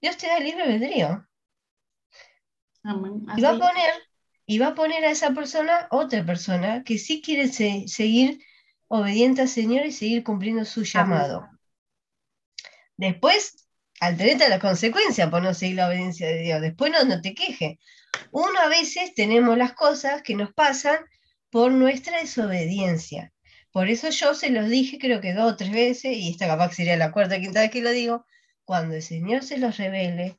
Dios 0.00 0.16
te 0.16 0.26
da 0.26 0.40
libre 0.40 0.64
albedrío. 0.64 1.28
Y 3.36 3.40
va 3.40 3.50
a 3.50 3.58
poner, 3.58 3.92
y 4.46 4.58
va 4.58 4.68
a 4.68 4.74
poner 4.74 5.04
a 5.04 5.10
esa 5.10 5.30
persona 5.30 5.86
otra 5.90 6.26
persona 6.26 6.82
que 6.82 6.98
sí 6.98 7.22
quiere 7.22 7.46
seguir 7.48 8.40
obediente 8.88 9.42
al 9.42 9.48
Señor 9.48 9.86
y 9.86 9.92
seguir 9.92 10.24
cumpliendo 10.24 10.64
su 10.64 10.82
llamado. 10.82 11.53
Después, 12.96 13.66
alternate 14.00 14.48
la 14.48 14.58
consecuencia 14.58 15.30
por 15.30 15.42
no 15.42 15.54
seguir 15.54 15.76
la 15.76 15.88
obediencia 15.88 16.26
de 16.28 16.38
Dios. 16.38 16.60
Después 16.60 16.92
no, 16.92 17.04
no 17.04 17.20
te 17.20 17.34
queje. 17.34 17.78
Uno 18.30 18.58
a 18.60 18.68
veces 18.68 19.14
tenemos 19.14 19.56
las 19.58 19.72
cosas 19.72 20.22
que 20.22 20.34
nos 20.34 20.52
pasan 20.52 20.98
por 21.50 21.72
nuestra 21.72 22.20
desobediencia. 22.20 23.32
Por 23.72 23.88
eso 23.88 24.10
yo 24.10 24.34
se 24.34 24.50
los 24.50 24.68
dije 24.68 24.98
creo 24.98 25.20
que 25.20 25.34
dos 25.34 25.52
o 25.52 25.56
tres 25.56 25.72
veces, 25.72 26.16
y 26.16 26.30
esta 26.30 26.46
capaz 26.46 26.72
sería 26.74 26.96
la 26.96 27.12
cuarta 27.12 27.36
o 27.36 27.40
quinta 27.40 27.60
vez 27.60 27.70
que 27.70 27.82
lo 27.82 27.90
digo, 27.90 28.24
cuando 28.64 28.94
el 28.94 29.02
Señor 29.02 29.42
se 29.42 29.58
los 29.58 29.76
revele, 29.76 30.38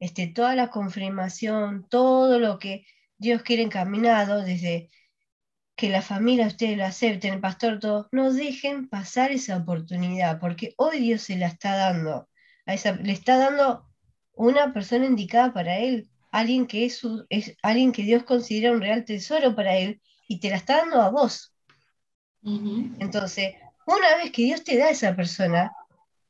este, 0.00 0.26
toda 0.26 0.56
la 0.56 0.68
confirmación, 0.68 1.86
todo 1.88 2.38
lo 2.40 2.58
que 2.58 2.84
Dios 3.18 3.42
quiere 3.42 3.62
encaminado, 3.62 4.42
desde 4.42 4.90
que 5.82 5.88
la 5.88 6.00
familia 6.00 6.46
ustedes 6.46 6.78
lo 6.78 6.84
acepten, 6.84 7.34
el 7.34 7.40
pastor, 7.40 7.80
todo, 7.80 8.08
no 8.12 8.32
dejen 8.32 8.88
pasar 8.88 9.32
esa 9.32 9.56
oportunidad, 9.56 10.38
porque 10.38 10.74
hoy 10.76 11.00
Dios 11.00 11.22
se 11.22 11.36
la 11.36 11.48
está 11.48 11.74
dando, 11.74 12.28
a 12.66 12.74
esa, 12.74 12.92
le 12.92 13.12
está 13.12 13.36
dando 13.36 13.88
una 14.32 14.72
persona 14.72 15.06
indicada 15.06 15.52
para 15.52 15.78
él, 15.78 16.08
alguien 16.30 16.68
que 16.68 16.84
es, 16.84 17.02
es 17.30 17.56
alguien 17.64 17.90
que 17.90 18.04
Dios 18.04 18.22
considera 18.22 18.70
un 18.70 18.80
real 18.80 19.04
tesoro 19.04 19.56
para 19.56 19.76
él, 19.76 20.00
y 20.28 20.38
te 20.38 20.50
la 20.50 20.56
está 20.56 20.76
dando 20.76 21.02
a 21.02 21.10
vos. 21.10 21.52
Entonces, 22.44 23.56
una 23.84 24.16
vez 24.22 24.30
que 24.30 24.42
Dios 24.42 24.62
te 24.62 24.76
da 24.76 24.84
a 24.84 24.90
esa 24.90 25.16
persona, 25.16 25.72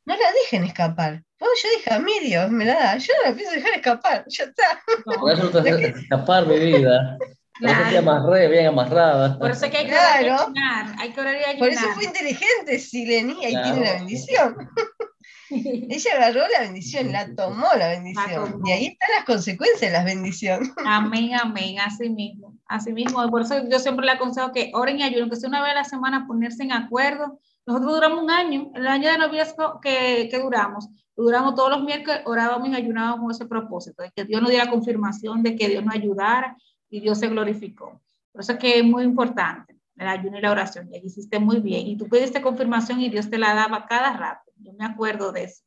no 0.06 0.14
la 0.16 0.32
dejen 0.44 0.64
escapar. 0.64 1.22
yo 1.38 1.68
dije 1.76 1.92
a 1.92 1.98
mí, 1.98 2.12
Dios 2.20 2.50
me 2.50 2.64
la 2.64 2.74
da. 2.74 2.96
Yo 2.96 3.12
no 3.22 3.28
la 3.30 3.36
pienso 3.36 3.54
dejar 3.54 3.74
escapar. 3.74 4.24
Ya 4.28 4.44
está. 4.44 4.82
Eso 5.30 5.50
no 5.50 5.62
te 5.62 5.88
escapar, 6.00 6.46
mi 6.46 6.58
vida. 6.58 7.18
Por 7.60 7.68
eso 7.68 7.98
amarré, 7.98 8.48
bien 8.48 8.66
amarrada. 8.66 9.38
Por 9.38 9.50
eso 9.50 9.70
que 9.70 9.76
hay 9.78 9.84
que 9.84 9.90
claro. 9.90 10.52
Hay 10.98 11.12
que 11.12 11.20
orar 11.20 11.34
y 11.34 11.44
ayunar. 11.44 11.58
Por 11.58 11.68
eso 11.68 11.86
fue 11.94 12.04
inteligente, 12.04 12.78
Sileni, 12.78 13.36
y 13.44 13.62
tiene 13.62 13.84
la 13.84 13.92
bendición. 13.94 14.56
Ella 15.50 16.10
agarró 16.16 16.48
la 16.48 16.60
bendición, 16.60 17.12
la 17.12 17.34
tomó 17.34 17.66
la 17.76 17.88
bendición. 17.88 18.62
y 18.64 18.70
ahí 18.72 18.86
están 18.86 19.10
las 19.14 19.24
consecuencias 19.24 19.80
de 19.80 19.90
la 19.90 20.04
bendición. 20.04 20.72
Amén, 20.86 21.32
amén, 21.34 21.78
así 21.80 22.08
mismo. 22.08 22.58
Así 22.66 22.90
mismo, 22.92 23.28
por 23.28 23.42
eso 23.42 23.68
yo 23.68 23.78
siempre 23.78 24.06
le 24.06 24.12
aconsejo 24.12 24.50
que 24.52 24.70
oren 24.74 24.98
y 24.98 25.02
ayuden, 25.02 25.28
que 25.28 25.36
sea 25.36 25.50
una 25.50 25.62
vez 25.62 25.72
a 25.72 25.74
la 25.74 25.84
semana 25.84 26.26
ponerse 26.26 26.62
en 26.62 26.72
acuerdo. 26.72 27.38
Nosotros 27.66 27.92
duramos 27.92 28.22
un 28.22 28.30
año, 28.30 28.70
el 28.74 28.86
año 28.86 29.10
de 29.10 29.18
noviazgo 29.18 29.78
que, 29.80 30.28
que 30.30 30.38
duramos, 30.38 30.88
duramos 31.14 31.54
todos 31.54 31.70
los 31.70 31.82
miércoles, 31.82 32.22
orábamos 32.24 32.70
y 32.70 32.74
ayunábamos 32.74 33.20
con 33.20 33.30
ese 33.30 33.46
propósito, 33.46 34.02
de 34.02 34.10
que 34.10 34.24
Dios 34.24 34.40
nos 34.40 34.50
diera 34.50 34.70
confirmación 34.70 35.42
de 35.42 35.54
que 35.54 35.68
Dios 35.68 35.84
nos 35.84 35.94
ayudara 35.94 36.56
y 36.92 37.00
Dios 37.00 37.18
se 37.18 37.28
glorificó. 37.28 38.00
Por 38.30 38.42
eso 38.42 38.52
es 38.52 38.58
que 38.58 38.78
es 38.78 38.84
muy 38.84 39.02
importante 39.02 39.74
el 39.96 40.06
ayuno 40.06 40.38
y 40.38 40.42
la 40.42 40.50
oración, 40.50 40.88
y 40.92 40.98
hiciste 41.06 41.38
muy 41.38 41.60
bien, 41.60 41.86
y 41.86 41.96
tú 41.96 42.08
pediste 42.08 42.42
confirmación 42.42 43.00
y 43.00 43.08
Dios 43.08 43.30
te 43.30 43.38
la 43.38 43.54
daba 43.54 43.86
cada 43.86 44.16
rato. 44.16 44.52
Yo 44.56 44.72
me 44.74 44.84
acuerdo 44.84 45.32
de 45.32 45.44
eso. 45.44 45.62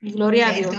Y 0.00 0.12
gloria 0.12 0.48
a 0.48 0.52
Dios. 0.52 0.74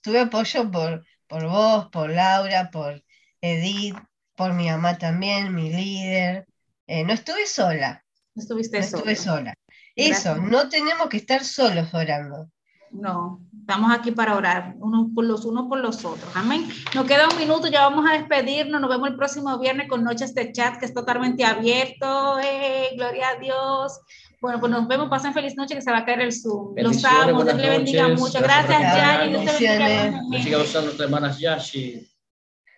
Tuve, 0.00 0.20
apoyo 0.20 0.70
por, 0.70 1.04
por 1.26 1.48
vos, 1.48 1.88
por 1.90 2.10
Laura, 2.10 2.70
por 2.70 3.02
Edith, 3.40 3.96
por 4.36 4.52
mi 4.52 4.68
mamá 4.68 4.96
también, 4.96 5.54
mi 5.54 5.72
líder. 5.72 6.46
Eh, 6.86 7.04
no 7.04 7.12
estuve 7.12 7.46
sola. 7.46 8.04
No 8.34 8.42
estuviste 8.42 8.78
no 8.78 8.84
Estuve 8.84 9.16
sola. 9.16 9.54
Eso, 9.96 10.36
no 10.36 10.68
tenemos 10.68 11.08
que 11.08 11.16
estar 11.16 11.42
solos 11.42 11.92
orando. 11.94 12.50
No, 12.90 13.40
estamos 13.64 13.90
aquí 13.94 14.10
para 14.10 14.36
orar, 14.36 14.74
unos 14.78 15.08
por 15.14 15.24
los 15.24 15.46
unos 15.46 15.68
por 15.68 15.78
los 15.78 16.04
otros. 16.04 16.30
Amén. 16.34 16.68
Nos 16.94 17.06
queda 17.06 17.28
un 17.30 17.38
minuto, 17.38 17.66
ya 17.68 17.88
vamos 17.88 18.04
a 18.08 18.12
despedirnos. 18.12 18.78
Nos 18.78 18.90
vemos 18.90 19.08
el 19.08 19.16
próximo 19.16 19.58
viernes 19.58 19.88
con 19.88 20.04
Noches 20.04 20.34
de 20.34 20.52
Chat, 20.52 20.78
que 20.78 20.84
es 20.84 20.92
totalmente 20.92 21.44
abierto. 21.44 22.38
Eh, 22.40 22.90
gloria 22.94 23.30
a 23.30 23.36
Dios. 23.36 24.00
Bueno, 24.42 24.60
pues 24.60 24.70
nos 24.70 24.86
vemos, 24.86 25.08
pasen 25.08 25.32
feliz 25.32 25.56
noche 25.56 25.74
que 25.74 25.80
se 25.80 25.90
va 25.90 25.98
a 25.98 26.04
caer 26.04 26.20
el 26.20 26.32
Zoom. 26.32 26.74
Los 26.76 27.02
amo, 27.06 27.42
Dios 27.42 27.56
le 27.56 27.70
bendiga 27.70 28.08
mucho. 28.08 28.38
Gracias, 28.38 28.80
Yashi. 28.80 29.30
Dios 29.30 29.56
te 29.56 31.06
bendiga. 31.06 31.38
Yashi. 31.38 32.06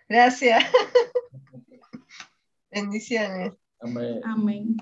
Gracias. 0.07 0.63
Bendiciones. 2.71 3.51
Amén. 3.81 4.21
Amén. 4.23 4.75